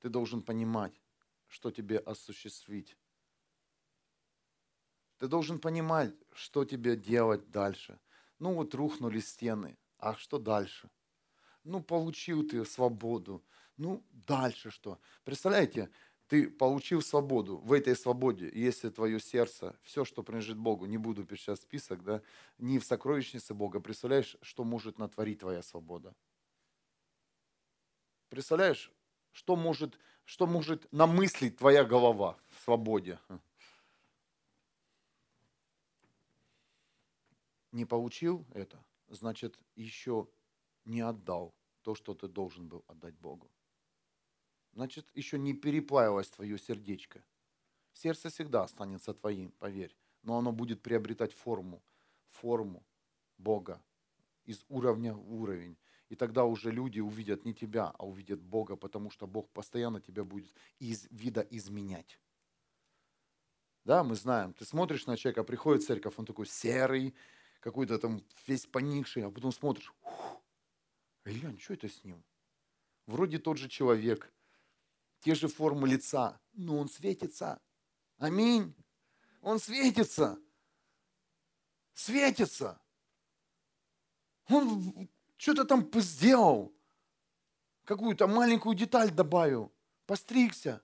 ты 0.00 0.08
должен 0.08 0.42
понимать, 0.42 1.00
что 1.46 1.70
тебе 1.70 1.98
осуществить. 1.98 2.96
Ты 5.18 5.28
должен 5.28 5.60
понимать, 5.60 6.12
что 6.32 6.64
тебе 6.64 6.96
делать 6.96 7.48
дальше. 7.52 8.00
Ну 8.40 8.54
вот 8.54 8.74
рухнули 8.74 9.20
стены, 9.20 9.78
а 9.96 10.16
что 10.16 10.40
дальше? 10.40 10.90
Ну 11.68 11.82
получил 11.82 12.48
ты 12.48 12.64
свободу, 12.64 13.44
ну 13.76 14.02
дальше 14.10 14.70
что? 14.70 14.98
Представляете, 15.22 15.90
ты 16.26 16.48
получил 16.48 17.02
свободу. 17.02 17.58
В 17.58 17.74
этой 17.74 17.94
свободе, 17.94 18.50
если 18.54 18.88
твое 18.88 19.20
сердце, 19.20 19.76
все, 19.82 20.06
что 20.06 20.22
принадлежит 20.22 20.56
Богу, 20.56 20.86
не 20.86 20.96
буду 20.96 21.26
писать 21.26 21.60
список, 21.60 22.02
да, 22.02 22.22
не 22.56 22.78
в 22.78 22.86
сокровищнице 22.86 23.52
Бога, 23.52 23.80
представляешь, 23.80 24.38
что 24.40 24.64
может 24.64 24.98
натворить 24.98 25.40
твоя 25.40 25.62
свобода? 25.62 26.14
Представляешь, 28.30 28.90
что 29.32 29.54
может, 29.54 29.98
что 30.24 30.46
может 30.46 30.90
намыслить 30.90 31.58
твоя 31.58 31.84
голова 31.84 32.38
в 32.48 32.64
свободе? 32.64 33.18
Не 37.72 37.84
получил 37.84 38.46
это, 38.54 38.82
значит, 39.10 39.58
еще 39.76 40.28
не 40.86 41.02
отдал 41.02 41.57
то, 41.88 41.94
что 41.94 42.14
ты 42.14 42.28
должен 42.28 42.68
был 42.68 42.84
отдать 42.86 43.14
Богу 43.14 43.50
значит, 44.78 45.10
еще 45.16 45.38
не 45.38 45.54
переплавилось 45.54 46.28
твое 46.28 46.56
сердечко. 46.56 47.20
Сердце 47.92 48.28
всегда 48.28 48.62
останется 48.62 49.12
твоим, 49.12 49.50
поверь, 49.58 49.96
но 50.22 50.38
оно 50.38 50.52
будет 50.52 50.82
приобретать 50.82 51.32
форму, 51.32 51.82
форму 52.28 52.84
Бога 53.38 53.82
из 54.44 54.64
уровня 54.68 55.14
в 55.14 55.34
уровень. 55.34 55.76
И 56.10 56.14
тогда 56.14 56.44
уже 56.44 56.70
люди 56.70 57.00
увидят 57.00 57.44
не 57.44 57.54
тебя, 57.54 57.92
а 57.98 58.06
увидят 58.06 58.40
Бога, 58.40 58.76
потому 58.76 59.10
что 59.10 59.26
Бог 59.26 59.48
постоянно 59.50 60.00
тебя 60.00 60.22
будет 60.22 60.54
из 60.78 61.08
вида 61.10 61.40
изменять. 61.50 62.20
Да, 63.84 64.04
мы 64.04 64.14
знаем, 64.14 64.52
ты 64.52 64.64
смотришь 64.64 65.06
на 65.06 65.16
человека, 65.16 65.42
приходит 65.42 65.82
церковь, 65.82 66.14
он 66.18 66.24
такой 66.26 66.46
серый, 66.46 67.14
какой-то 67.60 67.98
там 67.98 68.22
весь 68.46 68.66
поникший, 68.66 69.24
а 69.24 69.30
потом 69.30 69.50
смотришь, 69.50 69.92
глянь, 71.28 71.58
что 71.58 71.74
это 71.74 71.88
с 71.88 72.04
ним? 72.04 72.24
Вроде 73.06 73.38
тот 73.38 73.58
же 73.58 73.68
человек, 73.68 74.32
те 75.20 75.34
же 75.34 75.48
формы 75.48 75.88
лица, 75.88 76.40
но 76.52 76.78
он 76.78 76.88
светится. 76.88 77.60
Аминь. 78.18 78.74
Он 79.40 79.58
светится. 79.58 80.38
Светится. 81.94 82.80
Он 84.48 85.08
что-то 85.36 85.64
там 85.64 85.88
сделал. 85.94 86.72
Какую-то 87.84 88.26
маленькую 88.26 88.74
деталь 88.74 89.10
добавил. 89.10 89.72
Постригся. 90.06 90.82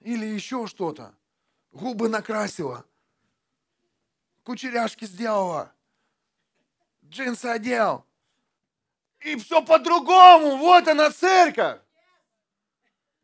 Или 0.00 0.26
еще 0.26 0.66
что-то. 0.66 1.16
Губы 1.72 2.08
накрасила. 2.08 2.86
Кучеряшки 4.42 5.04
сделала. 5.04 5.74
Джинсы 7.04 7.46
одел. 7.46 8.06
И 9.20 9.36
все 9.36 9.62
по-другому. 9.62 10.56
Вот 10.56 10.88
она 10.88 11.10
церковь. 11.10 11.80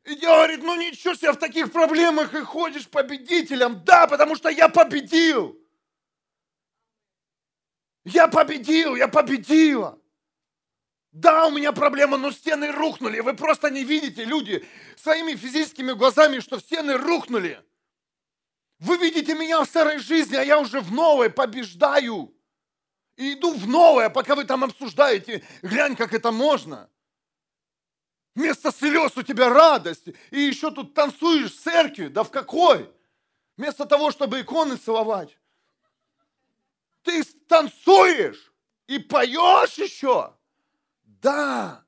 И 0.05 0.15
говорит, 0.15 0.63
ну 0.63 0.77
ничего 0.77 1.15
себе, 1.15 1.33
в 1.33 1.37
таких 1.37 1.73
проблемах 1.73 2.33
и 2.33 2.41
ходишь 2.41 2.89
победителем. 2.89 3.83
Да, 3.85 4.07
потому 4.07 4.37
что 4.37 4.49
я 4.49 4.69
победил. 4.69 5.61
Я 8.05 8.29
победил, 8.29 8.95
я 8.95 9.09
победила. 9.09 9.99
Да, 11.11 11.47
у 11.47 11.51
меня 11.51 11.73
проблема, 11.73 12.19
но 12.19 12.31
стены 12.31 12.71
рухнули. 12.71 13.21
Вы 13.21 13.35
просто 13.35 13.71
не 13.71 13.83
видите, 13.83 14.25
люди, 14.25 14.65
своими 14.97 15.35
физическими 15.35 15.93
глазами, 15.93 16.41
что 16.41 16.61
стены 16.61 16.99
рухнули. 16.99 17.65
Вы 18.79 18.99
видите 18.99 19.35
меня 19.35 19.61
в 19.61 19.67
старой 19.67 19.99
жизни, 19.99 20.37
а 20.37 20.45
я 20.45 20.61
уже 20.61 20.81
в 20.81 20.93
новой 20.93 21.31
побеждаю. 21.31 22.36
И 23.17 23.33
иду 23.33 23.55
в 23.55 23.67
новое, 23.67 24.11
пока 24.11 24.35
вы 24.35 24.45
там 24.45 24.65
обсуждаете. 24.65 25.43
Глянь, 25.63 25.97
как 25.97 26.13
это 26.13 26.31
можно. 26.31 26.91
Вместо 28.35 28.71
слез 28.71 29.17
у 29.17 29.23
тебя 29.23 29.49
радость. 29.49 30.09
И 30.31 30.41
еще 30.41 30.71
тут 30.71 30.93
танцуешь 30.93 31.53
в 31.53 31.61
церкви. 31.61 32.09
Да 32.09 32.23
в 32.23 32.31
какой? 32.31 32.93
Вместо 33.57 33.87
того, 33.87 34.11
чтобы 34.11 34.43
иконы 34.43 34.77
целовать. 34.77 35.39
Ты 37.03 37.23
танцуешь 37.49 38.53
и 38.87 38.99
поешь 38.99 39.79
еще. 39.79 40.35
Да, 41.05 41.87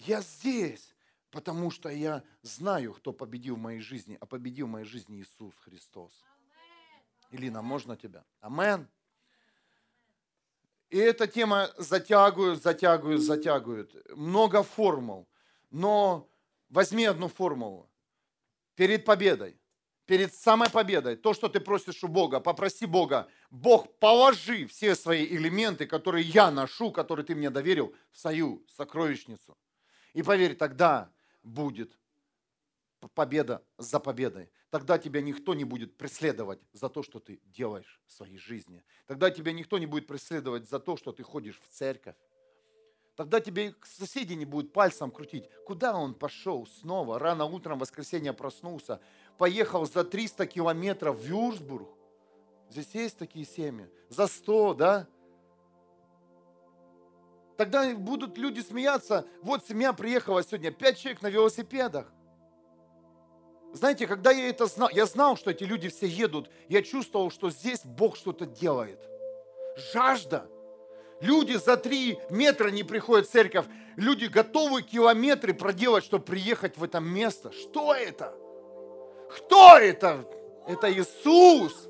я 0.00 0.20
здесь, 0.20 0.94
потому 1.30 1.70
что 1.70 1.88
я 1.88 2.22
знаю, 2.42 2.92
кто 2.92 3.12
победил 3.12 3.56
в 3.56 3.60
моей 3.60 3.80
жизни, 3.80 4.18
а 4.20 4.26
победил 4.26 4.66
в 4.66 4.70
моей 4.70 4.86
жизни 4.86 5.20
Иисус 5.20 5.54
Христос. 5.58 6.12
Илина, 7.30 7.62
можно 7.62 7.96
тебя? 7.96 8.24
Амен. 8.40 8.88
И 10.90 10.96
эта 10.96 11.26
тема 11.26 11.70
затягивают, 11.76 12.62
затягивают, 12.62 13.22
затягивают. 13.22 13.94
Много 14.16 14.62
формул. 14.62 15.28
Но 15.70 16.28
возьми 16.70 17.04
одну 17.04 17.28
формулу. 17.28 17.90
Перед 18.74 19.04
победой, 19.04 19.60
перед 20.06 20.34
самой 20.34 20.70
победой, 20.70 21.16
то, 21.16 21.34
что 21.34 21.48
ты 21.48 21.60
просишь 21.60 22.02
у 22.04 22.08
Бога, 22.08 22.40
попроси 22.40 22.86
Бога, 22.86 23.28
Бог, 23.50 23.98
положи 23.98 24.66
все 24.66 24.94
свои 24.94 25.26
элементы, 25.26 25.86
которые 25.86 26.24
я 26.24 26.50
ношу, 26.50 26.90
которые 26.90 27.26
ты 27.26 27.34
мне 27.34 27.50
доверил, 27.50 27.94
в 28.12 28.18
свою 28.18 28.64
сокровищницу. 28.68 29.58
И 30.14 30.22
поверь, 30.22 30.56
тогда 30.56 31.12
будет 31.42 31.98
победа 33.14 33.62
за 33.76 34.00
победой. 34.00 34.50
Тогда 34.70 34.98
тебя 34.98 35.22
никто 35.22 35.54
не 35.54 35.64
будет 35.64 35.96
преследовать 35.96 36.60
за 36.72 36.88
то, 36.90 37.02
что 37.02 37.20
ты 37.20 37.40
делаешь 37.46 38.00
в 38.06 38.12
своей 38.12 38.36
жизни. 38.36 38.84
Тогда 39.06 39.30
тебя 39.30 39.52
никто 39.52 39.78
не 39.78 39.86
будет 39.86 40.06
преследовать 40.06 40.68
за 40.68 40.78
то, 40.78 40.96
что 40.96 41.12
ты 41.12 41.22
ходишь 41.22 41.58
в 41.60 41.68
церковь. 41.68 42.16
Тогда 43.16 43.40
тебе 43.40 43.74
соседи 43.82 44.34
не 44.34 44.44
будут 44.44 44.72
пальцем 44.72 45.10
крутить. 45.10 45.48
Куда 45.66 45.96
он 45.96 46.14
пошел 46.14 46.66
снова? 46.66 47.18
Рано 47.18 47.46
утром 47.46 47.78
в 47.78 47.80
воскресенье 47.80 48.32
проснулся. 48.32 49.00
Поехал 49.38 49.86
за 49.86 50.04
300 50.04 50.46
километров 50.46 51.18
в 51.18 51.22
Вюрсбург. 51.22 51.88
Здесь 52.70 52.94
есть 52.94 53.18
такие 53.18 53.46
семьи. 53.46 53.88
За 54.10 54.26
100, 54.26 54.74
да? 54.74 55.08
Тогда 57.56 57.92
будут 57.96 58.38
люди 58.38 58.60
смеяться. 58.60 59.26
Вот 59.42 59.66
семья 59.66 59.92
приехала 59.92 60.44
сегодня, 60.44 60.70
пять 60.70 60.98
человек 60.98 61.22
на 61.22 61.28
велосипедах. 61.28 62.12
Знаете, 63.72 64.06
когда 64.06 64.30
я 64.30 64.48
это 64.48 64.66
знал, 64.66 64.88
я 64.92 65.06
знал, 65.06 65.36
что 65.36 65.50
эти 65.50 65.64
люди 65.64 65.88
все 65.88 66.06
едут, 66.06 66.50
я 66.68 66.82
чувствовал, 66.82 67.30
что 67.30 67.50
здесь 67.50 67.80
Бог 67.84 68.16
что-то 68.16 68.46
делает. 68.46 68.98
Жажда. 69.92 70.46
Люди 71.20 71.54
за 71.54 71.76
три 71.76 72.18
метра 72.30 72.70
не 72.70 72.82
приходят 72.82 73.26
в 73.26 73.30
церковь. 73.30 73.66
Люди 73.96 74.26
готовы 74.26 74.82
километры 74.82 75.52
проделать, 75.52 76.04
чтобы 76.04 76.24
приехать 76.24 76.76
в 76.76 76.84
это 76.84 77.00
место. 77.00 77.52
Что 77.52 77.94
это? 77.94 78.34
Кто 79.30 79.76
это? 79.76 80.24
Это 80.66 80.90
Иисус. 80.92 81.88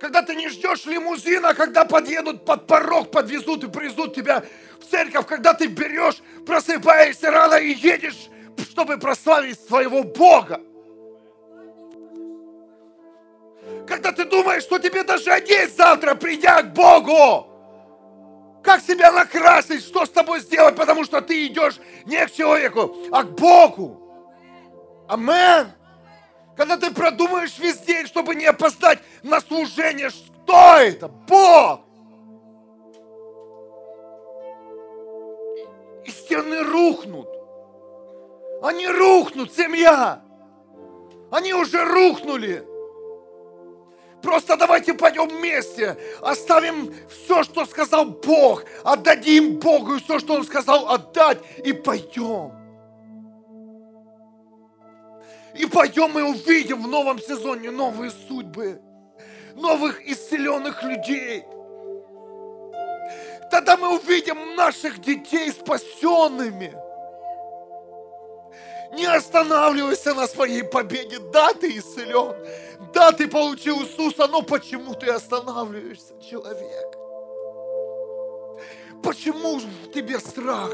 Когда 0.00 0.22
ты 0.22 0.34
не 0.34 0.48
ждешь 0.48 0.84
лимузина, 0.84 1.54
когда 1.54 1.84
подъедут 1.84 2.44
под 2.44 2.66
порог, 2.66 3.12
подвезут 3.12 3.62
и 3.62 3.68
привезут 3.68 4.14
тебя 4.14 4.44
в 4.80 4.90
церковь, 4.90 5.26
когда 5.26 5.54
ты 5.54 5.68
берешь, 5.68 6.20
просыпаешься 6.44 7.30
рано 7.30 7.54
и 7.54 7.72
едешь, 7.72 8.28
чтобы 8.72 8.96
прославить 8.96 9.60
своего 9.60 10.02
Бога. 10.02 10.58
Когда 13.86 14.12
ты 14.12 14.24
думаешь, 14.24 14.62
что 14.62 14.78
тебе 14.78 15.02
даже 15.04 15.30
одеть 15.30 15.76
завтра, 15.76 16.14
придя 16.14 16.62
к 16.62 16.72
Богу. 16.72 17.48
Как 18.62 18.80
себя 18.80 19.12
накрасить, 19.12 19.84
что 19.84 20.06
с 20.06 20.08
тобой 20.08 20.40
сделать, 20.40 20.74
потому 20.74 21.04
что 21.04 21.20
ты 21.20 21.46
идешь 21.46 21.78
не 22.06 22.26
к 22.26 22.32
человеку, 22.32 22.96
а 23.12 23.24
к 23.24 23.32
Богу. 23.32 24.00
Амен. 25.06 25.72
Когда 26.56 26.78
ты 26.78 26.92
продумаешь 26.92 27.58
весь 27.58 27.78
день, 27.80 28.06
чтобы 28.06 28.34
не 28.34 28.46
опоздать 28.46 29.00
на 29.22 29.40
служение, 29.40 30.08
что 30.08 30.76
это? 30.78 31.08
Бог! 31.08 31.80
И 36.06 36.10
стены 36.10 36.62
рухнут. 36.62 37.41
Они 38.62 38.86
рухнут, 38.86 39.52
семья. 39.52 40.22
Они 41.30 41.52
уже 41.52 41.84
рухнули. 41.84 42.64
Просто 44.22 44.56
давайте 44.56 44.94
пойдем 44.94 45.28
вместе, 45.28 45.96
оставим 46.20 46.94
все, 47.10 47.42
что 47.42 47.66
сказал 47.66 48.04
Бог, 48.04 48.64
отдадим 48.84 49.58
Богу 49.58 49.98
все, 49.98 50.20
что 50.20 50.34
Он 50.34 50.44
сказал 50.44 50.88
отдать, 50.90 51.38
и 51.64 51.72
пойдем. 51.72 52.52
И 55.56 55.66
пойдем 55.66 56.16
и 56.18 56.22
увидим 56.22 56.84
в 56.84 56.88
новом 56.88 57.18
сезоне 57.18 57.72
новые 57.72 58.12
судьбы, 58.12 58.80
новых 59.56 60.06
исцеленных 60.08 60.84
людей. 60.84 61.44
Тогда 63.50 63.76
мы 63.76 63.96
увидим 63.96 64.54
наших 64.54 65.00
детей 65.00 65.50
спасенными. 65.50 66.91
Не 68.92 69.06
останавливайся 69.06 70.14
на 70.14 70.26
своей 70.26 70.62
победе. 70.62 71.18
Да, 71.32 71.52
ты 71.54 71.78
исцелен. 71.78 72.34
Да, 72.92 73.12
ты 73.12 73.26
получил 73.26 73.82
Иисуса, 73.82 74.26
но 74.28 74.42
почему 74.42 74.94
ты 74.94 75.06
останавливаешься, 75.10 76.12
человек? 76.20 76.98
Почему 79.02 79.58
в 79.58 79.92
тебе 79.92 80.18
страх? 80.20 80.70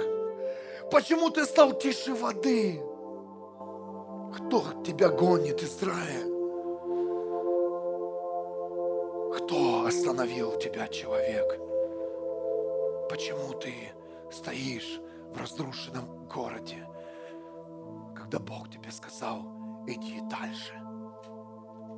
Почему 0.90 1.30
ты 1.30 1.44
стал 1.44 1.78
тише 1.78 2.14
воды? 2.14 2.82
Кто 4.36 4.64
тебя 4.84 5.08
гонит, 5.08 5.62
Израиль? 5.62 6.38
Кто 9.36 9.86
остановил 9.86 10.58
тебя, 10.58 10.88
человек? 10.88 11.58
Почему 13.08 13.54
ты 13.54 13.72
стоишь 14.30 15.00
в 15.32 15.40
разрушенном 15.40 16.26
городе, 16.26 16.86
когда 18.30 18.44
Бог 18.44 18.68
тебе 18.68 18.90
сказал, 18.90 19.38
иди 19.86 20.20
дальше, 20.28 20.74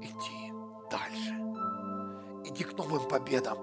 иди 0.00 0.52
дальше, 0.88 1.34
иди 2.44 2.62
к 2.62 2.78
новым 2.78 3.08
победам, 3.08 3.58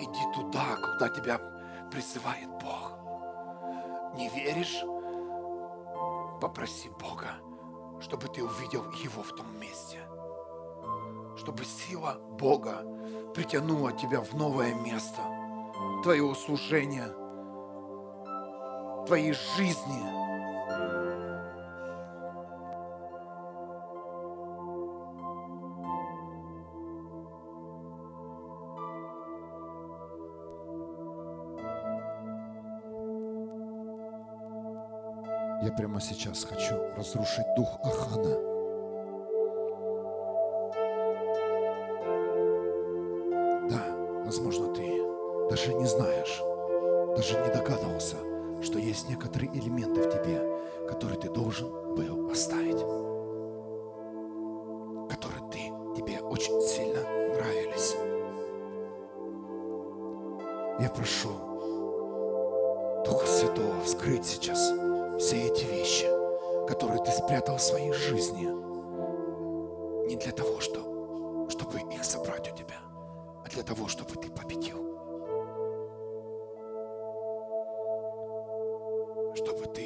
иди 0.00 0.22
туда, 0.34 0.76
куда 0.76 1.10
тебя 1.10 1.38
призывает 1.90 2.48
Бог. 2.62 2.94
Не 4.14 4.30
веришь? 4.30 4.82
Попроси 6.40 6.88
Бога, 6.88 7.34
чтобы 8.00 8.26
ты 8.28 8.42
увидел 8.42 8.90
Его 8.92 9.22
в 9.22 9.36
том 9.36 9.46
месте. 9.60 10.00
Чтобы 11.36 11.66
сила 11.66 12.16
Бога 12.38 12.82
притянула 13.34 13.92
тебя 13.92 14.22
в 14.22 14.32
новое 14.32 14.72
место 14.72 15.20
твоего 16.02 16.34
служения, 16.34 17.08
твоей 19.04 19.34
жизни. 19.34 20.25
Прямо 35.76 36.00
сейчас 36.00 36.44
хочу 36.44 36.74
разрушить 36.96 37.44
дух 37.54 37.78
Ахана. 37.82 38.34
Да, 43.68 44.22
возможно, 44.24 44.72
ты 44.72 44.82
даже 45.50 45.74
не 45.74 45.86
знаешь, 45.86 46.15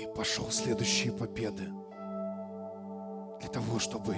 ты 0.01 0.09
пошел 0.09 0.47
в 0.47 0.55
следующие 0.55 1.13
победы. 1.13 1.69
Для 3.41 3.49
того, 3.51 3.79
чтобы 3.79 4.17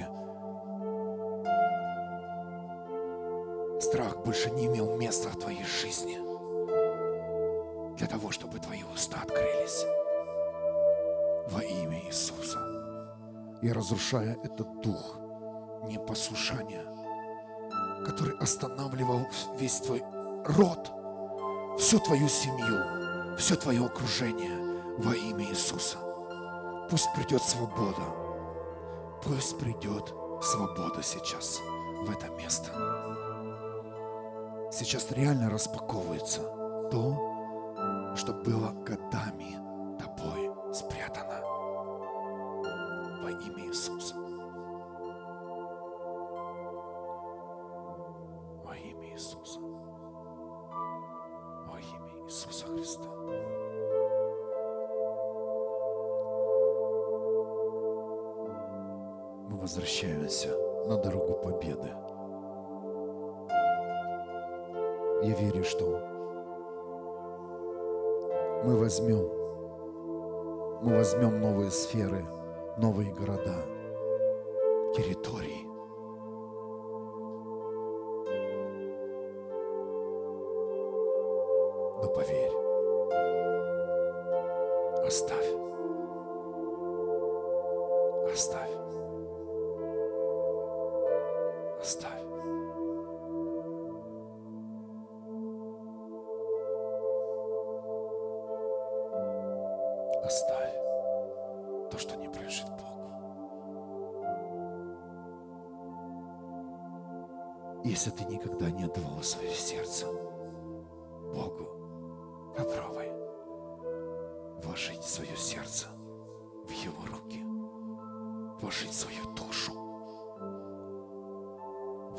страх 3.80 4.24
больше 4.24 4.50
не 4.52 4.66
имел 4.66 4.96
места 4.96 5.28
в 5.30 5.38
твоей 5.40 5.64
жизни. 5.64 6.18
Для 7.96 8.06
того, 8.06 8.30
чтобы 8.30 8.60
твои 8.60 8.84
уста 8.94 9.22
открылись 9.22 9.84
во 11.50 11.62
имя 11.62 12.00
Иисуса. 12.06 12.60
И 13.60 13.72
разрушая 13.72 14.36
этот 14.44 14.80
дух 14.82 15.18
непослушания, 15.84 16.84
который 18.04 18.36
останавливал 18.38 19.26
весь 19.58 19.80
твой 19.80 20.02
род, 20.44 20.92
всю 21.78 21.98
твою 21.98 22.28
семью, 22.28 23.36
все 23.36 23.56
твое 23.56 23.84
окружение 23.84 24.61
во 24.98 25.14
имя 25.14 25.44
Иисуса. 25.44 25.98
Пусть 26.90 27.12
придет 27.14 27.42
свобода. 27.42 28.02
Пусть 29.22 29.58
придет 29.58 30.12
свобода 30.42 31.02
сейчас 31.02 31.60
в 32.04 32.10
это 32.10 32.28
место. 32.30 32.70
Сейчас 34.72 35.10
реально 35.12 35.50
распаковывается 35.50 36.40
то, 36.90 38.14
что 38.16 38.32
было 38.32 38.72
годами 38.84 39.51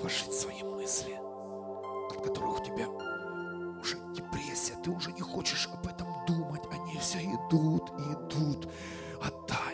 вложить 0.03 0.33
свои 0.33 0.63
мысли, 0.63 1.17
от 2.09 2.21
которых 2.21 2.59
у 2.59 2.63
тебя 2.63 2.89
уже 3.79 3.97
депрессия, 4.13 4.75
ты 4.83 4.91
уже 4.91 5.13
не 5.13 5.21
хочешь 5.21 5.69
об 5.73 5.87
этом 5.87 6.07
думать, 6.27 6.61
они 6.71 6.97
все 6.99 7.19
идут 7.19 7.89
и 7.97 8.03
идут. 8.11 8.69
Отдай. 9.21 9.72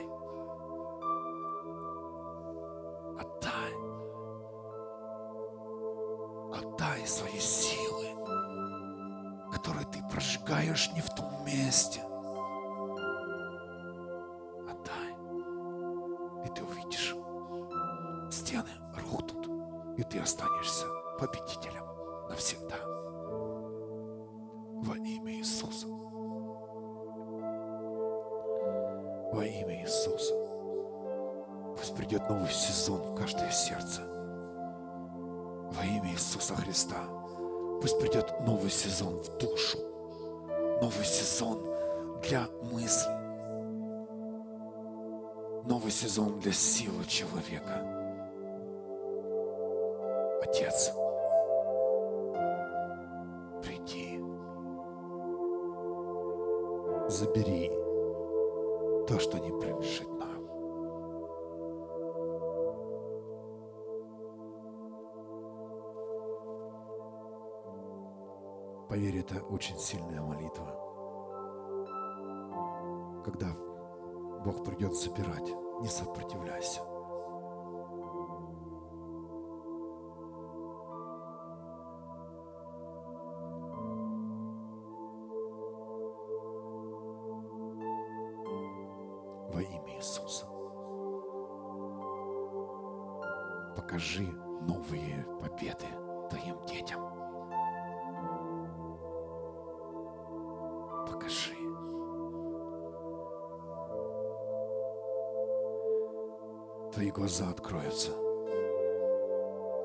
Откроются. 107.60 108.12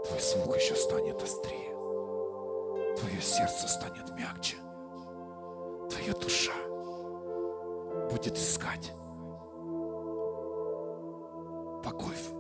Твой 0.06 0.20
слух 0.20 0.56
еще 0.56 0.76
станет 0.76 1.20
острее. 1.20 1.74
Твое 2.96 3.20
сердце 3.20 3.66
станет 3.66 4.10
мягче. 4.16 4.56
Твоя 5.90 6.12
душа 6.12 6.52
будет 8.10 8.36
искать 8.36 8.92
покой 11.82 12.14
в 12.14 12.33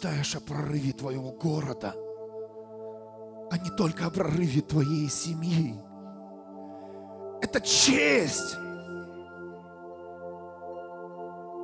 мечтаешь 0.00 0.34
о 0.34 0.40
прорыве 0.40 0.92
твоего 0.92 1.30
города, 1.32 1.94
а 3.50 3.58
не 3.58 3.70
только 3.76 4.06
о 4.06 4.10
прорыве 4.10 4.62
твоей 4.62 5.10
семьи. 5.10 5.74
Это 7.42 7.60
честь. 7.60 8.54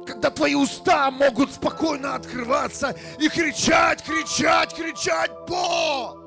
Когда 0.07 0.31
твои 0.31 0.55
уста 0.55 1.11
могут 1.11 1.53
спокойно 1.53 2.15
открываться 2.15 2.95
и 3.19 3.29
кричать, 3.29 4.03
кричать, 4.05 4.75
кричать, 4.75 5.31
Бог! 5.49 6.19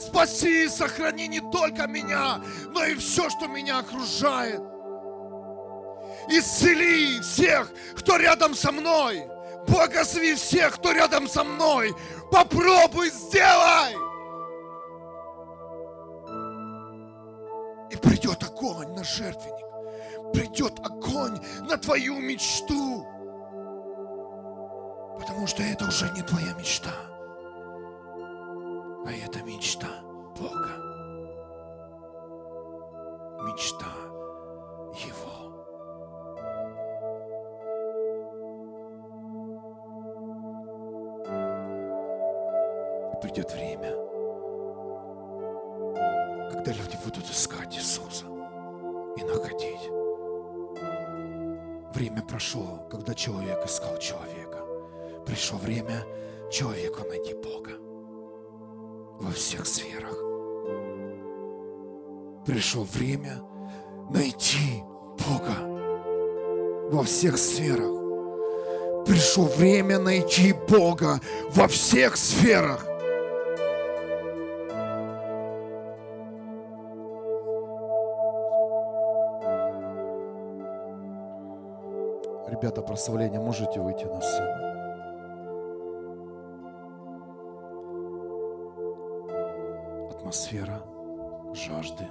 Спаси 0.00 0.64
и 0.64 0.68
сохрани 0.68 1.28
не 1.28 1.40
только 1.52 1.86
меня, 1.86 2.40
но 2.72 2.84
и 2.84 2.94
все, 2.94 3.28
что 3.28 3.46
меня 3.46 3.80
окружает. 3.80 4.62
Исцели 6.38 7.20
всех, 7.20 7.70
кто 7.96 8.16
рядом 8.16 8.54
со 8.54 8.70
мной. 8.70 9.24
Благослови 9.66 10.34
всех, 10.34 10.76
кто 10.76 10.92
рядом 10.92 11.28
со 11.28 11.42
мной. 11.42 11.94
Попробуй, 12.30 13.10
сделай. 13.10 13.94
И 17.90 17.96
придет 17.96 18.42
огонь 18.44 18.94
на 18.94 19.02
жертвенник. 19.02 19.66
Придет 20.32 20.78
огонь 20.84 21.40
на 21.68 21.76
твою 21.76 22.18
мечту. 22.18 23.06
Потому 25.18 25.46
что 25.46 25.62
это 25.62 25.86
уже 25.86 26.08
не 26.10 26.22
твоя 26.22 26.52
мечта, 26.54 26.92
Пришло 62.48 62.82
время 62.84 63.42
найти 64.08 64.82
Бога 65.28 65.54
во 66.90 67.02
всех 67.02 67.36
сферах. 67.36 67.90
Пришло 69.04 69.44
время 69.44 69.98
найти 69.98 70.54
Бога 70.54 71.20
во 71.50 71.68
всех 71.68 72.16
сферах. 72.16 72.86
Ребята, 82.48 82.80
прославление, 82.80 83.40
можете 83.40 83.78
выйти 83.78 84.04
на 84.06 84.22
сцену? 84.22 84.54
Атмосфера 90.10 90.82
жажды 91.52 92.06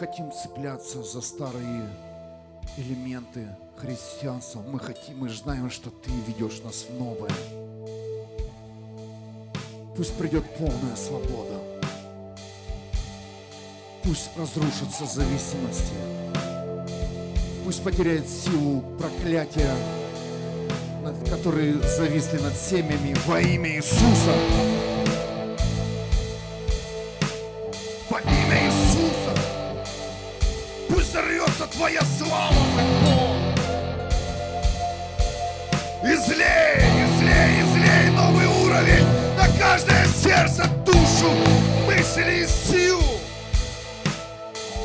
хотим 0.00 0.32
цепляться 0.32 1.02
за 1.02 1.20
старые 1.20 1.86
элементы 2.78 3.46
христианства. 3.76 4.62
Мы 4.62 4.78
хотим, 4.78 5.18
мы 5.18 5.28
знаем, 5.28 5.68
что 5.68 5.90
Ты 5.90 6.10
ведешь 6.26 6.62
нас 6.64 6.86
в 6.88 6.98
новое. 6.98 7.30
Пусть 9.94 10.14
придет 10.14 10.42
полная 10.56 10.96
свобода. 10.96 11.60
Пусть 14.02 14.30
разрушатся 14.38 15.04
зависимости. 15.04 15.92
Пусть 17.66 17.84
потеряет 17.84 18.26
силу 18.26 18.82
проклятия, 18.98 19.76
которые 21.28 21.74
зависли 21.82 22.38
над 22.38 22.54
семьями 22.54 23.14
во 23.26 23.38
имя 23.38 23.76
Иисуса. 23.76 24.79
Твоя 31.80 32.02
слава, 32.18 32.52
Бог. 33.02 33.36
Излей, 36.02 36.76
излей, 36.76 37.62
излей 37.62 38.10
новый 38.10 38.46
уровень 38.62 39.06
на 39.34 39.48
каждое 39.58 40.04
сердце, 40.08 40.66
душу, 40.84 41.32
мысли 41.86 42.44
и 42.44 42.46
силу. 42.46 43.02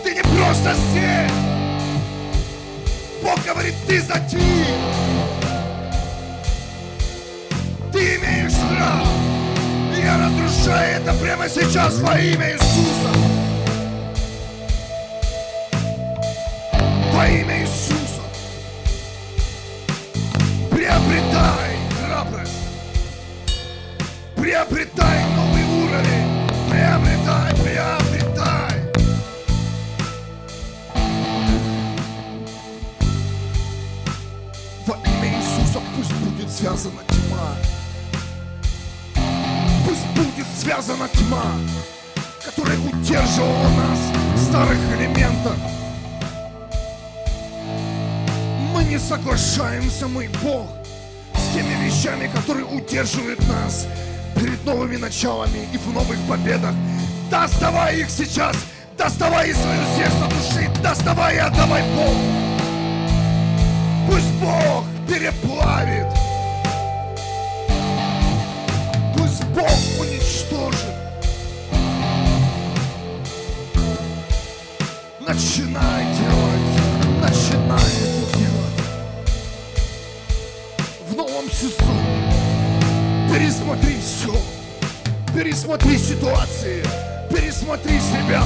Ты 0.06 0.16
не 0.16 0.22
просто 0.22 0.74
здесь. 0.74 1.32
Бог 3.22 3.44
говорит, 3.44 3.74
ты 3.86 4.00
за 4.00 4.18
ти. 4.30 4.40
Ты 7.92 8.16
имеешь 8.16 8.56
право. 8.70 9.06
И 9.94 10.02
я 10.02 10.18
разрушаю 10.18 11.02
это 11.02 11.14
прямо 11.16 11.50
сейчас 11.50 12.00
во 12.00 12.18
имя 12.18 12.54
Иисуса. 12.54 13.25
Во 17.16 17.26
имя 17.28 17.62
Иисуса. 17.62 18.24
Приобретай 20.70 21.78
храбрость. 21.98 22.52
Приобретай 24.36 25.24
новый 25.34 25.64
уровень. 25.86 26.50
Приобретай, 26.70 27.54
приобретай. 27.64 28.82
Во 34.86 34.96
имя 34.96 35.38
Иисуса 35.38 35.80
пусть 35.96 36.14
будет 36.16 36.52
связана 36.52 37.00
тьма. 37.08 37.56
Пусть 39.86 40.06
будет 40.18 40.48
связана 40.60 41.08
тьма, 41.08 41.46
которая 42.44 42.78
удерживала 42.78 43.70
нас 43.70 44.00
в 44.36 44.50
старых 44.50 44.80
элементах. 45.00 45.56
Не 48.96 49.00
соглашаемся, 49.00 50.08
мой 50.08 50.30
Бог, 50.42 50.70
с 51.34 51.54
теми 51.54 51.74
вещами, 51.86 52.32
которые 52.34 52.66
удерживают 52.66 53.46
нас 53.50 53.88
перед 54.36 54.64
новыми 54.66 54.96
началами 54.96 55.68
и 55.74 55.78
в 55.78 55.94
новых 55.94 56.18
победах. 56.30 56.74
Доставай 57.30 58.00
их 58.00 58.10
сейчас, 58.10 58.56
доставай 58.98 59.50
из 59.50 59.58
своего 59.58 59.84
сердца 59.98 60.30
души, 60.30 60.70
доставай 60.82 61.36
и 61.36 61.40
отдавай 61.40 61.84
Богу. 61.94 62.16
Пусть 64.08 64.32
Бог 64.36 64.86
переплавит. 65.10 66.08
Пусть 69.18 69.44
Бог 69.48 69.78
уничтожит. 70.00 70.96
Начинай 75.20 76.06
делать, 76.16 77.22
начинай 77.22 77.76
это 77.78 78.38
делать. 78.38 78.55
Сезоне 81.66 83.34
пересмотри 83.34 83.98
все. 84.00 84.32
Пересмотри 85.34 85.98
ситуации, 85.98 86.84
пересмотри 87.32 88.00
себя. 88.00 88.44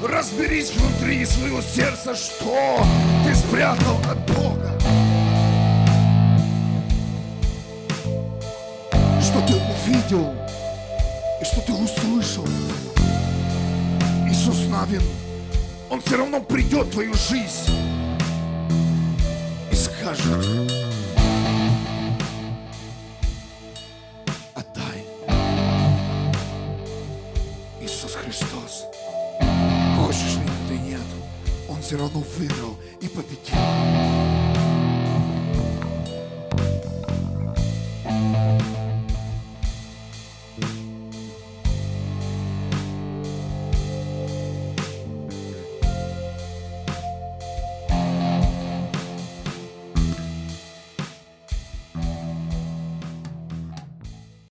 Разберись 0.00 0.70
внутри 0.70 1.24
своего 1.26 1.60
сердца, 1.60 2.14
что 2.14 2.86
ты 3.26 3.34
спрятал 3.34 3.96
от 4.08 4.18
Бога. 4.32 4.70
Что 9.20 9.40
ты 9.48 9.54
увидел 9.54 10.32
и 11.40 11.44
что 11.44 11.60
ты 11.60 11.72
услышал. 11.72 12.46
Иисус 14.28 14.68
Навин, 14.68 15.02
Он 15.90 16.00
все 16.02 16.18
равно 16.18 16.40
придет 16.40 16.86
в 16.86 16.92
твою 16.92 17.14
жизнь 17.14 17.72
и 19.72 19.74
скажет, 19.74 20.73
хочешь 32.22 32.63